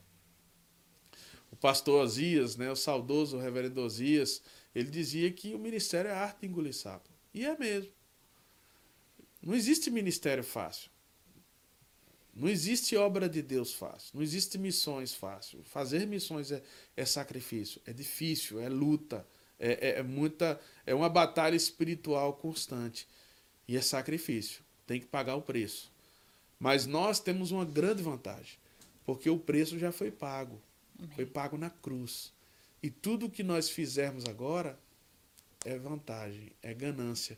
O 1.49 1.55
pastor 1.55 2.03
Osias, 2.03 2.57
né, 2.57 2.69
o 2.69 2.75
saudoso 2.75 3.37
reverendo 3.37 3.81
Osias, 3.81 4.41
ele 4.73 4.89
dizia 4.89 5.31
que 5.31 5.53
o 5.53 5.59
ministério 5.59 6.09
é 6.09 6.13
a 6.13 6.19
arte 6.19 6.41
de 6.41 6.47
engolir 6.47 6.75
sapo. 6.75 7.09
E 7.33 7.45
é 7.45 7.57
mesmo. 7.57 7.91
Não 9.41 9.55
existe 9.55 9.89
ministério 9.89 10.43
fácil. 10.43 10.89
Não 12.35 12.49
existe 12.49 12.97
obra 12.97 13.29
de 13.29 13.41
Deus 13.41 13.73
fácil. 13.73 14.11
Não 14.13 14.21
existe 14.21 14.57
missões 14.57 15.13
fácil. 15.13 15.63
Fazer 15.63 16.05
missões 16.05 16.51
é, 16.51 16.61
é 16.95 17.05
sacrifício, 17.05 17.81
é 17.85 17.93
difícil, 17.93 18.59
é 18.59 18.67
luta, 18.67 19.25
é, 19.57 19.71
é, 19.71 19.99
é, 19.99 20.03
muita, 20.03 20.59
é 20.85 20.93
uma 20.93 21.07
batalha 21.07 21.55
espiritual 21.55 22.33
constante. 22.33 23.07
E 23.67 23.77
é 23.77 23.81
sacrifício. 23.81 24.63
Tem 24.85 24.99
que 24.99 25.05
pagar 25.05 25.35
o 25.35 25.41
preço. 25.41 25.91
Mas 26.59 26.85
nós 26.85 27.19
temos 27.19 27.51
uma 27.51 27.65
grande 27.65 28.03
vantagem, 28.03 28.57
porque 29.05 29.29
o 29.29 29.39
preço 29.39 29.79
já 29.79 29.91
foi 29.91 30.11
pago. 30.11 30.61
Foi 31.15 31.25
pago 31.25 31.57
na 31.57 31.69
cruz. 31.69 32.33
E 32.81 32.89
tudo 32.89 33.29
que 33.29 33.43
nós 33.43 33.69
fizermos 33.69 34.25
agora 34.25 34.79
é 35.65 35.77
vantagem, 35.77 36.51
é 36.61 36.73
ganância. 36.73 37.37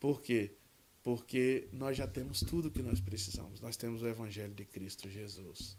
Por 0.00 0.20
quê? 0.20 0.52
Porque 1.02 1.68
nós 1.72 1.96
já 1.96 2.06
temos 2.06 2.40
tudo 2.40 2.70
que 2.70 2.82
nós 2.82 3.00
precisamos. 3.00 3.60
Nós 3.60 3.76
temos 3.76 4.02
o 4.02 4.08
Evangelho 4.08 4.54
de 4.54 4.64
Cristo 4.64 5.08
Jesus. 5.08 5.76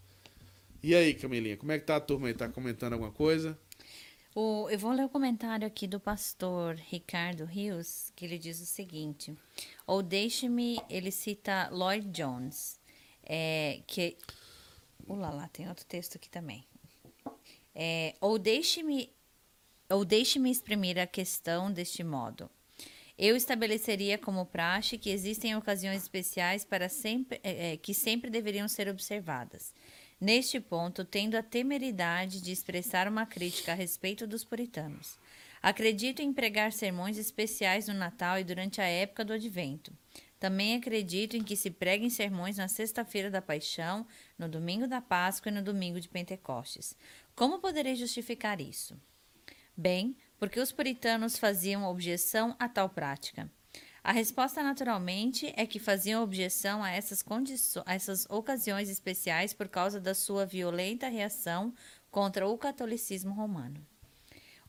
E 0.81 0.93
aí, 0.93 1.13
Camilinha, 1.13 1.55
como 1.55 1.71
é 1.71 1.79
que 1.79 1.85
tá 1.85 1.95
a 1.95 2.01
turma 2.01 2.27
aí? 2.27 2.33
Tá 2.33 2.49
comentando 2.49 2.93
alguma 2.93 3.11
coisa? 3.11 3.57
O, 4.35 4.67
eu 4.69 4.79
vou 4.79 4.91
ler 4.91 5.05
o 5.05 5.09
comentário 5.09 5.65
aqui 5.65 5.87
do 5.87 5.99
pastor 5.99 6.75
Ricardo 6.75 7.45
Rios, 7.45 8.11
que 8.15 8.25
ele 8.25 8.37
diz 8.37 8.59
o 8.59 8.65
seguinte: 8.65 9.33
ou 9.85 10.01
deixe-me, 10.01 10.81
ele 10.89 11.11
cita 11.11 11.69
Lloyd 11.69 12.09
Jones, 12.09 12.79
é, 13.23 13.81
que. 13.87 14.17
Ula 15.07 15.29
lá, 15.29 15.47
tem 15.49 15.67
outro 15.67 15.85
texto 15.85 16.15
aqui 16.15 16.29
também. 16.29 16.65
É, 17.75 18.15
ou 18.19 18.39
deixe-me 18.39 19.09
ou 19.89 20.03
deixe-me 20.03 20.49
exprimir 20.49 20.97
a 20.97 21.05
questão 21.05 21.71
deste 21.71 22.03
modo. 22.03 22.49
Eu 23.17 23.35
estabeleceria 23.35 24.17
como 24.17 24.45
praxe 24.45 24.97
que 24.97 25.09
existem 25.09 25.55
ocasiões 25.55 26.01
especiais 26.01 26.65
para 26.65 26.89
sempre, 26.89 27.39
é, 27.43 27.77
que 27.77 27.93
sempre 27.93 28.29
deveriam 28.29 28.67
ser 28.67 28.87
observadas. 28.87 29.73
Neste 30.19 30.59
ponto, 30.59 31.05
tendo 31.05 31.35
a 31.35 31.43
temeridade 31.43 32.41
de 32.41 32.51
expressar 32.51 33.07
uma 33.07 33.25
crítica 33.25 33.73
a 33.73 33.75
respeito 33.75 34.25
dos 34.25 34.43
puritanos. 34.43 35.17
Acredito 35.61 36.21
em 36.21 36.33
pregar 36.33 36.73
sermões 36.73 37.17
especiais 37.17 37.87
no 37.87 37.93
Natal 37.93 38.39
e 38.39 38.43
durante 38.43 38.81
a 38.81 38.85
época 38.85 39.23
do 39.23 39.33
Advento. 39.33 39.95
Também 40.39 40.75
acredito 40.75 41.37
em 41.37 41.43
que 41.43 41.55
se 41.55 41.71
preguem 41.71 42.09
sermões 42.09 42.57
na 42.57 42.67
sexta-feira 42.67 43.31
da 43.31 43.41
Paixão, 43.41 44.05
no 44.37 44.49
domingo 44.49 44.87
da 44.87 44.99
Páscoa 44.99 45.49
e 45.49 45.55
no 45.55 45.61
domingo 45.61 46.01
de 46.01 46.09
Pentecostes. 46.09 46.97
Como 47.35 47.59
poderei 47.59 47.95
justificar 47.95 48.59
isso? 48.59 48.99
Bem, 49.75 50.17
porque 50.43 50.59
os 50.59 50.73
puritanos 50.73 51.37
faziam 51.37 51.85
objeção 51.85 52.53
a 52.59 52.67
tal 52.67 52.89
prática. 52.89 53.49
A 54.03 54.11
resposta, 54.11 54.61
naturalmente, 54.61 55.53
é 55.55 55.65
que 55.65 55.79
faziam 55.79 56.21
objeção 56.21 56.83
a 56.83 56.91
essas, 56.91 57.23
a 57.85 57.95
essas 57.95 58.25
ocasiões 58.29 58.89
especiais 58.89 59.53
por 59.53 59.69
causa 59.69 60.01
da 60.01 60.13
sua 60.13 60.45
violenta 60.45 61.07
reação 61.07 61.73
contra 62.11 62.45
o 62.45 62.57
catolicismo 62.57 63.33
romano. 63.33 63.87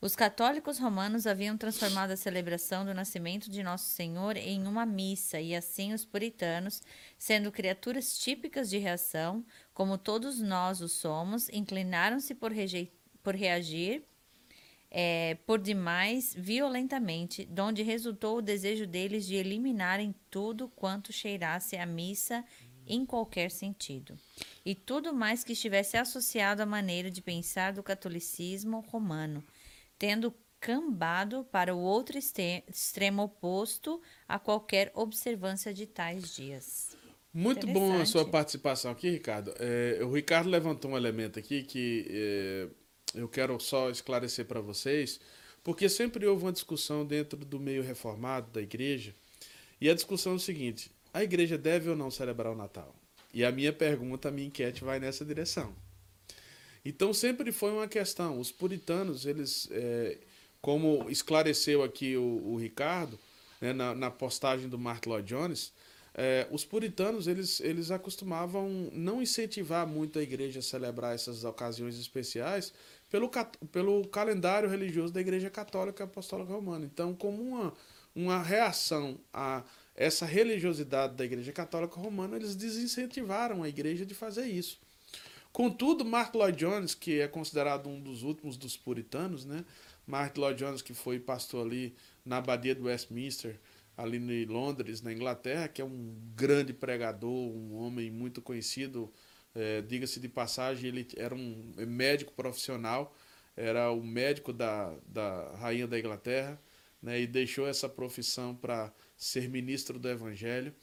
Os 0.01 0.15
católicos 0.15 0.79
romanos 0.79 1.27
haviam 1.27 1.59
transformado 1.59 2.13
a 2.13 2.17
celebração 2.17 2.85
do 2.85 2.95
nascimento 2.95 3.51
de 3.51 3.65
Nosso 3.65 3.87
Senhor 3.87 4.37
em 4.37 4.69
uma 4.69 4.87
missa, 4.87 5.41
e 5.41 5.57
assim 5.57 5.93
os 5.93 6.05
puritanos, 6.05 6.83
sendo 7.19 7.51
criaturas 7.51 8.17
típicas 8.17 8.71
de 8.71 8.79
reação, 8.79 9.45
como 9.73 9.99
todos 9.99 10.39
nós 10.41 10.81
o 10.81 10.89
somos, 10.89 11.49
inclinaram-se 11.49 12.33
por, 12.33 12.53
por 13.25 13.35
reagir 13.35 14.05
é, 14.97 15.37
por 15.45 15.59
demais 15.59 16.33
violentamente, 16.39 17.45
donde 17.47 17.83
resultou 17.83 18.39
o 18.39 18.43
desejo 18.43 18.87
deles 18.87 19.27
de 19.27 19.35
eliminarem 19.35 20.15
tudo 20.31 20.69
quanto 20.69 21.13
cheirasse 21.13 21.77
a 21.77 21.85
missa 21.85 22.45
em 22.87 23.05
qualquer 23.05 23.51
sentido, 23.51 24.17
e 24.65 24.73
tudo 24.73 25.13
mais 25.13 25.43
que 25.43 25.55
estivesse 25.55 25.97
associado 25.97 26.63
à 26.63 26.67
maneira 26.67 27.11
de 27.11 27.21
pensar 27.21 27.73
do 27.73 27.83
catolicismo 27.83 28.85
romano, 28.87 29.43
tendo 29.99 30.33
cambado 30.61 31.45
para 31.51 31.75
o 31.75 31.81
outro 31.81 32.17
extremo 32.17 33.23
oposto 33.23 34.01
a 34.29 34.39
qualquer 34.39 34.93
observância 34.95 35.75
de 35.75 35.87
tais 35.87 36.37
dias. 36.37 36.97
Muito 37.33 37.67
bom 37.67 38.01
a 38.01 38.07
sua 38.07 38.25
participação 38.25 38.93
aqui, 38.93 39.11
Ricardo. 39.11 39.53
É, 39.59 39.99
o 40.05 40.13
Ricardo 40.13 40.49
levantou 40.49 40.93
um 40.93 40.97
elemento 40.97 41.37
aqui 41.39 41.65
que 41.65 42.07
é, 42.09 42.69
eu 43.15 43.29
quero 43.29 43.59
só 43.61 43.91
esclarecer 43.91 44.45
para 44.45 44.61
vocês, 44.61 45.21
porque 45.63 45.89
sempre 45.89 46.27
houve 46.27 46.45
uma 46.45 46.53
discussão 46.53 47.05
dentro 47.05 47.39
do 47.39 47.59
meio 47.59 47.83
reformado 47.83 48.51
da 48.51 48.61
igreja, 48.61 49.15
e 49.81 49.89
a 49.89 49.95
discussão 49.95 50.33
é 50.33 50.37
o 50.37 50.41
seguinte: 50.41 50.91
a 51.13 51.23
igreja 51.23 51.57
deve 51.57 51.91
ou 51.91 51.97
não 51.97 52.11
celebrar 52.11 52.53
o 52.53 52.57
Natal? 52.57 52.95
E 53.33 53.45
a 53.45 53.51
minha 53.51 53.73
pergunta, 53.73 54.29
a 54.29 54.31
minha 54.31 54.47
enquete 54.47 54.85
vai 54.85 55.01
nessa 55.01 55.25
direção. 55.25 55.75
Então 56.85 57.15
sempre 57.15 57.51
foi 57.51 57.73
uma 57.73 57.89
questão. 57.89 58.39
Os 58.39 58.53
puritanos, 58.53 59.25
eles, 59.25 59.69
é, 59.71 60.19
como 60.61 61.11
esclareceu 61.11 61.83
aqui 61.83 62.17
o, 62.17 62.23
o 62.23 62.57
Ricardo, 62.57 63.19
né, 63.61 63.73
na, 63.73 63.95
na, 63.95 64.11
postagem 64.11 64.69
do 64.69 64.79
Mark 64.79 65.07
Lloyd 65.07 65.27
Jones, 65.27 65.73
é, 66.15 66.47
os 66.51 66.65
puritanos 66.65 67.27
eles, 67.27 67.59
eles 67.61 67.91
acostumavam 67.91 68.91
não 68.93 69.21
incentivar 69.21 69.87
muito 69.87 70.19
a 70.19 70.23
igreja 70.23 70.61
a 70.61 70.63
celebrar 70.63 71.15
essas 71.15 71.43
ocasiões 71.43 71.99
especiais, 71.99 72.73
pelo, 73.15 73.31
pelo 73.71 74.09
calendário 74.09 74.69
religioso 74.69 75.13
da 75.13 75.21
Igreja 75.21 75.49
Católica 75.49 76.03
Apostólica 76.03 76.53
Romana. 76.53 76.85
Então, 76.85 77.15
como 77.15 77.41
uma, 77.41 77.73
uma 78.13 78.43
reação 78.43 79.21
a 79.33 79.63
essa 79.95 80.27
religiosidade 80.27 81.15
da 81.15 81.25
Igreja 81.25 81.53
Católica 81.53 81.95
Romana, 81.95 82.35
eles 82.35 82.57
desincentivaram 82.57 83.63
a 83.63 83.69
igreja 83.69 84.05
de 84.05 84.15
fazer 84.15 84.47
isso. 84.47 84.81
Contudo, 85.53 86.05
Mark 86.05 86.35
Lloyd 86.35 86.59
Jones, 86.59 86.93
que 86.93 87.21
é 87.21 87.29
considerado 87.29 87.89
um 87.89 88.01
dos 88.01 88.25
últimos 88.25 88.57
dos 88.57 88.77
puritanos, 88.77 89.45
né? 89.45 89.65
Mark 90.05 90.37
Lloyd 90.37 90.59
Jones, 90.59 90.83
que 90.83 90.93
foi 90.93 91.21
pastor 91.21 91.65
ali 91.65 91.95
na 92.25 92.39
abadia 92.39 92.75
do 92.75 92.87
Westminster, 92.87 93.61
ali 93.97 94.17
em 94.17 94.45
Londres, 94.45 95.03
na 95.03 95.13
Inglaterra, 95.13 95.69
que 95.69 95.81
é 95.81 95.85
um 95.85 96.17
grande 96.35 96.73
pregador, 96.73 97.31
um 97.31 97.77
homem 97.77 98.11
muito 98.11 98.43
conhecido 98.43 99.09
é, 99.55 99.83
Diga-se 99.83 100.19
de 100.21 100.29
passagem, 100.29 100.89
ele 100.89 101.07
era 101.17 101.35
um 101.35 101.73
médico 101.87 102.33
profissional, 102.33 103.15
era 103.57 103.91
o 103.91 104.03
médico 104.03 104.53
da, 104.53 104.95
da 105.07 105.55
rainha 105.57 105.87
da 105.87 105.99
Inglaterra, 105.99 106.61
né, 107.01 107.21
e 107.21 107.27
deixou 107.27 107.67
essa 107.69 107.89
profissão 107.89 108.55
para 108.55 108.93
ser 109.17 109.49
ministro 109.49 109.99
do 109.99 110.09
Evangelho. 110.09 110.75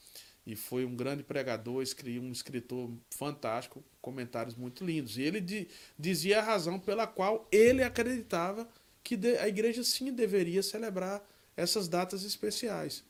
E 0.46 0.56
foi 0.56 0.86
um 0.86 0.96
grande 0.96 1.24
pregador, 1.24 1.84
um 2.22 2.32
escritor 2.32 2.92
fantástico, 3.12 3.84
comentários 4.02 4.56
muito 4.56 4.84
lindos. 4.84 5.18
E 5.18 5.22
ele 5.22 5.40
de, 5.40 5.68
dizia 5.98 6.40
a 6.40 6.44
razão 6.44 6.80
pela 6.80 7.06
qual 7.06 7.48
ele 7.52 7.84
acreditava 7.84 8.68
que 9.04 9.20
a 9.40 9.48
igreja 9.48 9.84
sim 9.84 10.12
deveria 10.12 10.64
celebrar 10.64 11.24
essas 11.56 11.88
datas 11.88 12.24
especiais. 12.24 13.04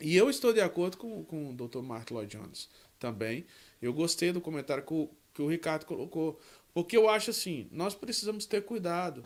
E 0.00 0.16
eu 0.16 0.30
estou 0.30 0.52
de 0.52 0.60
acordo 0.60 0.96
com, 0.96 1.24
com 1.24 1.50
o 1.50 1.52
Dr. 1.52 1.82
Mark 1.82 2.10
Lloyd 2.10 2.36
Jones 2.36 2.68
também. 2.98 3.46
Eu 3.80 3.92
gostei 3.92 4.32
do 4.32 4.40
comentário 4.40 4.84
que 4.84 4.92
o, 4.92 5.10
que 5.32 5.42
o 5.42 5.48
Ricardo 5.48 5.86
colocou, 5.86 6.40
porque 6.74 6.96
eu 6.96 7.08
acho 7.08 7.30
assim, 7.30 7.68
nós 7.70 7.94
precisamos 7.94 8.44
ter 8.44 8.64
cuidado 8.64 9.24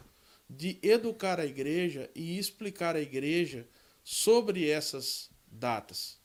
de 0.48 0.78
educar 0.82 1.40
a 1.40 1.46
igreja 1.46 2.10
e 2.14 2.38
explicar 2.38 2.94
à 2.94 3.00
igreja 3.00 3.66
sobre 4.04 4.68
essas 4.68 5.30
datas, 5.50 6.18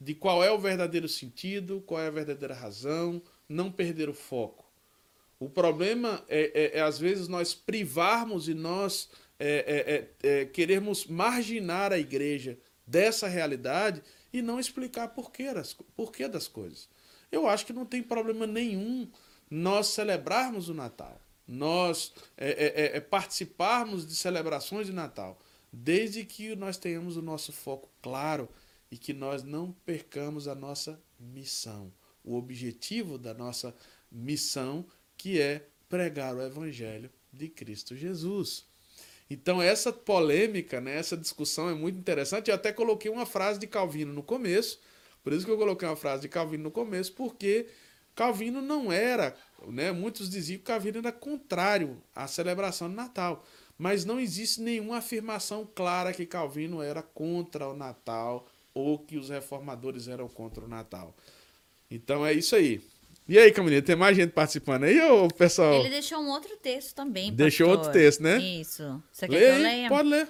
de 0.00 0.14
qual 0.14 0.42
é 0.42 0.50
o 0.50 0.58
verdadeiro 0.58 1.08
sentido, 1.08 1.82
qual 1.86 2.00
é 2.00 2.06
a 2.06 2.10
verdadeira 2.10 2.54
razão, 2.54 3.20
não 3.48 3.70
perder 3.70 4.08
o 4.08 4.14
foco. 4.14 4.64
O 5.38 5.48
problema 5.48 6.24
é, 6.28 6.50
é, 6.54 6.78
é 6.78 6.80
às 6.80 6.98
vezes 6.98 7.28
nós 7.28 7.54
privarmos 7.54 8.48
e 8.48 8.54
nós 8.54 9.10
é, 9.38 10.08
é, 10.22 10.28
é, 10.28 10.40
é 10.40 10.44
queremos 10.46 11.06
marginar 11.06 11.92
a 11.92 11.98
igreja 11.98 12.58
dessa 12.86 13.28
realidade 13.28 14.02
e 14.32 14.40
não 14.40 14.58
explicar 14.58 15.08
porquê 15.08 15.52
das, 15.52 15.74
porquê 15.94 16.26
das 16.26 16.48
coisas 16.48 16.88
eu 17.30 17.46
acho 17.46 17.66
que 17.66 17.72
não 17.72 17.84
tem 17.84 18.02
problema 18.02 18.46
nenhum 18.46 19.10
nós 19.50 19.88
celebrarmos 19.88 20.68
o 20.68 20.74
Natal, 20.74 21.20
nós 21.46 22.12
é, 22.36 22.50
é, 22.50 22.66
é, 22.66 22.96
é, 22.96 23.00
participarmos 23.00 24.06
de 24.06 24.14
celebrações 24.14 24.86
de 24.86 24.92
Natal, 24.92 25.38
desde 25.72 26.24
que 26.24 26.54
nós 26.54 26.76
tenhamos 26.76 27.16
o 27.16 27.22
nosso 27.22 27.52
foco 27.52 27.90
claro 28.02 28.48
e 28.90 28.98
que 28.98 29.12
nós 29.12 29.42
não 29.42 29.72
percamos 29.84 30.46
a 30.46 30.54
nossa 30.54 31.00
missão, 31.18 31.92
o 32.22 32.36
objetivo 32.36 33.16
da 33.16 33.32
nossa 33.32 33.74
missão, 34.10 34.86
que 35.16 35.40
é 35.40 35.66
pregar 35.88 36.34
o 36.34 36.42
Evangelho 36.42 37.10
de 37.32 37.48
Cristo 37.48 37.96
Jesus. 37.96 38.66
Então, 39.30 39.60
essa 39.60 39.92
polêmica, 39.92 40.80
né, 40.80 40.96
essa 40.96 41.16
discussão 41.16 41.68
é 41.68 41.74
muito 41.74 41.98
interessante. 41.98 42.48
Eu 42.48 42.54
até 42.54 42.72
coloquei 42.72 43.10
uma 43.10 43.26
frase 43.26 43.58
de 43.58 43.66
Calvino 43.66 44.12
no 44.12 44.22
começo, 44.22 44.80
por 45.22 45.32
isso 45.32 45.44
que 45.44 45.50
eu 45.50 45.58
coloquei 45.58 45.88
uma 45.88 45.96
frase 45.96 46.22
de 46.22 46.28
Calvino 46.28 46.64
no 46.64 46.70
começo, 46.70 47.12
porque 47.12 47.66
Calvino 48.14 48.60
não 48.60 48.92
era, 48.92 49.34
né? 49.68 49.92
Muitos 49.92 50.28
diziam 50.28 50.58
que 50.58 50.64
Calvino 50.64 50.98
era 50.98 51.12
contrário 51.12 52.02
à 52.14 52.26
celebração 52.26 52.88
do 52.88 52.96
Natal, 52.96 53.44
mas 53.76 54.04
não 54.04 54.18
existe 54.18 54.60
nenhuma 54.60 54.98
afirmação 54.98 55.68
clara 55.74 56.12
que 56.12 56.26
Calvino 56.26 56.82
era 56.82 57.02
contra 57.02 57.68
o 57.68 57.76
Natal 57.76 58.46
ou 58.74 58.98
que 58.98 59.16
os 59.16 59.28
reformadores 59.28 60.08
eram 60.08 60.28
contra 60.28 60.64
o 60.64 60.68
Natal. 60.68 61.14
Então 61.90 62.26
é 62.26 62.32
isso 62.32 62.56
aí. 62.56 62.80
E 63.28 63.38
aí, 63.38 63.52
Camilinha, 63.52 63.82
tem 63.82 63.94
mais 63.94 64.16
gente 64.16 64.30
participando 64.30 64.84
aí, 64.84 64.98
ou 65.02 65.28
pessoal? 65.28 65.74
Ele 65.74 65.90
deixou 65.90 66.18
um 66.18 66.30
outro 66.30 66.56
texto 66.56 66.94
também. 66.94 67.30
Deixou 67.30 67.68
outro 67.68 67.92
texto, 67.92 68.22
né? 68.22 68.38
Isso. 68.38 69.02
Você 69.12 69.28
quer 69.28 69.34
Lê, 69.34 69.38
que 69.38 69.52
eu 69.52 69.62
leia? 69.62 69.88
Pode 69.90 70.08
ler. 70.08 70.28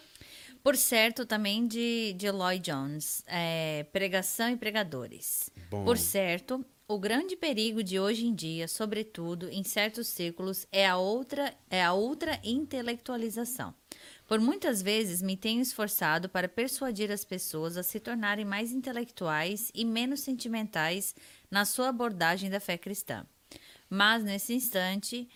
Por 0.62 0.76
certo, 0.76 1.24
também 1.24 1.66
de, 1.66 2.14
de 2.16 2.30
Lloyd 2.30 2.70
Jones, 2.70 3.22
é, 3.26 3.86
Pregação 3.92 4.50
e 4.50 4.56
Pregadores. 4.56 5.50
Bom. 5.70 5.84
Por 5.84 5.96
certo, 5.96 6.64
o 6.86 6.98
grande 6.98 7.36
perigo 7.36 7.82
de 7.82 8.00
hoje 8.00 8.26
em 8.26 8.34
dia, 8.34 8.66
sobretudo 8.66 9.48
em 9.50 9.62
certos 9.62 10.08
círculos, 10.08 10.66
é 10.72 10.86
a 10.86 10.96
outra, 10.96 11.54
é 11.68 11.84
a 11.84 11.92
outra 11.92 12.40
intelectualização. 12.42 13.74
Por 14.26 14.40
muitas 14.40 14.80
vezes 14.80 15.20
me 15.20 15.36
tenho 15.36 15.60
esforçado 15.60 16.28
para 16.28 16.48
persuadir 16.48 17.10
as 17.10 17.24
pessoas 17.24 17.76
a 17.76 17.82
se 17.82 18.00
tornarem 18.00 18.44
mais 18.44 18.72
intelectuais 18.72 19.70
e 19.74 19.84
menos 19.84 20.20
sentimentais 20.20 21.14
na 21.50 21.64
sua 21.64 21.88
abordagem 21.88 22.48
da 22.48 22.58
fé 22.58 22.78
cristã. 22.78 23.26
Mas, 23.90 24.22
nesse 24.24 24.54
instante, 24.54 25.28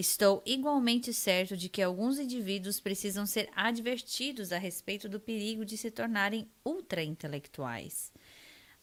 estou 0.00 0.42
igualmente 0.46 1.12
certo 1.12 1.56
de 1.56 1.68
que 1.68 1.82
alguns 1.82 2.18
indivíduos 2.18 2.80
precisam 2.80 3.26
ser 3.26 3.50
advertidos 3.54 4.50
a 4.50 4.58
respeito 4.58 5.08
do 5.08 5.20
perigo 5.20 5.64
de 5.64 5.76
se 5.76 5.90
tornarem 5.90 6.50
ultra-intelectuais. 6.64 8.12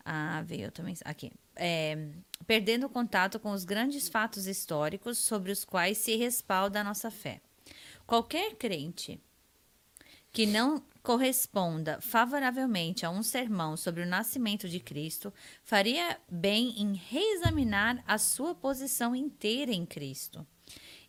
Ah, 0.05 0.41
veio 0.45 0.72
também 0.72 0.95
aqui. 1.03 1.32
É, 1.55 1.97
perdendo 2.45 2.88
contato 2.88 3.39
com 3.39 3.51
os 3.51 3.65
grandes 3.65 4.07
fatos 4.07 4.47
históricos 4.47 5.18
sobre 5.18 5.51
os 5.51 5.65
quais 5.65 5.97
se 5.97 6.15
respalda 6.15 6.80
a 6.80 6.84
nossa 6.84 7.11
fé. 7.11 7.41
Qualquer 8.05 8.55
crente 8.55 9.20
que 10.32 10.45
não 10.45 10.82
corresponda 11.01 11.99
favoravelmente 11.99 13.05
a 13.05 13.09
um 13.09 13.24
sermão 13.24 13.76
sobre 13.76 14.03
o 14.03 14.05
nascimento 14.05 14.70
de 14.70 14.80
Cristo 14.80 15.34
faria 15.63 16.20
bem 16.30 16.80
em 16.82 16.93
reexaminar 16.93 18.03
a 18.05 18.18
sua 18.18 18.53
posição 18.53 19.15
inteira 19.15 19.74
em 19.74 19.86
Cristo. 19.86 20.45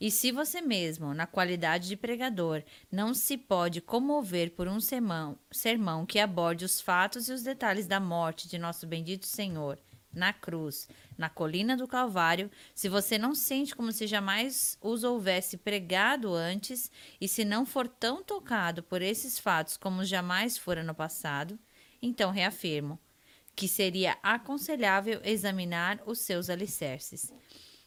E 0.00 0.10
se 0.10 0.30
você 0.30 0.60
mesmo, 0.60 1.12
na 1.12 1.26
qualidade 1.26 1.88
de 1.88 1.96
pregador, 1.96 2.62
não 2.90 3.12
se 3.12 3.36
pode 3.36 3.80
comover 3.80 4.52
por 4.52 4.68
um 4.68 4.80
sermão, 4.80 5.38
sermão 5.50 6.06
que 6.06 6.20
aborde 6.20 6.64
os 6.64 6.80
fatos 6.80 7.28
e 7.28 7.32
os 7.32 7.42
detalhes 7.42 7.86
da 7.86 7.98
morte 7.98 8.48
de 8.48 8.58
nosso 8.58 8.86
bendito 8.86 9.26
Senhor 9.26 9.78
na 10.12 10.32
cruz, 10.32 10.88
na 11.16 11.28
colina 11.28 11.76
do 11.76 11.86
Calvário, 11.86 12.50
se 12.74 12.88
você 12.88 13.18
não 13.18 13.34
sente 13.34 13.74
como 13.74 13.92
se 13.92 14.06
jamais 14.06 14.78
os 14.80 15.04
houvesse 15.04 15.56
pregado 15.56 16.32
antes, 16.34 16.90
e 17.20 17.28
se 17.28 17.44
não 17.44 17.66
for 17.66 17.86
tão 17.86 18.22
tocado 18.22 18.82
por 18.82 19.02
esses 19.02 19.38
fatos 19.38 19.76
como 19.76 20.04
jamais 20.04 20.56
fora 20.56 20.82
no 20.82 20.94
passado, 20.94 21.58
então 22.00 22.30
reafirmo 22.30 22.98
que 23.54 23.66
seria 23.66 24.16
aconselhável 24.22 25.20
examinar 25.24 26.00
os 26.06 26.20
seus 26.20 26.48
alicerces. 26.48 27.32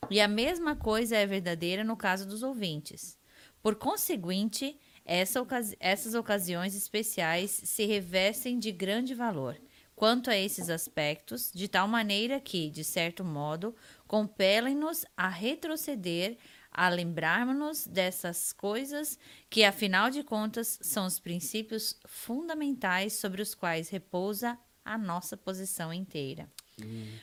E 0.10 0.20
a 0.20 0.28
mesma 0.28 0.76
coisa 0.76 1.16
é 1.16 1.26
verdadeira 1.26 1.84
no 1.84 1.96
caso 1.96 2.28
dos 2.28 2.44
ouvintes. 2.44 3.18
Por 3.62 3.76
conseguinte, 3.76 4.80
essa 5.06 5.42
ocasi 5.42 5.76
essas 5.80 6.14
ocasiões 6.14 6.76
especiais 6.76 7.52
se 7.52 7.86
revestem 7.86 8.60
de 8.60 8.72
grande 8.72 9.14
valor 9.14 9.58
quanto 10.02 10.32
a 10.32 10.36
esses 10.36 10.68
aspectos, 10.68 11.52
de 11.54 11.68
tal 11.68 11.88
maneira 11.88 12.40
que, 12.40 12.72
de 12.72 12.84
certo 12.84 13.24
modo, 13.24 13.76
compelem-nos 14.08 15.06
a 15.16 15.30
retroceder, 15.30 16.40
a 16.72 16.90
lembrarmos-nos 16.90 17.86
dessas 17.86 18.52
coisas 18.52 19.20
que, 19.48 19.64
afinal 19.64 20.10
de 20.10 20.24
contas, 20.24 20.80
são 20.82 21.06
os 21.06 21.20
princípios 21.20 22.00
fundamentais 22.08 23.14
sobre 23.14 23.44
os 23.44 23.54
quais 23.54 23.90
repousa 23.90 24.58
a 24.84 24.98
nossa 24.98 25.38
posição 25.38 25.94
inteira. 25.94 26.50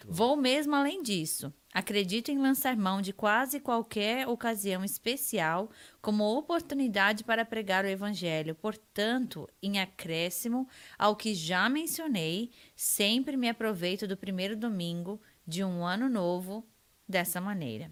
Vou 0.06 0.36
mesmo 0.36 0.74
além 0.74 1.02
disso. 1.02 1.52
Acredito 1.72 2.30
em 2.30 2.38
lançar 2.38 2.76
mão 2.76 3.02
de 3.02 3.12
quase 3.12 3.60
qualquer 3.60 4.26
ocasião 4.26 4.82
especial 4.82 5.70
como 6.00 6.24
oportunidade 6.24 7.22
para 7.24 7.44
pregar 7.44 7.84
o 7.84 7.88
Evangelho. 7.88 8.54
Portanto, 8.54 9.46
em 9.62 9.78
acréscimo 9.78 10.66
ao 10.98 11.14
que 11.14 11.34
já 11.34 11.68
mencionei, 11.68 12.50
sempre 12.74 13.36
me 13.36 13.48
aproveito 13.48 14.06
do 14.06 14.16
primeiro 14.16 14.56
domingo 14.56 15.20
de 15.46 15.62
um 15.62 15.84
ano 15.84 16.08
novo 16.08 16.66
dessa 17.06 17.40
maneira. 17.40 17.90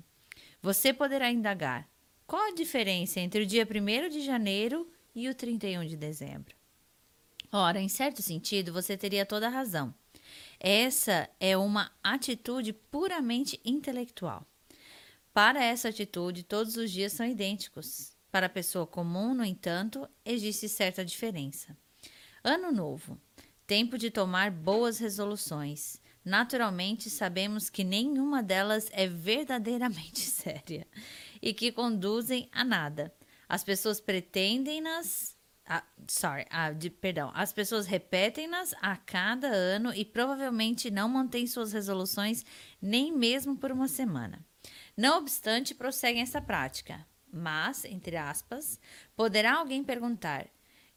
Você 0.63 0.93
poderá 0.93 1.31
indagar: 1.31 1.89
qual 2.27 2.49
a 2.49 2.55
diferença 2.55 3.21
entre 3.21 3.43
o 3.43 3.47
dia 3.47 3.67
1 3.67 4.09
de 4.09 4.21
janeiro 4.23 4.91
e 5.15 5.29
o 5.29 5.35
31 5.35 5.87
de 5.87 5.97
dezembro? 5.97 6.57
Ora, 7.53 7.81
em 7.81 7.89
certo 7.89 8.21
sentido, 8.23 8.73
você 8.73 8.97
teria 8.97 9.25
toda 9.25 9.47
a 9.47 9.51
razão. 9.51 9.95
Essa 10.69 11.31
é 11.39 11.57
uma 11.57 11.93
atitude 12.03 12.73
puramente 12.73 13.61
intelectual. 13.65 14.45
Para 15.33 15.63
essa 15.63 15.91
atitude, 15.91 16.43
todos 16.43 16.77
os 16.77 16.91
dias 16.91 17.13
são 17.13 17.25
idênticos. 17.25 18.17
Para 18.33 18.47
a 18.47 18.49
pessoa 18.49 18.85
comum, 18.85 19.33
no 19.33 19.45
entanto, 19.45 20.09
existe 20.25 20.69
certa 20.69 21.05
diferença. 21.05 21.79
Ano 22.43 22.73
Novo 22.73 23.17
tempo 23.65 23.97
de 23.97 24.11
tomar 24.11 24.51
boas 24.51 24.99
resoluções. 24.99 26.01
Naturalmente, 26.25 27.09
sabemos 27.11 27.71
que 27.71 27.85
nenhuma 27.85 28.43
delas 28.43 28.89
é 28.91 29.07
verdadeiramente 29.07 30.19
séria 30.27 30.85
e 31.41 31.55
que 31.55 31.71
conduzem 31.71 32.49
a 32.51 32.65
nada. 32.65 33.15
As 33.49 33.63
pessoas 33.63 34.01
pretendem-nas 34.01 35.36
ah, 35.67 35.83
sorry, 36.07 36.47
ah, 36.51 36.71
de, 36.71 36.89
perdão. 36.91 37.31
As 37.35 37.53
pessoas 37.53 37.87
repetem-nas 37.87 38.75
a 38.81 38.97
cada 38.97 39.49
ano 39.49 39.93
e 39.93 40.05
provavelmente 40.05 40.91
não 40.91 41.09
mantêm 41.09 41.47
suas 41.47 41.73
resoluções 41.73 42.45
nem 42.81 43.13
mesmo 43.13 43.57
por 43.57 43.73
uma 43.73 43.89
semana. 43.89 44.45
Não 44.97 45.19
obstante, 45.19 45.75
prosseguem 45.75 46.23
essa 46.23 46.41
prática. 46.41 47.05
Mas, 47.33 47.85
entre 47.85 48.17
aspas, 48.17 48.81
poderá 49.15 49.57
alguém 49.57 49.83
perguntar: 49.83 50.47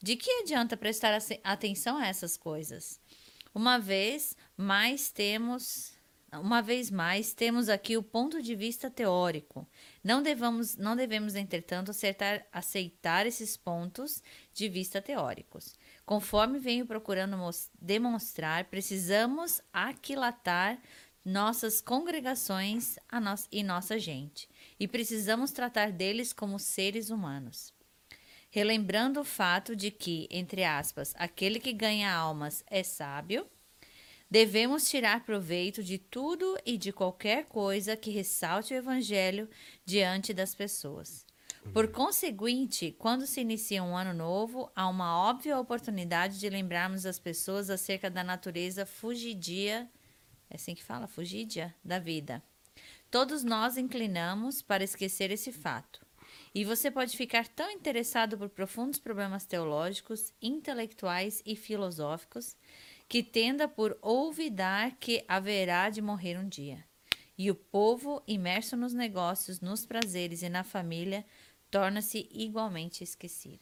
de 0.01 0.15
que 0.15 0.32
adianta 0.41 0.78
prestar 0.78 1.17
atenção 1.43 1.97
a 1.97 2.07
essas 2.07 2.38
coisas? 2.38 2.99
Uma 3.53 3.80
vez 3.80 4.38
mais 4.55 5.11
temos 5.11 5.99
uma 6.34 6.61
vez 6.61 6.91
mais, 6.91 7.34
temos 7.34 7.69
aqui 7.69 7.97
o 7.97 8.03
ponto 8.03 8.41
de 8.41 8.55
vista 8.55 8.89
teórico. 8.89 9.67
Não, 10.03 10.21
devamos, 10.21 10.77
não 10.77 10.95
devemos, 10.95 11.34
entretanto, 11.36 11.91
acertar, 11.91 12.45
aceitar 12.51 13.25
esses 13.25 13.57
pontos 13.57 14.21
de 14.53 14.69
vista 14.69 15.01
teóricos. 15.01 15.75
Conforme 16.05 16.59
venho 16.59 16.86
procurando 16.86 17.38
demonstrar, 17.82 18.65
precisamos 18.65 19.61
aquilatar 19.73 20.80
nossas 21.23 21.82
congregações 21.82 22.97
no 23.11 23.36
e 23.51 23.63
nossa 23.63 23.99
gente, 23.99 24.49
e 24.80 24.88
precisamos 24.88 25.51
tratar 25.51 25.91
deles 25.91 26.34
como 26.34 26.57
seres 26.57 27.09
humanos. 27.09 27.73
Relembrando 28.51 29.19
o 29.19 29.25
fato 29.25 29.75
de 29.75 29.91
que, 29.91 30.27
entre 30.32 30.63
aspas, 30.63 31.13
aquele 31.17 31.59
que 31.59 31.71
ganha 31.71 32.11
almas 32.11 32.63
é 32.67 32.82
sábio 32.82 33.47
Devemos 34.32 34.88
tirar 34.88 35.25
proveito 35.25 35.84
de 35.84 35.97
tudo 35.97 36.55
e 36.63 36.77
de 36.77 36.93
qualquer 36.93 37.45
coisa 37.45 37.97
que 37.97 38.11
ressalte 38.11 38.73
o 38.73 38.77
Evangelho 38.77 39.49
diante 39.84 40.34
das 40.36 40.53
pessoas. 40.53 41.25
Por 41.73 41.91
conseguinte, 41.91 42.95
quando 42.97 43.25
se 43.25 43.41
inicia 43.41 43.84
um 43.84 43.97
ano 43.97 44.13
novo, 44.13 44.71
há 44.75 44.88
uma 44.88 45.17
óbvia 45.17 45.59
oportunidade 45.59 46.39
de 46.39 46.47
lembrarmos 46.47 47.07
as 47.07 47.17
pessoas 47.17 47.71
acerca 47.71 48.09
da 48.09 48.23
natureza 48.23 48.86
fugidia, 48.86 49.89
é 50.47 50.55
assim 50.55 50.75
que 50.75 50.84
fala, 50.84 51.07
fugidia, 51.07 51.73
da 51.84 51.97
vida. 51.97 52.41
Todos 53.09 53.43
nós 53.43 53.77
inclinamos 53.77 54.61
para 54.61 54.84
esquecer 54.84 55.32
esse 55.32 55.51
fato. 55.51 56.05
E 56.53 56.63
você 56.63 56.89
pode 56.91 57.17
ficar 57.17 57.47
tão 57.47 57.69
interessado 57.71 58.38
por 58.38 58.49
profundos 58.49 58.99
problemas 58.99 59.45
teológicos, 59.45 60.32
intelectuais 60.41 61.41
e 61.45 61.55
filosóficos 61.55 62.55
que 63.10 63.24
tenda 63.24 63.68
por 63.68 63.97
olvidar 64.03 64.95
que 64.99 65.26
haverá 65.28 65.89
de 65.89 65.99
morrer 65.99 66.38
um 66.38 66.47
dia. 66.47 66.86
E 67.36 67.49
o 67.49 67.55
povo, 67.55 68.22
imerso 68.28 68.78
nos 68.78 68.93
negócios, 68.93 69.60
nos 69.60 69.84
prazeres 69.84 70.43
e 70.43 70.49
na 70.49 70.64
família, 70.64 71.26
torna-se 71.72 72.30
igualmente 72.32 73.03
esquecido. 73.03 73.60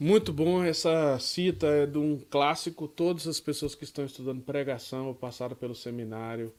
Muito 0.00 0.32
bom, 0.32 0.64
essa 0.64 1.18
cita 1.18 1.66
é 1.66 1.86
de 1.86 1.98
um 1.98 2.18
clássico. 2.18 2.88
Todas 2.88 3.26
as 3.26 3.38
pessoas 3.38 3.74
que 3.74 3.84
estão 3.84 4.06
estudando 4.06 4.42
pregação 4.42 5.08
ou 5.08 5.14
passaram 5.14 5.54
pelo 5.54 5.74
seminário, 5.74 6.52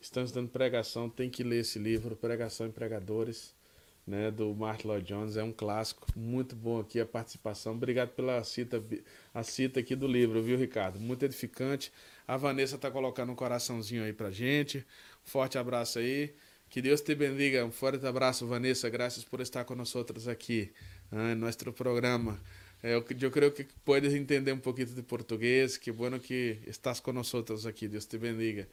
estão 0.00 0.24
estudando 0.24 0.48
pregação, 0.48 1.10
têm 1.10 1.28
que 1.28 1.44
ler 1.44 1.60
esse 1.60 1.78
livro, 1.78 2.16
Pregação 2.16 2.66
em 2.66 2.72
Pregadores 2.72 3.54
né, 4.08 4.30
do 4.30 4.54
Martin 4.54 4.88
Lloyd 4.88 5.06
Jones, 5.06 5.36
é 5.36 5.42
um 5.42 5.52
clássico, 5.52 6.06
muito 6.16 6.56
bom 6.56 6.80
aqui 6.80 6.98
a 6.98 7.04
participação. 7.04 7.74
Obrigado 7.74 8.08
pela 8.10 8.42
cita, 8.42 8.82
a 9.34 9.42
cita 9.42 9.80
aqui 9.80 9.94
do 9.94 10.06
livro, 10.06 10.42
viu, 10.42 10.56
Ricardo? 10.56 10.98
Muito 10.98 11.24
edificante. 11.24 11.92
A 12.26 12.36
Vanessa 12.36 12.76
está 12.76 12.90
colocando 12.90 13.32
um 13.32 13.34
coraçãozinho 13.34 14.02
aí 14.02 14.12
pra 14.14 14.30
gente. 14.30 14.84
Forte 15.22 15.58
abraço 15.58 15.98
aí. 15.98 16.34
Que 16.70 16.80
Deus 16.80 17.02
te 17.02 17.14
bendiga. 17.14 17.64
Um 17.64 17.70
forte 17.70 18.04
abraço, 18.06 18.46
Vanessa. 18.46 18.88
Graças 18.88 19.24
por 19.24 19.40
estar 19.40 19.66
nós 19.76 19.94
aqui 20.26 20.72
né, 21.12 21.32
em 21.32 21.34
nosso 21.34 21.70
programa. 21.72 22.40
É, 22.82 22.94
eu, 22.94 23.04
eu 23.20 23.30
creio 23.30 23.52
que 23.52 23.66
puedes 23.84 24.14
entender 24.14 24.52
um 24.52 24.58
pouquinho 24.58 24.86
de 24.86 25.02
português. 25.02 25.76
Que 25.76 25.92
bueno 25.92 26.18
que 26.18 26.58
estás 26.66 27.02
nós 27.12 27.66
aqui. 27.66 27.86
Deus 27.86 28.06
te 28.06 28.16
bendiga. 28.16 28.66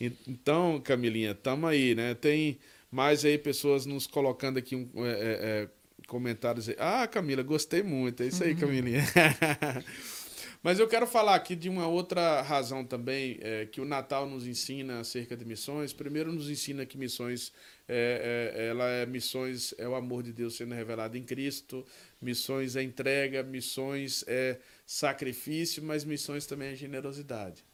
Então, 0.00 0.80
Camilinha, 0.80 1.34
tamo 1.34 1.66
aí, 1.68 1.94
né? 1.94 2.14
Tem 2.14 2.58
mais 2.94 3.24
aí 3.24 3.36
pessoas 3.36 3.84
nos 3.86 4.06
colocando 4.06 4.56
aqui 4.56 4.76
um, 4.76 4.88
é, 5.04 5.10
é, 5.10 5.14
é 5.14 5.68
comentários 6.06 6.68
aí. 6.68 6.76
Ah, 6.78 7.08
Camila, 7.08 7.42
gostei 7.42 7.82
muito. 7.82 8.22
É 8.22 8.26
isso 8.26 8.44
aí, 8.44 8.52
uhum. 8.52 8.58
Camilinha. 8.60 9.02
Mas 10.62 10.78
eu 10.78 10.86
quero 10.86 11.04
falar 11.04 11.34
aqui 11.34 11.56
de 11.56 11.68
uma 11.68 11.88
outra 11.88 12.40
razão 12.40 12.84
também 12.84 13.38
é, 13.42 13.66
que 13.66 13.80
o 13.80 13.84
Natal 13.84 14.26
nos 14.28 14.46
ensina 14.46 15.00
acerca 15.00 15.36
de 15.36 15.44
missões. 15.44 15.92
Primeiro, 15.92 16.32
nos 16.32 16.48
ensina 16.48 16.86
que 16.86 16.96
missões 16.96 17.52
é, 17.88 18.52
é, 18.54 18.68
ela 18.68 18.88
é 18.88 19.04
missões 19.04 19.74
é 19.76 19.88
o 19.88 19.96
amor 19.96 20.22
de 20.22 20.32
Deus 20.32 20.56
sendo 20.56 20.72
revelado 20.72 21.18
em 21.18 21.24
Cristo. 21.24 21.84
Missões 22.22 22.76
é 22.76 22.82
entrega, 22.82 23.42
missões 23.42 24.24
é 24.28 24.58
sacrifício, 24.86 25.82
mas 25.82 26.04
missões 26.04 26.46
também 26.46 26.68
é 26.68 26.74
generosidade. 26.76 27.64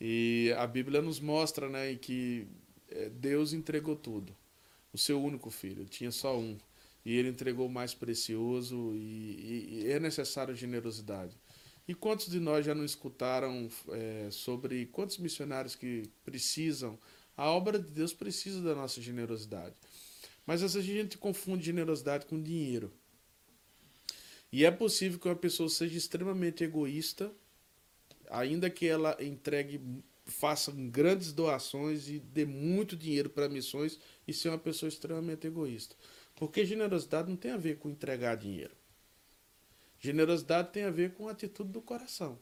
E 0.00 0.54
a 0.56 0.68
Bíblia 0.68 1.02
nos 1.02 1.18
mostra, 1.18 1.68
né, 1.68 1.96
que 1.96 2.46
Deus 3.10 3.52
entregou 3.52 3.96
tudo. 3.96 4.34
O 4.92 4.98
seu 4.98 5.22
único 5.22 5.50
filho, 5.50 5.84
tinha 5.84 6.10
só 6.10 6.36
um, 6.36 6.58
e 7.04 7.16
ele 7.16 7.28
entregou 7.28 7.66
o 7.66 7.70
mais 7.70 7.94
precioso 7.94 8.92
e, 8.94 9.84
e 9.84 9.90
é 9.90 10.00
necessário 10.00 10.54
generosidade. 10.54 11.36
E 11.86 11.94
quantos 11.94 12.30
de 12.30 12.38
nós 12.38 12.64
já 12.64 12.74
não 12.74 12.84
escutaram 12.84 13.68
é, 13.88 14.28
sobre 14.30 14.86
quantos 14.86 15.18
missionários 15.18 15.74
que 15.74 16.10
precisam? 16.24 16.98
A 17.36 17.50
obra 17.50 17.78
de 17.78 17.90
Deus 17.90 18.12
precisa 18.12 18.62
da 18.62 18.74
nossa 18.74 19.00
generosidade. 19.00 19.74
Mas 20.46 20.62
às 20.62 20.74
vezes 20.74 20.88
a 20.90 20.92
gente 20.92 21.18
confunde 21.18 21.64
generosidade 21.64 22.26
com 22.26 22.40
dinheiro. 22.40 22.92
E 24.52 24.64
é 24.64 24.70
possível 24.70 25.18
que 25.18 25.28
uma 25.28 25.36
pessoa 25.36 25.68
seja 25.68 25.96
extremamente 25.96 26.64
egoísta, 26.64 27.32
ainda 28.28 28.68
que 28.68 28.86
ela 28.86 29.16
entregue, 29.20 29.80
faça 30.30 30.72
grandes 30.72 31.32
doações 31.32 32.08
e 32.08 32.18
dê 32.18 32.44
muito 32.44 32.96
dinheiro 32.96 33.28
para 33.28 33.48
missões 33.48 33.98
e 34.26 34.32
ser 34.32 34.48
uma 34.48 34.58
pessoa 34.58 34.88
extremamente 34.88 35.46
egoísta. 35.46 35.94
Porque 36.34 36.64
generosidade 36.64 37.28
não 37.28 37.36
tem 37.36 37.50
a 37.50 37.56
ver 37.56 37.78
com 37.78 37.90
entregar 37.90 38.36
dinheiro. 38.36 38.74
Generosidade 39.98 40.72
tem 40.72 40.84
a 40.84 40.90
ver 40.90 41.12
com 41.12 41.28
a 41.28 41.32
atitude 41.32 41.70
do 41.70 41.82
coração. 41.82 42.38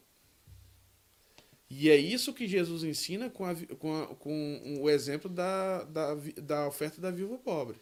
E 1.69 1.89
é 1.89 1.95
isso 1.95 2.33
que 2.33 2.47
Jesus 2.47 2.83
ensina 2.83 3.29
com, 3.29 3.45
a, 3.45 3.53
com, 3.77 4.01
a, 4.01 4.07
com 4.15 4.79
o 4.81 4.89
exemplo 4.89 5.29
da, 5.29 5.83
da, 5.83 6.15
da 6.41 6.67
oferta 6.67 6.99
da 6.99 7.11
viúva 7.11 7.37
pobre. 7.37 7.79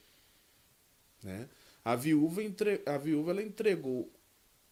Né? 1.24 1.48
A 1.86 1.96
viúva, 1.96 2.44
entre, 2.44 2.82
a 2.86 2.98
viúva 2.98 3.32
ela 3.32 3.42
entregou 3.42 4.12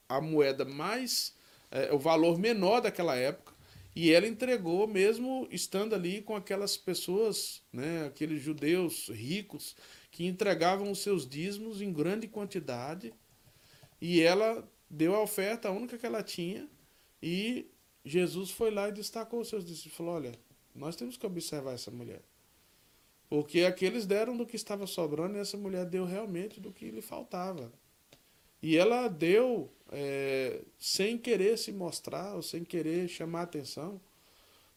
a 0.10 0.20
moeda 0.20 0.66
mais. 0.66 1.34
É, 1.72 1.94
o 1.94 2.00
valor 2.00 2.38
menor 2.38 2.82
daquela 2.82 3.16
época. 3.16 3.55
E 3.96 4.12
ela 4.12 4.28
entregou, 4.28 4.86
mesmo 4.86 5.48
estando 5.50 5.96
ali 5.96 6.22
com 6.22 6.36
aquelas 6.36 6.76
pessoas, 6.76 7.64
né, 7.72 8.06
aqueles 8.06 8.42
judeus 8.42 9.08
ricos, 9.08 9.76
que 10.12 10.26
entregavam 10.26 10.92
os 10.92 11.00
seus 11.00 11.28
dízimos 11.28 11.82
em 11.82 11.94
grande 11.94 12.28
quantidade. 12.28 13.14
E 14.02 14.22
ela 14.22 14.70
deu 14.90 15.16
a 15.16 15.22
oferta, 15.22 15.70
a 15.70 15.72
única 15.72 15.98
que 15.98 16.06
ela 16.06 16.22
tinha, 16.22 16.68
e 17.24 17.72
Jesus 18.04 18.52
foi 18.52 18.70
lá 18.70 18.90
e 18.90 18.92
destacou 18.92 19.40
os 19.40 19.48
seus 19.48 19.66
discípulos. 19.66 19.98
Falou: 19.98 20.16
Olha, 20.16 20.34
nós 20.76 20.98
temos 20.98 21.16
que 21.16 21.26
observar 21.26 21.74
essa 21.74 21.90
mulher. 21.90 22.22
Porque 23.30 23.62
aqueles 23.62 24.06
deram 24.06 24.38
do 24.38 24.46
que 24.46 24.56
estava 24.56 24.86
sobrando 24.86 25.38
e 25.38 25.40
essa 25.40 25.58
mulher 25.58 25.86
deu 25.86 26.06
realmente 26.06 26.60
do 26.60 26.72
que 26.72 26.92
lhe 26.92 27.02
faltava. 27.02 27.72
E 28.62 28.78
ela 28.78 29.08
deu 29.08 29.72
é, 29.92 30.62
sem 30.78 31.18
querer 31.18 31.58
se 31.58 31.72
mostrar 31.72 32.36
ou 32.36 32.42
sem 32.42 32.64
querer 32.64 33.08
chamar 33.08 33.44
atenção. 33.44 34.02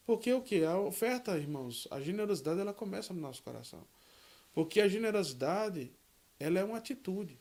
Porque 0.05 0.33
o 0.33 0.41
que? 0.41 0.65
A 0.65 0.79
oferta, 0.79 1.37
irmãos, 1.37 1.87
a 1.91 2.01
generosidade 2.01 2.61
ela 2.61 2.73
começa 2.73 3.13
no 3.13 3.21
nosso 3.21 3.43
coração. 3.43 3.87
Porque 4.53 4.81
a 4.81 4.89
generosidade 4.89 5.91
ela 6.39 6.59
é 6.59 6.65
uma 6.65 6.79
atitude. 6.79 7.39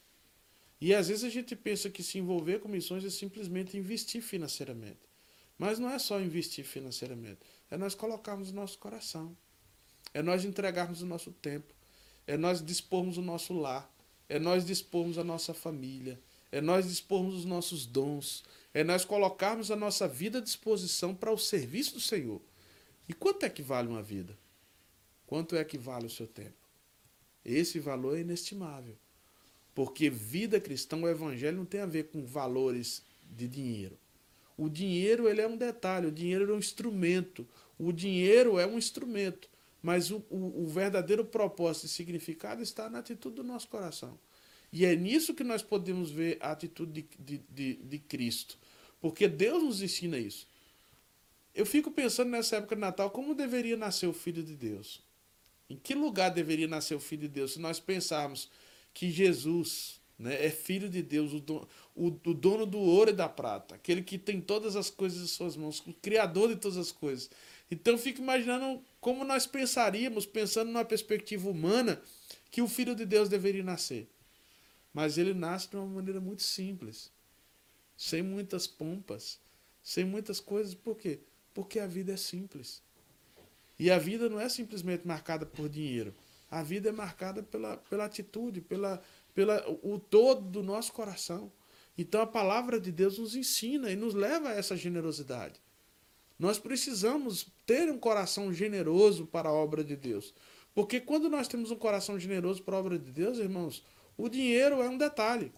E 0.79 0.93
às 0.93 1.07
vezes 1.07 1.23
a 1.23 1.29
gente 1.29 1.55
pensa 1.55 1.89
que 1.89 2.03
se 2.03 2.17
envolver 2.17 2.59
com 2.59 2.67
missões 2.67 3.03
é 3.03 3.09
simplesmente 3.09 3.77
investir 3.77 4.21
financeiramente. 4.21 4.99
Mas 5.57 5.79
não 5.79 5.89
é 5.89 5.97
só 5.97 6.21
investir 6.21 6.63
financeiramente, 6.63 7.39
é 7.71 7.77
nós 7.77 7.95
colocarmos 7.95 8.51
o 8.51 8.53
nosso 8.53 8.77
coração, 8.77 9.35
é 10.13 10.21
nós 10.21 10.45
entregarmos 10.45 11.01
o 11.01 11.05
nosso 11.05 11.31
tempo, 11.31 11.73
é 12.27 12.37
nós 12.37 12.63
dispormos 12.63 13.17
o 13.17 13.23
nosso 13.23 13.53
lar, 13.53 13.91
é 14.29 14.37
nós 14.37 14.63
dispormos 14.63 15.17
a 15.17 15.23
nossa 15.23 15.53
família, 15.55 16.19
é 16.51 16.61
nós 16.61 16.87
dispormos 16.87 17.35
os 17.35 17.45
nossos 17.45 17.85
dons, 17.85 18.43
é 18.73 18.83
nós 18.83 19.03
colocarmos 19.03 19.71
a 19.71 19.75
nossa 19.75 20.07
vida 20.07 20.37
à 20.37 20.41
disposição 20.41 21.13
para 21.13 21.31
o 21.31 21.37
serviço 21.37 21.95
do 21.95 22.01
Senhor. 22.01 22.41
E 23.07 23.13
quanto 23.13 23.43
é 23.43 23.49
que 23.49 23.61
vale 23.61 23.87
uma 23.87 24.03
vida? 24.03 24.37
Quanto 25.25 25.55
é 25.55 25.63
que 25.63 25.77
vale 25.77 26.07
o 26.07 26.09
seu 26.09 26.27
tempo? 26.27 26.55
Esse 27.43 27.79
valor 27.79 28.17
é 28.17 28.21
inestimável. 28.21 28.95
Porque 29.73 30.09
vida 30.09 30.59
cristã, 30.59 30.97
o 30.97 31.07
evangelho 31.07 31.57
não 31.57 31.65
tem 31.65 31.81
a 31.81 31.85
ver 31.85 32.05
com 32.05 32.25
valores 32.25 33.03
de 33.23 33.47
dinheiro. 33.47 33.97
O 34.57 34.67
dinheiro 34.67 35.29
ele 35.29 35.41
é 35.41 35.47
um 35.47 35.55
detalhe, 35.55 36.07
o 36.07 36.11
dinheiro 36.11 36.51
é 36.51 36.55
um 36.55 36.59
instrumento. 36.59 37.47
O 37.77 37.91
dinheiro 37.91 38.57
é 38.57 38.65
um 38.65 38.77
instrumento. 38.77 39.47
Mas 39.81 40.09
o, 40.09 40.23
o, 40.29 40.63
o 40.63 40.67
verdadeiro 40.67 41.23
propósito 41.23 41.85
e 41.85 41.89
significado 41.89 42.61
está 42.61 42.89
na 42.89 42.99
atitude 42.99 43.35
do 43.35 43.43
nosso 43.43 43.67
coração. 43.67 44.17
E 44.77 44.85
é 44.85 44.95
nisso 44.95 45.33
que 45.33 45.43
nós 45.43 45.63
podemos 45.63 46.11
ver 46.11 46.37
a 46.39 46.51
atitude 46.51 47.01
de, 47.01 47.09
de, 47.17 47.41
de, 47.49 47.73
de 47.83 47.97
Cristo. 47.97 48.59
Porque 49.01 49.27
Deus 49.27 49.63
nos 49.63 49.81
ensina 49.81 50.19
isso. 50.19 50.47
Eu 51.55 51.65
fico 51.65 51.89
pensando 51.89 52.29
nessa 52.29 52.57
época 52.57 52.75
de 52.75 52.81
Natal, 52.81 53.09
como 53.09 53.33
deveria 53.33 53.75
nascer 53.75 54.05
o 54.05 54.13
Filho 54.13 54.43
de 54.43 54.55
Deus? 54.55 55.01
Em 55.67 55.75
que 55.75 55.95
lugar 55.95 56.29
deveria 56.29 56.67
nascer 56.67 56.93
o 56.93 56.99
Filho 56.99 57.23
de 57.23 57.29
Deus? 57.29 57.53
Se 57.53 57.59
nós 57.59 57.79
pensarmos 57.79 58.51
que 58.93 59.09
Jesus 59.09 59.99
né, 60.19 60.45
é 60.45 60.51
filho 60.51 60.87
de 60.87 61.01
Deus, 61.01 61.33
o, 61.33 61.39
dono, 61.39 61.67
o, 61.95 62.05
o 62.09 62.33
dono 62.35 62.67
do 62.67 62.77
ouro 62.77 63.09
e 63.09 63.13
da 63.13 63.27
prata, 63.27 63.73
aquele 63.73 64.03
que 64.03 64.19
tem 64.19 64.39
todas 64.39 64.75
as 64.75 64.91
coisas 64.91 65.23
em 65.23 65.27
suas 65.27 65.57
mãos, 65.57 65.79
o 65.87 65.93
criador 65.93 66.49
de 66.49 66.55
todas 66.55 66.77
as 66.77 66.91
coisas. 66.91 67.31
Então 67.71 67.95
eu 67.95 67.97
fico 67.97 68.21
imaginando 68.21 68.79
como 69.01 69.23
nós 69.23 69.47
pensaríamos, 69.47 70.27
pensando 70.27 70.67
numa 70.67 70.85
perspectiva 70.85 71.49
humana, 71.49 71.99
que 72.51 72.61
o 72.61 72.67
filho 72.67 72.93
de 72.93 73.07
Deus 73.07 73.27
deveria 73.27 73.63
nascer. 73.63 74.07
Mas 74.97 75.19
ele 75.19 75.31
nasce 75.31 75.69
de 75.69 75.75
uma 75.75 75.85
maneira 75.85 76.19
muito 76.19 76.41
simples, 76.41 77.11
sem 77.95 78.23
muitas 78.23 78.65
pompas, 78.65 79.39
sem 79.83 80.03
muitas 80.03 80.39
coisas. 80.39 80.73
Por 80.73 80.97
quê? 80.97 81.19
Porque 81.53 81.79
a 81.79 81.85
vida 81.85 82.13
é 82.13 82.17
simples. 82.17 82.81
E 83.77 83.91
a 83.91 83.99
vida 83.99 84.27
não 84.27 84.39
é 84.39 84.49
simplesmente 84.49 85.05
marcada 85.05 85.45
por 85.45 85.69
dinheiro. 85.69 86.15
A 86.49 86.63
vida 86.63 86.89
é 86.89 86.91
marcada 86.91 87.43
pela, 87.43 87.77
pela 87.77 88.05
atitude, 88.05 88.59
pela, 88.59 88.99
pela 89.35 89.63
o 89.83 89.99
todo 89.99 90.41
do 90.41 90.63
nosso 90.63 90.91
coração. 90.93 91.51
Então 91.95 92.19
a 92.19 92.25
palavra 92.25 92.79
de 92.79 92.91
Deus 92.91 93.19
nos 93.19 93.35
ensina 93.35 93.91
e 93.91 93.95
nos 93.95 94.15
leva 94.15 94.49
a 94.49 94.53
essa 94.53 94.75
generosidade. 94.75 95.61
Nós 96.39 96.57
precisamos 96.57 97.45
ter 97.67 97.87
um 97.91 97.99
coração 97.99 98.51
generoso 98.51 99.27
para 99.27 99.49
a 99.49 99.53
obra 99.53 99.83
de 99.83 99.95
Deus. 99.95 100.33
Porque 100.73 100.99
quando 100.99 101.29
nós 101.29 101.47
temos 101.47 101.69
um 101.69 101.75
coração 101.75 102.19
generoso 102.19 102.63
para 102.63 102.77
a 102.77 102.79
obra 102.79 102.97
de 102.97 103.11
Deus, 103.11 103.37
irmãos, 103.37 103.83
o 104.17 104.27
dinheiro 104.27 104.81
é 104.81 104.89
um 104.89 104.97
detalhe. 104.97 105.51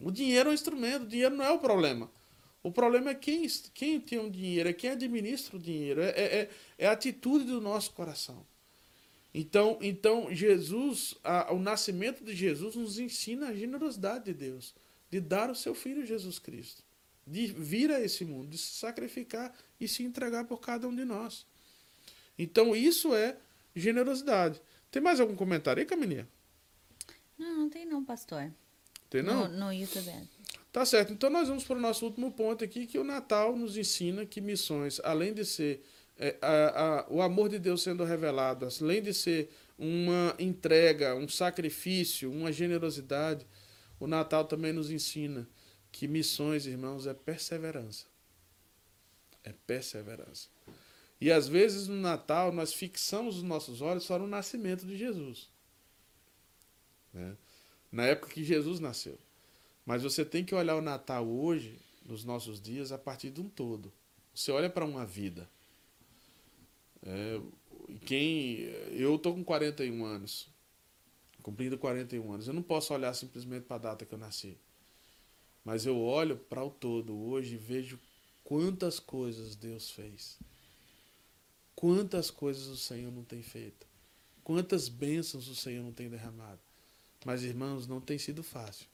O 0.00 0.10
dinheiro 0.10 0.48
é 0.48 0.52
um 0.52 0.54
instrumento, 0.54 1.02
o 1.02 1.08
dinheiro 1.08 1.36
não 1.36 1.44
é 1.44 1.50
o 1.50 1.58
problema. 1.58 2.10
O 2.62 2.70
problema 2.70 3.10
é 3.10 3.14
quem, 3.14 3.46
quem 3.74 4.00
tem 4.00 4.18
o 4.18 4.24
um 4.24 4.30
dinheiro, 4.30 4.68
é 4.68 4.72
quem 4.72 4.90
administra 4.90 5.56
o 5.56 5.60
dinheiro, 5.60 6.00
é, 6.02 6.10
é, 6.10 6.50
é 6.78 6.86
a 6.86 6.92
atitude 6.92 7.44
do 7.44 7.60
nosso 7.60 7.92
coração. 7.92 8.46
Então, 9.32 9.78
então 9.80 10.34
Jesus, 10.34 11.14
a, 11.22 11.52
o 11.52 11.58
nascimento 11.58 12.24
de 12.24 12.34
Jesus 12.34 12.74
nos 12.74 12.98
ensina 12.98 13.48
a 13.48 13.54
generosidade 13.54 14.24
de 14.24 14.34
Deus, 14.34 14.74
de 15.10 15.20
dar 15.20 15.50
o 15.50 15.54
seu 15.54 15.74
filho 15.74 16.04
Jesus 16.04 16.38
Cristo, 16.38 16.82
de 17.26 17.46
vir 17.46 17.90
a 17.90 18.00
esse 18.00 18.24
mundo, 18.24 18.48
de 18.48 18.58
se 18.58 18.74
sacrificar 18.74 19.54
e 19.80 19.86
se 19.86 20.02
entregar 20.02 20.44
por 20.44 20.60
cada 20.60 20.88
um 20.88 20.94
de 20.94 21.04
nós. 21.04 21.46
Então, 22.38 22.74
isso 22.74 23.14
é 23.14 23.36
generosidade. 23.74 24.60
Tem 24.90 25.00
mais 25.00 25.20
algum 25.20 25.36
comentário 25.36 25.80
aí, 25.80 25.86
Camilinha? 25.86 26.28
Não, 27.40 27.56
não 27.56 27.70
tem 27.70 27.86
não, 27.86 28.04
pastor. 28.04 28.52
Tem 29.08 29.22
não? 29.22 29.48
No, 29.48 29.66
no 29.66 29.72
YouTube. 29.72 30.12
Tá 30.70 30.84
certo. 30.84 31.14
Então 31.14 31.30
nós 31.30 31.48
vamos 31.48 31.64
para 31.64 31.76
o 31.76 31.80
nosso 31.80 32.04
último 32.04 32.30
ponto 32.30 32.62
aqui, 32.62 32.86
que 32.86 32.98
o 32.98 33.02
Natal 33.02 33.56
nos 33.56 33.78
ensina 33.78 34.26
que 34.26 34.42
missões, 34.42 35.00
além 35.02 35.32
de 35.32 35.42
ser 35.46 35.82
é, 36.18 36.36
a, 36.42 37.00
a, 37.00 37.06
o 37.10 37.22
amor 37.22 37.48
de 37.48 37.58
Deus 37.58 37.82
sendo 37.82 38.04
revelado, 38.04 38.68
além 38.82 39.02
de 39.02 39.14
ser 39.14 39.50
uma 39.78 40.36
entrega, 40.38 41.14
um 41.14 41.26
sacrifício, 41.26 42.30
uma 42.30 42.52
generosidade, 42.52 43.46
o 43.98 44.06
Natal 44.06 44.44
também 44.44 44.74
nos 44.74 44.90
ensina 44.90 45.48
que 45.90 46.06
missões, 46.06 46.66
irmãos, 46.66 47.06
é 47.06 47.14
perseverança. 47.14 48.04
É 49.42 49.54
perseverança. 49.66 50.48
E 51.18 51.32
às 51.32 51.48
vezes 51.48 51.88
no 51.88 51.96
Natal 51.96 52.52
nós 52.52 52.74
fixamos 52.74 53.38
os 53.38 53.42
nossos 53.42 53.80
olhos 53.80 54.04
só 54.04 54.18
no 54.18 54.26
nascimento 54.26 54.84
de 54.86 54.98
Jesus. 54.98 55.48
Né? 57.12 57.36
Na 57.90 58.06
época 58.06 58.32
que 58.32 58.44
Jesus 58.44 58.80
nasceu. 58.80 59.18
Mas 59.84 60.02
você 60.02 60.24
tem 60.24 60.44
que 60.44 60.54
olhar 60.54 60.76
o 60.76 60.82
Natal 60.82 61.26
hoje, 61.26 61.78
nos 62.04 62.24
nossos 62.24 62.60
dias, 62.60 62.92
a 62.92 62.98
partir 62.98 63.30
de 63.30 63.40
um 63.40 63.48
todo. 63.48 63.92
Você 64.34 64.52
olha 64.52 64.70
para 64.70 64.84
uma 64.84 65.04
vida. 65.04 65.48
É, 67.02 67.40
quem 68.06 68.60
eu 68.92 69.18
tô 69.18 69.32
com 69.32 69.42
41 69.42 70.04
anos, 70.04 70.48
cumprindo 71.42 71.78
41 71.78 72.32
anos. 72.32 72.46
Eu 72.46 72.54
não 72.54 72.62
posso 72.62 72.94
olhar 72.94 73.12
simplesmente 73.14 73.64
para 73.64 73.76
a 73.76 73.80
data 73.80 74.06
que 74.06 74.14
eu 74.14 74.18
nasci. 74.18 74.56
Mas 75.64 75.86
eu 75.86 75.98
olho 75.98 76.36
para 76.36 76.64
o 76.64 76.70
todo 76.70 77.16
hoje 77.16 77.54
e 77.54 77.58
vejo 77.58 77.98
quantas 78.44 78.98
coisas 78.98 79.56
Deus 79.56 79.90
fez. 79.90 80.38
Quantas 81.74 82.30
coisas 82.30 82.66
o 82.66 82.76
Senhor 82.76 83.12
não 83.12 83.24
tem 83.24 83.42
feito. 83.42 83.86
Quantas 84.42 84.88
bênçãos 84.88 85.48
o 85.48 85.54
Senhor 85.54 85.82
não 85.82 85.92
tem 85.92 86.08
derramado. 86.08 86.60
Mas, 87.24 87.42
irmãos, 87.42 87.86
não 87.86 88.00
tem 88.00 88.18
sido 88.18 88.42
fácil. 88.42 88.86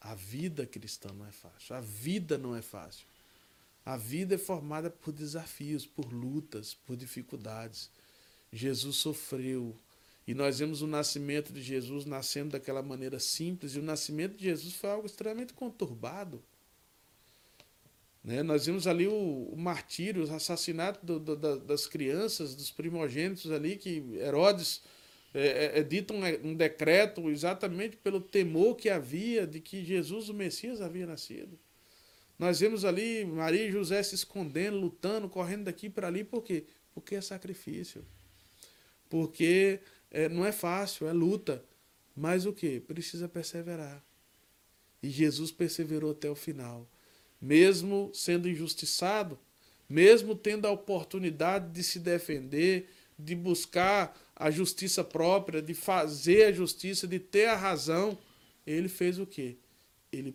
A 0.00 0.14
vida 0.14 0.66
cristã 0.66 1.12
não 1.12 1.26
é 1.26 1.32
fácil. 1.32 1.76
A 1.76 1.80
vida 1.80 2.38
não 2.38 2.56
é 2.56 2.62
fácil. 2.62 3.06
A 3.84 3.96
vida 3.96 4.34
é 4.34 4.38
formada 4.38 4.90
por 4.90 5.12
desafios, 5.12 5.86
por 5.86 6.12
lutas, 6.12 6.74
por 6.74 6.96
dificuldades. 6.96 7.90
Jesus 8.52 8.96
sofreu. 8.96 9.76
E 10.26 10.34
nós 10.34 10.58
vemos 10.58 10.82
o 10.82 10.86
nascimento 10.86 11.52
de 11.52 11.62
Jesus 11.62 12.04
nascendo 12.04 12.50
daquela 12.50 12.82
maneira 12.82 13.18
simples. 13.18 13.74
E 13.74 13.78
o 13.78 13.82
nascimento 13.82 14.36
de 14.36 14.44
Jesus 14.44 14.74
foi 14.74 14.90
algo 14.90 15.06
extremamente 15.06 15.52
conturbado. 15.52 16.42
Né? 18.22 18.42
Nós 18.42 18.66
vimos 18.66 18.86
ali 18.86 19.06
o, 19.08 19.48
o 19.52 19.56
martírio, 19.56 20.24
o 20.24 20.34
assassinato 20.34 21.04
do, 21.04 21.18
do, 21.18 21.58
das 21.60 21.86
crianças, 21.86 22.54
dos 22.54 22.70
primogênitos 22.70 23.50
ali, 23.50 23.76
que 23.76 23.98
Herodes 24.16 24.82
é, 25.34 25.46
é, 25.46 25.78
é 25.78 25.82
dito 25.82 26.12
um, 26.12 26.24
um, 26.44 26.54
decreto 26.54 27.30
exatamente 27.30 27.96
pelo 27.96 28.20
temor 28.20 28.76
que 28.76 28.90
havia 28.90 29.46
de 29.46 29.60
que 29.60 29.84
Jesus, 29.84 30.28
o 30.28 30.34
Messias, 30.34 30.80
havia 30.80 31.06
nascido. 31.06 31.58
Nós 32.38 32.60
vemos 32.60 32.84
ali 32.84 33.24
Maria 33.24 33.66
e 33.66 33.72
José 33.72 34.02
se 34.02 34.14
escondendo, 34.14 34.76
lutando, 34.76 35.28
correndo 35.28 35.64
daqui 35.64 35.88
para 35.88 36.08
ali, 36.08 36.24
por 36.24 36.42
quê? 36.42 36.64
Porque 36.94 37.14
é 37.14 37.20
sacrifício. 37.20 38.04
Porque 39.08 39.80
é, 40.10 40.28
não 40.28 40.44
é 40.44 40.52
fácil, 40.52 41.06
é 41.06 41.12
luta. 41.12 41.64
Mas 42.14 42.44
o 42.44 42.52
que? 42.52 42.80
Precisa 42.80 43.28
perseverar. 43.28 44.04
E 45.02 45.08
Jesus 45.08 45.50
perseverou 45.50 46.12
até 46.12 46.30
o 46.30 46.34
final. 46.34 46.86
Mesmo 47.40 48.10
sendo 48.14 48.48
injustiçado, 48.48 49.38
mesmo 49.88 50.34
tendo 50.34 50.66
a 50.66 50.70
oportunidade 50.70 51.72
de 51.72 51.82
se 51.82 51.98
defender, 51.98 52.88
de 53.18 53.34
buscar 53.34 54.16
a 54.42 54.50
justiça 54.50 55.04
própria, 55.04 55.62
de 55.62 55.72
fazer 55.72 56.46
a 56.46 56.52
justiça, 56.52 57.06
de 57.06 57.20
ter 57.20 57.46
a 57.46 57.56
razão, 57.56 58.18
ele 58.66 58.88
fez 58.88 59.20
o 59.20 59.24
quê? 59.24 59.56
Ele 60.10 60.34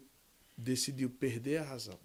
decidiu 0.57 1.09
perder 1.09 1.57
a 1.57 1.63
razão. 1.63 1.99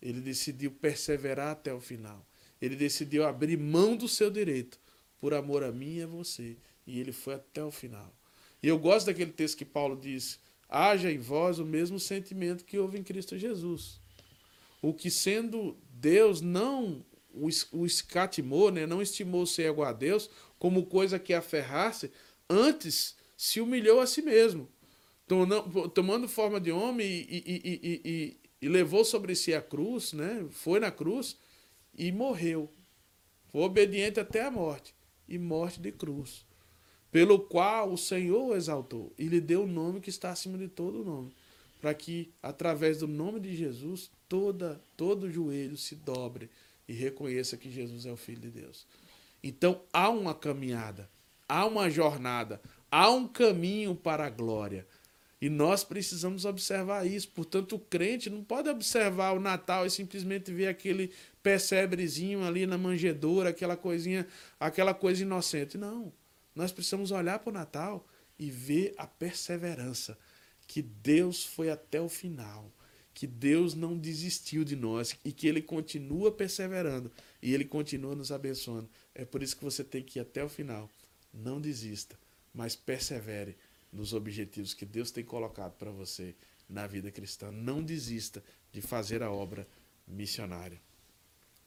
Ele 0.00 0.22
decidiu 0.22 0.70
perseverar 0.70 1.50
até 1.50 1.72
o 1.72 1.80
final. 1.80 2.26
Ele 2.62 2.74
decidiu 2.74 3.26
abrir 3.26 3.58
mão 3.58 3.94
do 3.94 4.08
seu 4.08 4.30
direito 4.30 4.80
por 5.20 5.34
amor 5.34 5.62
a 5.62 5.70
mim 5.70 5.96
e 5.96 6.02
a 6.02 6.06
você. 6.06 6.56
E 6.86 6.98
ele 6.98 7.12
foi 7.12 7.34
até 7.34 7.62
o 7.62 7.70
final. 7.70 8.10
E 8.62 8.68
eu 8.68 8.78
gosto 8.78 9.08
daquele 9.08 9.32
texto 9.32 9.58
que 9.58 9.66
Paulo 9.66 10.00
diz: 10.00 10.40
haja 10.66 11.12
em 11.12 11.18
vós 11.18 11.58
o 11.58 11.64
mesmo 11.64 12.00
sentimento 12.00 12.64
que 12.64 12.78
houve 12.78 12.98
em 12.98 13.02
Cristo 13.02 13.36
Jesus. 13.36 14.00
O 14.80 14.94
que 14.94 15.10
sendo 15.10 15.76
Deus 15.90 16.40
não 16.40 17.04
o 17.72 17.86
escatimou, 17.86 18.70
né? 18.70 18.86
não 18.86 19.02
estimou 19.02 19.46
ser 19.46 19.70
igual 19.70 19.88
a 19.88 19.92
Deus, 19.92 20.30
como 20.58 20.86
coisa 20.86 21.18
que 21.18 21.32
aferrasse, 21.32 22.10
antes 22.48 23.16
se 23.36 23.60
humilhou 23.60 24.00
a 24.00 24.06
si 24.06 24.22
mesmo, 24.22 24.68
tomando 25.94 26.26
forma 26.26 26.60
de 26.60 26.72
homem 26.72 27.06
e, 27.06 27.42
e, 27.46 28.00
e, 28.04 28.40
e, 28.62 28.68
levou 28.68 29.04
sobre 29.04 29.34
si 29.34 29.54
a 29.54 29.62
cruz, 29.62 30.12
né? 30.12 30.46
foi 30.50 30.80
na 30.80 30.90
cruz 30.90 31.36
e 31.96 32.10
morreu. 32.10 32.72
Foi 33.52 33.62
obediente 33.62 34.18
até 34.18 34.42
a 34.42 34.50
morte 34.50 34.94
e 35.28 35.38
morte 35.38 35.80
de 35.80 35.92
cruz. 35.92 36.46
Pelo 37.12 37.38
qual 37.38 37.92
o 37.92 37.98
Senhor 37.98 38.48
o 38.48 38.56
exaltou 38.56 39.12
e 39.18 39.28
lhe 39.28 39.40
deu 39.40 39.62
o 39.62 39.66
nome 39.66 40.00
que 40.00 40.10
está 40.10 40.30
acima 40.30 40.58
de 40.58 40.68
todo 40.68 41.04
nome, 41.04 41.32
para 41.80 41.94
que, 41.94 42.32
através 42.42 42.98
do 42.98 43.06
nome 43.06 43.38
de 43.38 43.54
Jesus, 43.56 44.10
toda, 44.28 44.82
todo 44.96 45.30
joelho 45.30 45.76
se 45.76 45.94
dobre 45.94 46.50
e 46.88 46.92
reconheça 46.92 47.56
que 47.56 47.70
Jesus 47.70 48.06
é 48.06 48.10
o 48.10 48.16
Filho 48.16 48.40
de 48.40 48.50
Deus. 48.50 48.86
Então 49.42 49.82
há 49.92 50.08
uma 50.08 50.34
caminhada, 50.34 51.08
há 51.48 51.66
uma 51.66 51.90
jornada, 51.90 52.60
há 52.90 53.10
um 53.10 53.28
caminho 53.28 53.94
para 53.94 54.26
a 54.26 54.30
glória. 54.30 54.86
E 55.40 55.48
nós 55.48 55.84
precisamos 55.84 56.44
observar 56.44 57.06
isso. 57.06 57.28
Portanto, 57.28 57.76
o 57.76 57.78
crente 57.78 58.28
não 58.28 58.42
pode 58.42 58.68
observar 58.68 59.32
o 59.32 59.40
Natal 59.40 59.86
e 59.86 59.90
simplesmente 59.90 60.52
ver 60.52 60.66
aquele 60.66 61.12
persebrezinho 61.42 62.44
ali 62.44 62.66
na 62.66 62.76
manjedoura, 62.76 63.50
aquela 63.50 63.76
coisinha, 63.76 64.26
aquela 64.58 64.92
coisa 64.92 65.22
inocente. 65.22 65.78
Não. 65.78 66.12
Nós 66.56 66.72
precisamos 66.72 67.12
olhar 67.12 67.38
para 67.38 67.50
o 67.50 67.52
Natal 67.52 68.04
e 68.36 68.50
ver 68.50 68.94
a 68.98 69.06
perseverança 69.06 70.18
que 70.66 70.82
Deus 70.82 71.44
foi 71.44 71.70
até 71.70 72.00
o 72.00 72.08
final, 72.08 72.70
que 73.18 73.26
Deus 73.26 73.74
não 73.74 73.98
desistiu 73.98 74.62
de 74.62 74.76
nós 74.76 75.18
e 75.24 75.32
que 75.32 75.48
ele 75.48 75.60
continua 75.60 76.30
perseverando 76.30 77.10
e 77.42 77.52
ele 77.52 77.64
continua 77.64 78.14
nos 78.14 78.30
abençoando. 78.30 78.88
É 79.12 79.24
por 79.24 79.42
isso 79.42 79.56
que 79.56 79.64
você 79.64 79.82
tem 79.82 80.04
que 80.04 80.20
ir 80.20 80.22
até 80.22 80.44
o 80.44 80.48
final. 80.48 80.88
Não 81.34 81.60
desista, 81.60 82.16
mas 82.54 82.76
persevere 82.76 83.56
nos 83.92 84.12
objetivos 84.12 84.72
que 84.72 84.86
Deus 84.86 85.10
tem 85.10 85.24
colocado 85.24 85.72
para 85.72 85.90
você 85.90 86.32
na 86.68 86.86
vida 86.86 87.10
cristã. 87.10 87.50
Não 87.50 87.82
desista 87.82 88.40
de 88.70 88.80
fazer 88.80 89.20
a 89.20 89.32
obra 89.32 89.66
missionária. 90.06 90.80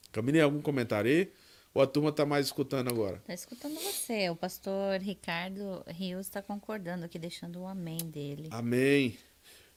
Camille, 0.10 0.39
algum 0.39 0.62
comentário 0.62 1.12
aí? 1.12 1.34
Ou 1.74 1.82
a 1.82 1.88
turma 1.88 2.12
está 2.12 2.25
mais 2.25 2.46
escutando 2.46 2.88
agora? 2.88 3.17
Está 3.17 3.34
escutando 3.34 3.75
você. 3.75 4.30
O 4.30 4.38
pastor 4.38 5.01
Ricardo 5.01 5.84
Rios 5.86 6.28
está 6.28 6.42
concordando 6.42 7.04
aqui, 7.04 7.20
deixando 7.20 7.59
o 7.59 7.67
amém 7.67 7.97
dele. 7.97 8.47
Amém. 8.51 9.17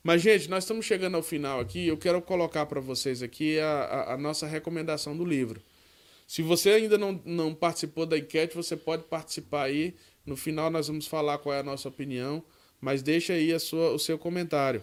Mas, 0.05 0.21
gente, 0.21 0.51
nós 0.51 0.65
estamos 0.65 0.85
chegando 0.85 1.17
ao 1.17 1.23
final 1.23 1.59
aqui. 1.59 1.87
Eu 1.87 1.97
quero 1.97 2.21
colocar 2.21 2.67
para 2.67 2.79
vocês 2.79 3.23
aqui 3.23 3.59
a, 3.59 3.67
a, 3.67 4.13
a 4.13 4.17
nossa 4.19 4.47
recomendação 4.47 5.17
do 5.17 5.25
livro. 5.25 5.63
Se 6.29 6.43
você 6.43 6.73
ainda 6.73 6.99
não, 6.99 7.23
não 7.25 7.55
participou 7.55 8.05
da 8.05 8.19
enquete, 8.19 8.55
você 8.55 8.77
pode 8.77 9.05
participar 9.05 9.63
aí. 9.63 9.95
No 10.27 10.37
final 10.37 10.71
nós 10.71 10.89
vamos 10.89 11.07
falar 11.07 11.39
qual 11.39 11.55
é 11.55 11.61
a 11.61 11.63
nossa 11.63 11.89
opinião, 11.89 12.45
mas 12.83 13.03
deixa 13.03 13.33
aí 13.33 13.51
a 13.51 13.59
sua, 13.59 13.93
o 13.93 13.99
seu 13.99 14.19
comentário. 14.19 14.83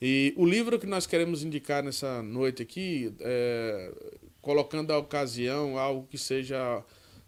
E 0.00 0.32
o 0.36 0.46
livro 0.46 0.78
que 0.78 0.86
nós 0.86 1.04
queremos 1.04 1.42
indicar 1.42 1.82
nessa 1.82 2.22
noite 2.22 2.62
aqui, 2.62 3.12
é, 3.18 3.92
colocando 4.40 4.92
a 4.92 4.98
ocasião, 4.98 5.76
algo 5.76 6.06
que 6.06 6.16
seja 6.16 6.84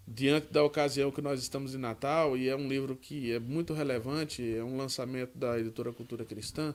diante 0.07 0.53
da 0.53 0.63
ocasião 0.65 1.11
que 1.11 1.23
nós 1.23 1.41
estamos 1.41 1.75
em 1.75 1.79
Natal, 1.79 2.37
e 2.37 2.49
é 2.49 2.57
um 2.57 2.69
livro 2.69 2.97
que 2.97 3.33
é 3.33 3.39
muito 3.39 3.73
relevante, 3.73 4.43
é 4.55 4.63
um 4.63 4.77
lançamento 4.77 5.37
da 5.37 5.59
editora 5.59 5.93
Cultura 5.93 6.25
Cristã. 6.25 6.75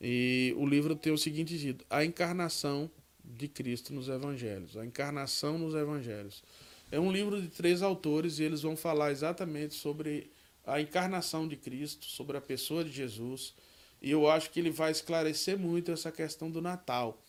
E 0.00 0.54
o 0.56 0.66
livro 0.66 0.94
tem 0.94 1.12
o 1.12 1.18
seguinte 1.18 1.58
título: 1.58 1.86
A 1.88 2.04
Encarnação 2.04 2.90
de 3.24 3.48
Cristo 3.48 3.92
nos 3.94 4.08
Evangelhos, 4.08 4.76
a 4.76 4.84
encarnação 4.84 5.58
nos 5.58 5.74
Evangelhos. 5.74 6.42
É 6.90 7.00
um 7.00 7.10
livro 7.10 7.40
de 7.40 7.48
três 7.48 7.82
autores 7.82 8.38
e 8.38 8.44
eles 8.44 8.62
vão 8.62 8.76
falar 8.76 9.10
exatamente 9.10 9.74
sobre 9.74 10.30
a 10.66 10.80
encarnação 10.80 11.48
de 11.48 11.56
Cristo, 11.56 12.04
sobre 12.04 12.36
a 12.36 12.40
pessoa 12.40 12.84
de 12.84 12.92
Jesus. 12.92 13.54
E 14.00 14.10
eu 14.10 14.28
acho 14.28 14.50
que 14.50 14.60
ele 14.60 14.70
vai 14.70 14.90
esclarecer 14.90 15.58
muito 15.58 15.90
essa 15.90 16.12
questão 16.12 16.50
do 16.50 16.60
Natal. 16.60 17.23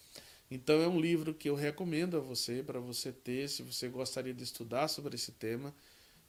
Então 0.55 0.81
é 0.81 0.87
um 0.87 1.01
livro 1.01 1.33
que 1.33 1.49
eu 1.49 1.55
recomendo 1.55 2.15
a 2.15 2.21
você, 2.21 2.63
para 2.63 2.79
você 2.79 3.11
ter, 3.11 3.49
se 3.49 3.61
você 3.61 3.89
gostaria 3.89 4.33
de 4.33 4.41
estudar 4.41 4.87
sobre 4.87 5.15
esse 5.15 5.33
tema. 5.33 5.75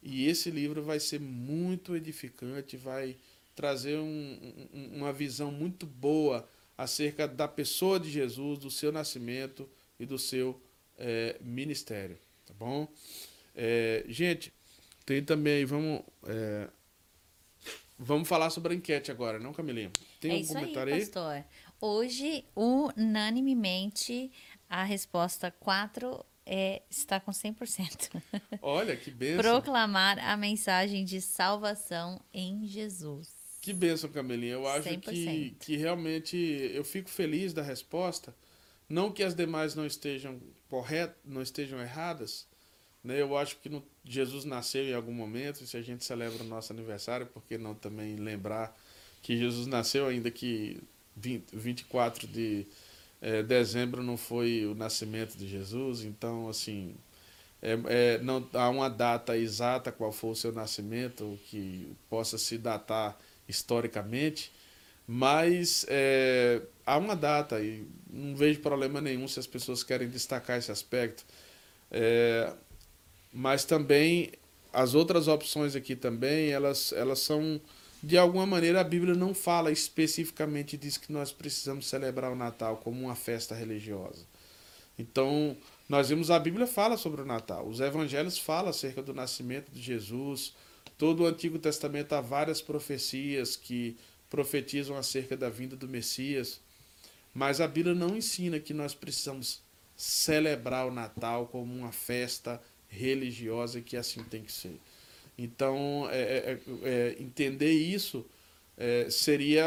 E 0.03 0.27
esse 0.27 0.51
livro 0.51 0.83
vai 0.83 0.99
ser 0.99 1.17
muito 1.17 1.95
edificante, 1.95 2.75
vai 2.75 3.15
trazer 3.55 3.97
um, 3.97 4.67
uma 4.93 5.13
visão 5.13 5.49
muito 5.49 5.85
boa 5.85 6.47
acerca 6.77 7.25
da 7.25 7.47
pessoa 7.47 7.97
de 7.97 8.09
Jesus, 8.09 8.59
do 8.59 8.69
seu 8.69 8.91
nascimento 8.91 9.67
e 9.97 10.05
do 10.05 10.19
seu 10.19 10.61
é, 10.97 11.37
ministério. 11.39 12.17
Tá 12.45 12.53
bom? 12.53 12.85
É, 13.55 14.03
gente, 14.09 14.51
tem 15.05 15.23
também, 15.23 15.63
vamos. 15.63 16.01
É, 16.25 16.67
vamos 17.97 18.27
falar 18.27 18.49
sobre 18.49 18.73
a 18.73 18.75
enquete 18.75 19.09
agora, 19.09 19.39
não, 19.39 19.53
Camilinha? 19.53 19.91
Tem 20.19 20.31
é 20.31 20.33
algum 20.35 20.47
comentário 20.47 20.93
aí, 20.93 20.99
pastor. 20.99 21.31
aí? 21.31 21.43
Hoje, 21.79 22.43
unanimemente, 22.55 24.31
a 24.69 24.83
resposta 24.83 25.51
4 25.51 26.25
é, 26.45 26.81
está 26.89 27.19
com 27.19 27.31
100%. 27.31 28.21
Olha, 28.61 28.95
que 28.95 29.11
benção. 29.11 29.43
Proclamar 29.43 30.17
a 30.19 30.35
mensagem 30.37 31.05
de 31.05 31.21
salvação 31.21 32.19
em 32.33 32.65
Jesus. 32.65 33.29
Que 33.61 33.73
benção, 33.73 34.09
Camelinha. 34.09 34.53
Eu 34.53 34.67
acho 34.67 34.97
que, 34.99 35.55
que 35.59 35.75
realmente 35.75 36.37
eu 36.73 36.85
fico 36.85 37.09
feliz 37.09 37.53
da 37.53 37.61
resposta. 37.61 38.33
Não 38.87 39.11
que 39.11 39.21
as 39.21 39.35
demais 39.35 39.75
não 39.75 39.85
estejam 39.85 40.39
corretas, 40.69 41.17
não 41.25 41.41
estejam 41.41 41.79
erradas. 41.79 42.47
Né? 43.03 43.21
Eu 43.21 43.37
acho 43.37 43.57
que 43.57 43.67
no, 43.67 43.85
Jesus 44.05 44.45
nasceu 44.45 44.85
em 44.85 44.93
algum 44.93 45.11
momento. 45.11 45.61
E 45.61 45.67
se 45.67 45.75
a 45.75 45.81
gente 45.81 46.05
celebra 46.05 46.43
o 46.43 46.47
nosso 46.47 46.71
aniversário, 46.71 47.27
por 47.27 47.43
que 47.43 47.57
não 47.57 47.75
também 47.75 48.15
lembrar 48.15 48.73
que 49.21 49.35
Jesus 49.35 49.67
nasceu, 49.67 50.07
ainda 50.07 50.31
que 50.31 50.81
20, 51.17 51.55
24 51.55 52.27
de 52.27 52.65
é, 53.21 53.43
dezembro 53.43 54.03
não 54.03 54.17
foi 54.17 54.65
o 54.65 54.75
nascimento 54.75 55.37
de 55.37 55.47
Jesus. 55.47 56.03
Então, 56.03 56.47
assim, 56.49 56.95
é, 57.61 57.77
é, 57.87 58.17
não 58.19 58.47
há 58.53 58.69
uma 58.69 58.89
data 58.89 59.37
exata 59.37 59.91
qual 59.91 60.11
foi 60.11 60.31
o 60.31 60.35
seu 60.35 60.51
nascimento 60.51 61.37
que 61.49 61.91
possa 62.09 62.37
se 62.37 62.57
datar 62.57 63.17
historicamente, 63.47 64.51
mas 65.07 65.85
é, 65.89 66.61
há 66.85 66.97
uma 66.97 67.15
data 67.15 67.59
e 67.61 67.85
não 68.09 68.35
vejo 68.35 68.59
problema 68.59 69.01
nenhum 69.01 69.27
se 69.27 69.39
as 69.39 69.47
pessoas 69.47 69.83
querem 69.83 70.07
destacar 70.09 70.57
esse 70.57 70.71
aspecto. 70.71 71.25
É, 71.89 72.53
mas 73.33 73.65
também 73.65 74.31
as 74.73 74.93
outras 74.93 75.27
opções 75.27 75.75
aqui 75.75 75.95
também, 75.95 76.49
elas, 76.51 76.91
elas 76.91 77.19
são, 77.19 77.59
de 78.01 78.17
alguma 78.17 78.45
maneira, 78.45 78.81
a 78.81 78.83
Bíblia 78.83 79.15
não 79.15 79.33
fala 79.33 79.71
especificamente 79.71 80.77
diz 80.77 80.97
que 80.97 81.11
nós 81.11 81.31
precisamos 81.31 81.87
celebrar 81.87 82.31
o 82.31 82.35
Natal 82.35 82.77
como 82.77 83.05
uma 83.05 83.15
festa 83.15 83.55
religiosa. 83.55 84.25
Então, 84.99 85.57
nós 85.89 86.09
vimos 86.09 86.29
a 86.29 86.39
Bíblia 86.39 86.67
fala 86.67 86.97
sobre 86.97 87.21
o 87.21 87.25
Natal, 87.25 87.67
os 87.67 87.79
evangelhos 87.79 88.37
falam 88.37 88.69
acerca 88.69 89.01
do 89.01 89.13
nascimento 89.13 89.71
de 89.71 89.81
Jesus, 89.81 90.53
todo 90.97 91.23
o 91.23 91.25
Antigo 91.25 91.59
Testamento 91.59 92.13
há 92.13 92.21
várias 92.21 92.61
profecias 92.61 93.55
que 93.55 93.97
profetizam 94.29 94.97
acerca 94.97 95.37
da 95.37 95.49
vinda 95.49 95.75
do 95.75 95.87
Messias, 95.87 96.59
mas 97.33 97.61
a 97.61 97.67
Bíblia 97.67 97.95
não 97.95 98.17
ensina 98.17 98.59
que 98.59 98.73
nós 98.73 98.93
precisamos 98.93 99.61
celebrar 99.95 100.87
o 100.87 100.91
Natal 100.91 101.47
como 101.47 101.73
uma 101.73 101.91
festa 101.91 102.61
religiosa 102.87 103.81
que 103.81 103.97
assim 103.97 104.23
tem 104.23 104.43
que 104.43 104.51
ser. 104.51 104.79
Então, 105.37 106.07
é, 106.11 106.19
é, 106.19 106.59
é, 106.83 106.89
é 106.89 107.15
entender 107.19 107.71
isso 107.71 108.25
é, 108.77 109.09
seria 109.09 109.65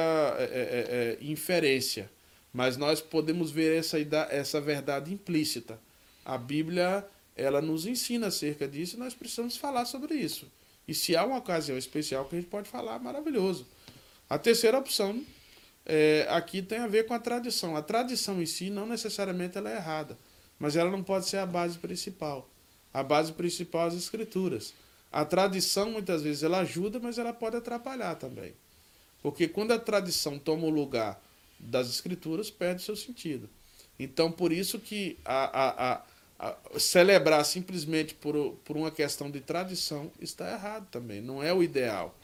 inferência, 1.20 2.10
mas 2.52 2.76
nós 2.76 3.00
podemos 3.00 3.50
ver 3.50 3.78
essa, 3.78 3.98
essa 4.30 4.60
verdade 4.60 5.12
implícita. 5.12 5.78
A 6.24 6.38
Bíblia 6.38 7.04
ela 7.36 7.60
nos 7.60 7.86
ensina 7.86 8.26
acerca 8.26 8.68
disso 8.68 8.96
e 8.96 8.98
nós 8.98 9.14
precisamos 9.14 9.56
falar 9.56 9.84
sobre 9.86 10.14
isso. 10.14 10.46
E 10.86 10.94
se 10.94 11.16
há 11.16 11.24
uma 11.24 11.38
ocasião 11.38 11.78
especial 11.78 12.24
que 12.24 12.36
a 12.36 12.40
gente 12.40 12.50
pode 12.50 12.68
falar, 12.68 12.98
maravilhoso. 12.98 13.66
A 14.28 14.38
terceira 14.38 14.78
opção 14.78 15.24
é, 15.86 16.26
aqui 16.30 16.62
tem 16.62 16.78
a 16.78 16.86
ver 16.86 17.06
com 17.06 17.14
a 17.14 17.18
tradição. 17.18 17.76
A 17.76 17.82
tradição 17.82 18.42
em 18.42 18.46
si 18.46 18.70
não 18.70 18.86
necessariamente 18.86 19.56
ela 19.56 19.70
é 19.70 19.76
errada, 19.76 20.18
mas 20.58 20.76
ela 20.76 20.90
não 20.90 21.02
pode 21.02 21.26
ser 21.26 21.38
a 21.38 21.46
base 21.46 21.78
principal. 21.78 22.48
A 22.92 23.02
base 23.02 23.32
principal 23.32 23.84
é 23.84 23.88
as 23.88 23.94
escrituras. 23.94 24.74
A 25.12 25.24
tradição 25.24 25.90
muitas 25.90 26.22
vezes 26.22 26.42
ela 26.42 26.60
ajuda, 26.60 27.00
mas 27.00 27.18
ela 27.18 27.32
pode 27.32 27.56
atrapalhar 27.56 28.14
também. 28.14 28.54
Porque 29.22 29.48
quando 29.48 29.72
a 29.72 29.78
tradição 29.78 30.38
toma 30.38 30.66
o 30.66 30.70
lugar 30.70 31.20
das 31.58 31.88
escrituras, 31.88 32.50
perde 32.50 32.82
seu 32.82 32.96
sentido. 32.96 33.48
Então, 33.98 34.32
por 34.32 34.50
isso 34.50 34.78
que 34.78 35.18
a, 35.24 35.44
a, 35.44 35.92
a, 35.92 36.02
a, 36.38 36.78
celebrar 36.78 37.44
simplesmente 37.44 38.14
por, 38.14 38.56
por 38.64 38.76
uma 38.76 38.90
questão 38.90 39.30
de 39.30 39.40
tradição 39.40 40.10
está 40.20 40.50
errado 40.50 40.86
também. 40.90 41.20
Não 41.20 41.42
é 41.42 41.52
o 41.52 41.62
ideal. 41.62 42.16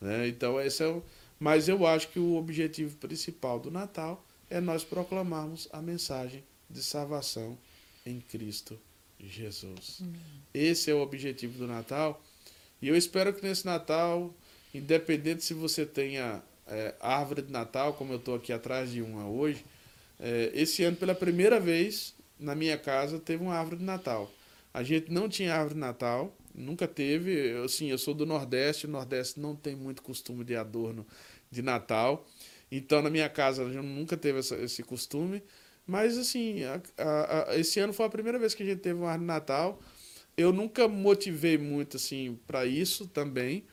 Né? 0.00 0.28
Então, 0.28 0.60
esse 0.60 0.84
é 0.84 0.86
o, 0.86 1.02
mas 1.38 1.68
eu 1.68 1.86
acho 1.86 2.08
que 2.08 2.18
o 2.18 2.36
objetivo 2.36 2.96
principal 2.96 3.58
do 3.58 3.70
Natal 3.70 4.24
é 4.48 4.60
nós 4.60 4.84
proclamarmos 4.84 5.68
a 5.72 5.82
mensagem 5.82 6.44
de 6.70 6.82
salvação 6.82 7.58
em 8.04 8.20
Cristo 8.20 8.78
Jesus. 9.18 10.02
Esse 10.54 10.90
é 10.90 10.94
o 10.94 11.00
objetivo 11.00 11.58
do 11.58 11.66
Natal. 11.66 12.22
E 12.80 12.88
eu 12.88 12.96
espero 12.96 13.32
que 13.32 13.42
nesse 13.42 13.64
Natal, 13.64 14.34
independente 14.74 15.44
se 15.44 15.54
você 15.54 15.86
tenha 15.86 16.42
é, 16.66 16.94
árvore 17.00 17.42
de 17.42 17.52
Natal, 17.52 17.94
como 17.94 18.12
eu 18.12 18.18
estou 18.18 18.34
aqui 18.34 18.52
atrás 18.52 18.90
de 18.90 19.00
uma 19.02 19.28
hoje, 19.28 19.64
é, 20.18 20.50
esse 20.54 20.82
ano, 20.82 20.96
pela 20.96 21.14
primeira 21.14 21.60
vez, 21.60 22.14
na 22.38 22.54
minha 22.54 22.76
casa, 22.76 23.18
teve 23.18 23.42
uma 23.42 23.54
árvore 23.54 23.76
de 23.76 23.84
Natal. 23.84 24.30
A 24.72 24.82
gente 24.82 25.10
não 25.10 25.28
tinha 25.28 25.54
árvore 25.54 25.74
de 25.74 25.80
Natal, 25.80 26.36
nunca 26.54 26.86
teve. 26.86 27.52
Assim, 27.64 27.90
eu 27.90 27.98
sou 27.98 28.14
do 28.14 28.26
Nordeste, 28.26 28.86
o 28.86 28.90
Nordeste 28.90 29.40
não 29.40 29.54
tem 29.54 29.74
muito 29.74 30.02
costume 30.02 30.44
de 30.44 30.56
adorno 30.56 31.06
de 31.50 31.62
Natal. 31.62 32.26
Então, 32.70 33.00
na 33.00 33.10
minha 33.10 33.28
casa, 33.28 33.64
a 33.64 33.72
gente 33.72 33.86
nunca 33.86 34.16
teve 34.16 34.40
essa, 34.40 34.56
esse 34.56 34.82
costume. 34.82 35.42
Mas, 35.86 36.18
assim, 36.18 36.64
a, 36.64 36.80
a, 36.98 37.50
a, 37.50 37.58
esse 37.58 37.78
ano 37.78 37.92
foi 37.92 38.06
a 38.06 38.10
primeira 38.10 38.38
vez 38.38 38.54
que 38.54 38.62
a 38.62 38.66
gente 38.66 38.80
teve 38.80 38.98
uma 38.98 39.08
árvore 39.08 39.20
de 39.20 39.26
Natal. 39.26 39.80
Eu 40.36 40.52
nunca 40.52 40.86
motivei 40.86 41.56
muito, 41.56 41.96
assim, 41.96 42.38
para 42.46 42.66
isso 42.66 43.06
também. 43.08 43.64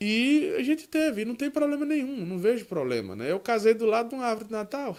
E 0.00 0.54
a 0.58 0.62
gente 0.62 0.86
teve, 0.86 1.24
não 1.24 1.34
tem 1.34 1.50
problema 1.50 1.86
nenhum, 1.86 2.26
não 2.26 2.38
vejo 2.38 2.66
problema, 2.66 3.16
né? 3.16 3.30
Eu 3.30 3.40
casei 3.40 3.72
do 3.72 3.86
lado 3.86 4.10
de 4.10 4.14
uma 4.14 4.26
árvore 4.26 4.48
de 4.48 4.52
Natal. 4.52 4.98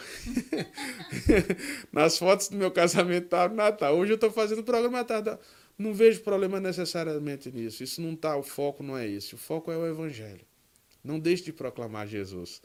Nas 1.94 2.18
fotos 2.18 2.48
do 2.48 2.58
meu 2.58 2.72
casamento 2.72 3.28
tá 3.28 3.42
árvore 3.44 3.58
Natal. 3.58 3.96
Hoje 3.96 4.14
eu 4.14 4.16
estou 4.16 4.32
fazendo 4.32 4.64
programa 4.64 4.98
Natal. 4.98 5.40
Não 5.78 5.94
vejo 5.94 6.22
problema 6.22 6.60
necessariamente 6.60 7.52
nisso. 7.52 7.84
Isso 7.84 8.02
não 8.02 8.16
tá, 8.16 8.36
o 8.36 8.42
foco 8.42 8.82
não 8.82 8.98
é 8.98 9.08
esse. 9.08 9.36
O 9.36 9.38
foco 9.38 9.72
é 9.72 9.78
o 9.78 9.86
evangelho. 9.86 10.46
Não 11.04 11.20
deixe 11.20 11.44
de 11.44 11.54
proclamar 11.54 12.08
Jesus. 12.08 12.62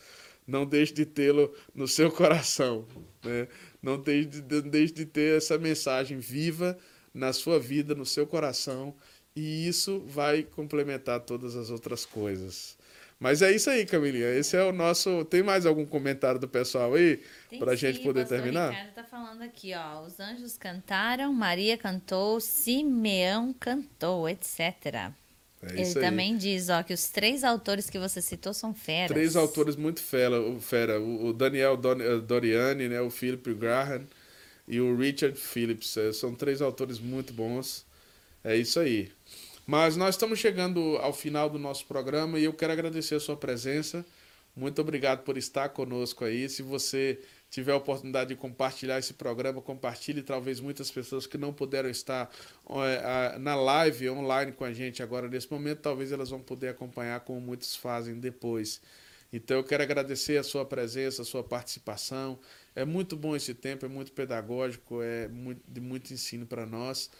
Não 0.47 0.64
deixe 0.64 0.94
de 0.94 1.05
tê-lo 1.05 1.52
no 1.74 1.86
seu 1.86 2.10
coração. 2.10 2.86
Né? 3.22 3.48
Não 3.82 4.01
deixe 4.01 4.28
de, 4.28 4.62
deixe 4.62 4.94
de 4.94 5.05
ter 5.05 5.36
essa 5.36 5.59
mensagem 5.59 6.18
viva 6.18 6.78
na 7.12 7.32
sua 7.32 7.59
vida, 7.59 7.95
no 7.95 8.07
seu 8.07 8.27
coração. 8.27 8.95
E 9.35 9.66
isso 9.69 10.01
vai 10.07 10.43
complementar 10.43 11.20
todas 11.20 11.55
as 11.57 11.70
outras 11.70 12.05
coisas. 12.05 12.77
Mas 13.20 13.43
é 13.43 13.53
isso 13.53 13.69
aí, 13.69 13.85
Camilinha. 13.85 14.35
Esse 14.35 14.57
é 14.57 14.62
o 14.65 14.73
nosso. 14.73 15.27
Tem 15.27 15.43
mais 15.43 15.66
algum 15.66 15.85
comentário 15.85 16.41
do 16.41 16.49
pessoal 16.49 16.95
aí? 16.95 17.20
Para 17.59 17.73
a 17.73 17.77
gente 17.77 18.01
poder 18.01 18.27
terminar? 18.27 18.69
O 18.69 18.70
Ricardo 18.70 18.89
está 18.89 19.05
falando 19.05 19.43
aqui, 19.43 19.74
ó. 19.74 20.01
Os 20.01 20.19
anjos 20.19 20.57
cantaram, 20.57 21.31
Maria 21.31 21.77
cantou, 21.77 22.41
Simeão 22.41 23.53
cantou, 23.53 24.27
etc. 24.27 25.12
É 25.62 25.82
Ele 25.82 25.93
também 25.93 26.39
diz, 26.39 26.70
ó, 26.70 26.82
que 26.82 26.95
os 26.95 27.11
três 27.11 27.45
autores 27.45 27.91
que 27.91 27.99
você 27.99 28.23
citou 28.23 28.55
são 28.55 28.73
feras. 28.73 29.11
Três 29.11 29.37
autores 29.37 29.77
muito 29.77 30.01
fera. 30.01 30.41
O, 30.41 30.59
fera, 30.59 30.99
o 30.99 31.35
Daniel 31.35 31.78
eh, 32.01 32.20
Doriani, 32.20 32.89
né, 32.89 33.03
o 33.03 33.11
Philip 33.11 33.53
Graham 33.53 34.07
e 34.71 34.81
o 34.81 34.97
Richard 34.97 35.37
Phillips. 35.37 35.97
É, 35.97 36.13
são 36.13 36.33
três 36.33 36.63
autores 36.63 37.01
muito 37.01 37.33
bons. 37.33 37.85
É 38.45 38.57
isso 38.57 38.79
aí. 38.79 39.11
Mas 39.67 39.97
nós 39.97 40.15
estamos 40.15 40.39
chegando 40.39 40.97
ao 40.99 41.13
final 41.13 41.51
do 41.51 41.59
nosso 41.59 41.85
programa 41.87 42.39
e 42.39 42.45
eu 42.45 42.53
quero 42.53 42.73
agradecer 42.73 43.17
a 43.17 43.21
sua 43.21 43.37
presença. 43.37 44.07
Muito 44.55 44.81
obrigado 44.81 45.25
por 45.25 45.37
estar 45.37 45.69
conosco 45.71 46.25
aí. 46.25 46.49
Se 46.49 46.63
você 46.63 47.21
tiver 47.51 47.73
a 47.73 47.77
oportunidade 47.77 48.31
de 48.31 48.37
compartilhar 48.37 48.99
esse 48.99 49.15
programa, 49.15 49.61
compartilhe. 49.61 50.23
Talvez 50.23 50.61
muitas 50.61 50.89
pessoas 50.89 51.27
que 51.27 51.37
não 51.37 51.53
puderam 51.53 51.91
estar 51.91 52.31
é, 52.69 53.39
na 53.39 53.57
live 53.57 54.11
online 54.11 54.53
com 54.53 54.65
a 54.65 54.73
gente 54.73 55.03
agora 55.03 55.29
nesse 55.29 55.51
momento, 55.51 55.81
talvez 55.81 56.13
elas 56.13 56.31
vão 56.31 56.41
poder 56.41 56.69
acompanhar 56.69 57.21
como 57.21 57.41
muitos 57.41 57.75
fazem 57.75 58.15
depois. 58.21 58.81
Então 59.33 59.57
eu 59.57 59.65
quero 59.65 59.83
agradecer 59.83 60.37
a 60.39 60.43
sua 60.43 60.65
presença, 60.65 61.23
a 61.23 61.25
sua 61.25 61.43
participação. 61.43 62.39
É 62.75 62.85
muito 62.85 63.17
bom 63.17 63.35
esse 63.35 63.55
tempo, 63.55 63.85
é 63.85 63.89
muito 63.89 64.13
pedagógico, 64.13 65.03
é 65.03 65.29
muito, 65.29 65.63
de 65.67 65.81
muito 65.81 66.13
ensino 66.13 66.47
para 66.47 66.65
nós. 66.65 67.11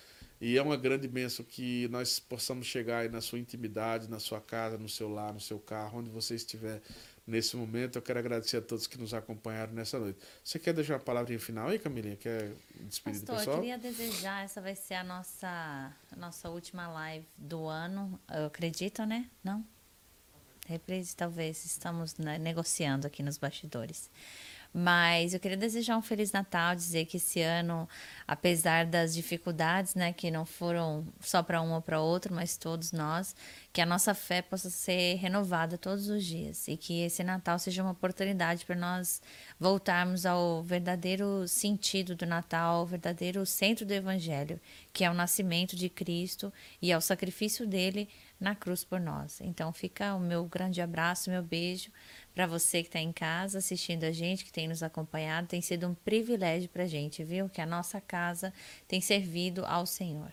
E 0.41 0.57
é 0.57 0.63
uma 0.63 0.77
grande 0.77 1.07
bênção 1.07 1.45
que 1.45 1.87
nós 1.89 2.19
possamos 2.19 2.67
chegar 2.67 3.01
aí 3.01 3.09
na 3.11 3.21
sua 3.21 3.39
intimidade, 3.39 4.09
na 4.09 4.19
sua 4.19 4.41
casa, 4.41 4.79
no 4.79 4.89
seu 4.89 5.09
lar, 5.09 5.35
no 5.35 5.41
seu 5.41 5.59
carro, 5.59 5.99
onde 5.99 6.09
você 6.09 6.35
estiver 6.35 6.81
nesse 7.27 7.57
momento. 7.57 7.97
Eu 7.97 8.03
quero 8.03 8.19
agradecer 8.19 8.57
a 8.57 8.63
todos 8.63 8.87
que 8.87 8.97
nos 8.97 9.13
acompanharam 9.13 9.75
nessa 9.75 9.99
noite. 9.99 10.19
Você 10.43 10.59
quer 10.59 10.73
deixar 10.73 10.95
uma 10.95 11.01
palavrinha 11.01 11.39
final 11.39 11.69
aí, 11.69 11.79
Camilinha? 11.79 12.17
Quer 12.17 12.53
despedir 12.81 13.21
Pastor, 13.21 13.37
do 13.37 13.39
pessoal? 13.39 13.57
Eu 13.57 13.61
queria 13.61 13.79
desejar, 13.79 14.45
essa 14.45 14.63
vai 14.63 14.75
ser 14.75 14.95
a 14.95 15.05
nossa, 15.05 15.93
a 16.11 16.17
nossa 16.17 16.49
última 16.49 16.89
live 16.89 17.27
do 17.37 17.67
ano, 17.67 18.19
eu 18.33 18.47
acredito, 18.47 19.05
né? 19.05 19.29
Não? 19.45 19.63
Reprise, 20.67 21.15
talvez, 21.15 21.65
estamos 21.65 22.17
né, 22.17 22.39
negociando 22.39 23.07
aqui 23.07 23.23
nos 23.23 23.37
bastidores. 23.37 24.09
Mas 24.73 25.35
eu 25.35 25.41
queria 25.41 25.57
desejar 25.57 25.97
um 25.97 26.03
Feliz 26.03 26.31
Natal, 26.31 26.77
dizer 26.77 27.05
que 27.05 27.17
esse 27.17 27.41
ano, 27.41 27.89
apesar 28.27 28.87
das 28.87 29.13
dificuldades, 29.13 29.97
né, 29.97 30.13
que 30.13 30.31
não 30.31 30.47
foram 30.47 31.05
só 31.21 31.43
para 31.43 31.61
um 31.61 31.73
ou 31.73 31.83
para 31.83 32.01
outro, 32.01 32.33
mas 32.33 32.57
todos 32.57 32.93
nós, 32.93 33.35
que 33.73 33.81
a 33.81 33.87
nossa 33.87 34.15
fé 34.15 34.41
possa 34.43 34.71
ser 34.71 35.17
renovada 35.17 35.77
todos 35.77 36.09
os 36.09 36.25
dias 36.25 36.69
e 36.69 36.77
que 36.77 37.03
esse 37.03 37.25
Natal 37.25 37.59
seja 37.59 37.83
uma 37.83 37.91
oportunidade 37.91 38.65
para 38.65 38.77
nós 38.77 39.21
voltarmos 39.59 40.25
ao 40.25 40.63
verdadeiro 40.63 41.49
sentido 41.49 42.15
do 42.15 42.25
Natal, 42.25 42.77
ao 42.77 42.87
verdadeiro 42.87 43.45
centro 43.45 43.85
do 43.85 43.93
Evangelho, 43.93 44.61
que 44.93 45.05
é 45.05 45.11
o 45.11 45.15
nascimento 45.15 45.75
de 45.75 45.89
Cristo 45.89 46.53
e 46.81 46.93
ao 46.93 47.01
sacrifício 47.01 47.67
dele 47.67 48.09
na 48.41 48.55
cruz 48.55 48.85
por 48.85 49.01
nós. 49.01 49.41
Então 49.41 49.73
fica 49.73 50.15
o 50.15 50.21
meu 50.21 50.45
grande 50.45 50.81
abraço, 50.81 51.31
meu 51.31 51.43
beijo 51.43 51.91
para 52.35 52.47
você 52.47 52.83
que 52.83 52.89
está 52.89 53.01
em 53.01 53.13
casa 53.13 53.59
assistindo 53.59 54.05
a 54.05 54.13
gente, 54.13 54.45
que 54.45 54.53
tem 54.53 54.69
nos 54.69 54.83
acompanhado. 54.83 55.49
Tem 55.49 55.61
sido 55.61 55.87
um 55.87 55.95
privilégio 55.95 56.69
para 56.69 56.85
a 56.85 56.87
gente, 56.87 57.25
viu? 57.25 57.49
Que 57.49 57.61
a 57.61 57.67
nossa 57.67 58.01
casa 58.01 58.53
tem 58.87 59.01
servido 59.01 59.65
ao 59.65 59.87
Senhor. 59.87 60.33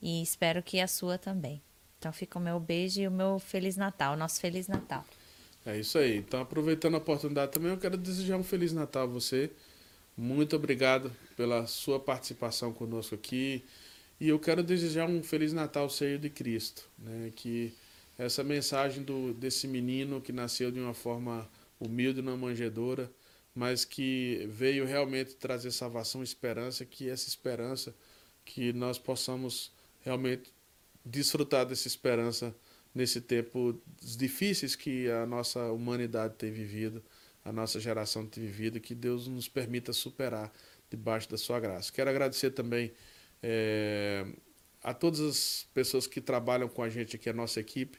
E 0.00 0.22
espero 0.22 0.62
que 0.62 0.80
a 0.80 0.86
sua 0.86 1.18
também. 1.18 1.62
Então 1.98 2.12
fica 2.12 2.38
o 2.38 2.42
meu 2.42 2.60
beijo 2.60 3.00
e 3.00 3.08
o 3.08 3.10
meu 3.10 3.38
Feliz 3.38 3.76
Natal, 3.76 4.16
nosso 4.16 4.40
Feliz 4.40 4.68
Natal. 4.68 5.04
É 5.64 5.78
isso 5.78 5.96
aí. 5.96 6.18
Então, 6.18 6.40
aproveitando 6.40 6.94
a 6.94 6.98
oportunidade 6.98 7.52
também, 7.52 7.70
eu 7.70 7.78
quero 7.78 7.96
desejar 7.96 8.36
um 8.36 8.42
Feliz 8.44 8.72
Natal 8.72 9.04
a 9.04 9.06
você. 9.06 9.50
Muito 10.16 10.54
obrigado 10.54 11.10
pela 11.36 11.66
sua 11.66 11.98
participação 11.98 12.72
conosco 12.72 13.14
aqui. 13.14 13.64
E 14.20 14.28
eu 14.28 14.38
quero 14.38 14.62
desejar 14.62 15.08
um 15.08 15.22
Feliz 15.22 15.52
Natal 15.52 15.88
cheio 15.88 16.18
de 16.18 16.28
Cristo. 16.28 16.88
Né? 16.98 17.32
Que 17.34 17.72
essa 18.16 18.44
mensagem 18.44 19.02
do, 19.02 19.34
desse 19.34 19.66
menino 19.66 20.20
que 20.20 20.32
nasceu 20.32 20.70
de 20.70 20.80
uma 20.80 20.94
forma 20.94 21.48
humilde 21.80 22.22
na 22.22 22.36
manjedoura 22.36 23.10
mas 23.54 23.84
que 23.84 24.46
veio 24.50 24.84
realmente 24.84 25.36
trazer 25.36 25.70
salvação 25.70 26.22
e 26.22 26.24
esperança, 26.24 26.84
que 26.84 27.08
essa 27.08 27.28
esperança, 27.28 27.94
que 28.44 28.72
nós 28.72 28.98
possamos 28.98 29.72
realmente 30.00 30.52
desfrutar 31.04 31.64
dessa 31.64 31.86
esperança 31.86 32.54
nesse 32.94 33.20
tempo 33.20 33.80
difíceis 34.02 34.74
que 34.74 35.08
a 35.08 35.24
nossa 35.24 35.70
humanidade 35.70 36.34
tem 36.34 36.50
vivido, 36.50 37.02
a 37.44 37.52
nossa 37.52 37.78
geração 37.78 38.26
tem 38.26 38.44
vivido, 38.44 38.80
que 38.80 38.94
Deus 38.94 39.28
nos 39.28 39.48
permita 39.48 39.92
superar 39.92 40.52
debaixo 40.90 41.30
da 41.30 41.38
sua 41.38 41.60
graça. 41.60 41.92
Quero 41.92 42.10
agradecer 42.10 42.50
também 42.50 42.92
é, 43.42 44.26
a 44.82 44.92
todas 44.92 45.20
as 45.20 45.66
pessoas 45.72 46.06
que 46.06 46.20
trabalham 46.20 46.68
com 46.68 46.82
a 46.82 46.88
gente 46.88 47.16
aqui, 47.16 47.28
a 47.28 47.32
nossa 47.32 47.60
equipe. 47.60 47.98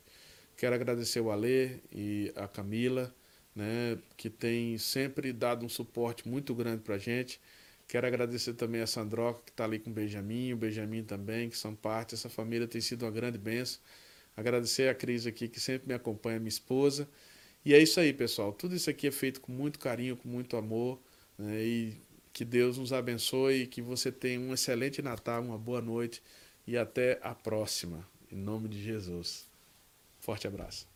Quero 0.57 0.75
agradecer 0.75 1.19
o 1.19 1.31
Alê 1.31 1.79
e 1.91 2.31
a 2.35 2.47
Camila, 2.47 3.13
né, 3.55 3.97
que 4.15 4.29
tem 4.29 4.77
sempre 4.77 5.33
dado 5.33 5.65
um 5.65 5.69
suporte 5.69 6.27
muito 6.27 6.53
grande 6.55 6.81
para 6.81 6.95
a 6.95 6.97
gente. 6.97 7.39
Quero 7.87 8.07
agradecer 8.07 8.53
também 8.53 8.81
a 8.81 8.87
Sandroca, 8.87 9.41
que 9.45 9.51
está 9.51 9.63
ali 9.63 9.79
com 9.79 9.89
o 9.91 9.93
Benjamin, 9.93 10.53
o 10.53 10.57
Benjamin 10.57 11.03
também, 11.03 11.49
que 11.49 11.57
são 11.57 11.75
parte. 11.75 12.15
Essa 12.15 12.29
família 12.29 12.67
tem 12.67 12.81
sido 12.81 13.03
uma 13.03 13.11
grande 13.11 13.37
bênção. 13.37 13.79
Agradecer 14.35 14.89
a 14.89 14.95
Cris 14.95 15.27
aqui, 15.27 15.47
que 15.47 15.59
sempre 15.59 15.87
me 15.87 15.93
acompanha, 15.93 16.39
minha 16.39 16.49
esposa. 16.49 17.07
E 17.63 17.73
é 17.73 17.81
isso 17.81 17.99
aí, 17.99 18.11
pessoal. 18.11 18.51
Tudo 18.51 18.75
isso 18.75 18.89
aqui 18.89 19.07
é 19.07 19.11
feito 19.11 19.39
com 19.39 19.51
muito 19.51 19.77
carinho, 19.79 20.17
com 20.17 20.27
muito 20.27 20.57
amor. 20.57 20.99
Né? 21.37 21.63
E 21.63 21.97
que 22.33 22.43
Deus 22.43 22.77
nos 22.77 22.91
abençoe, 22.91 23.67
que 23.67 23.81
você 23.81 24.11
tenha 24.11 24.39
um 24.39 24.53
excelente 24.53 25.01
Natal, 25.01 25.41
uma 25.41 25.57
boa 25.57 25.81
noite 25.81 26.21
e 26.67 26.77
até 26.77 27.19
a 27.21 27.33
próxima. 27.33 28.05
Em 28.31 28.35
nome 28.35 28.67
de 28.67 28.83
Jesus. 28.83 29.54
Forte 30.25 30.47
abraço. 30.47 30.87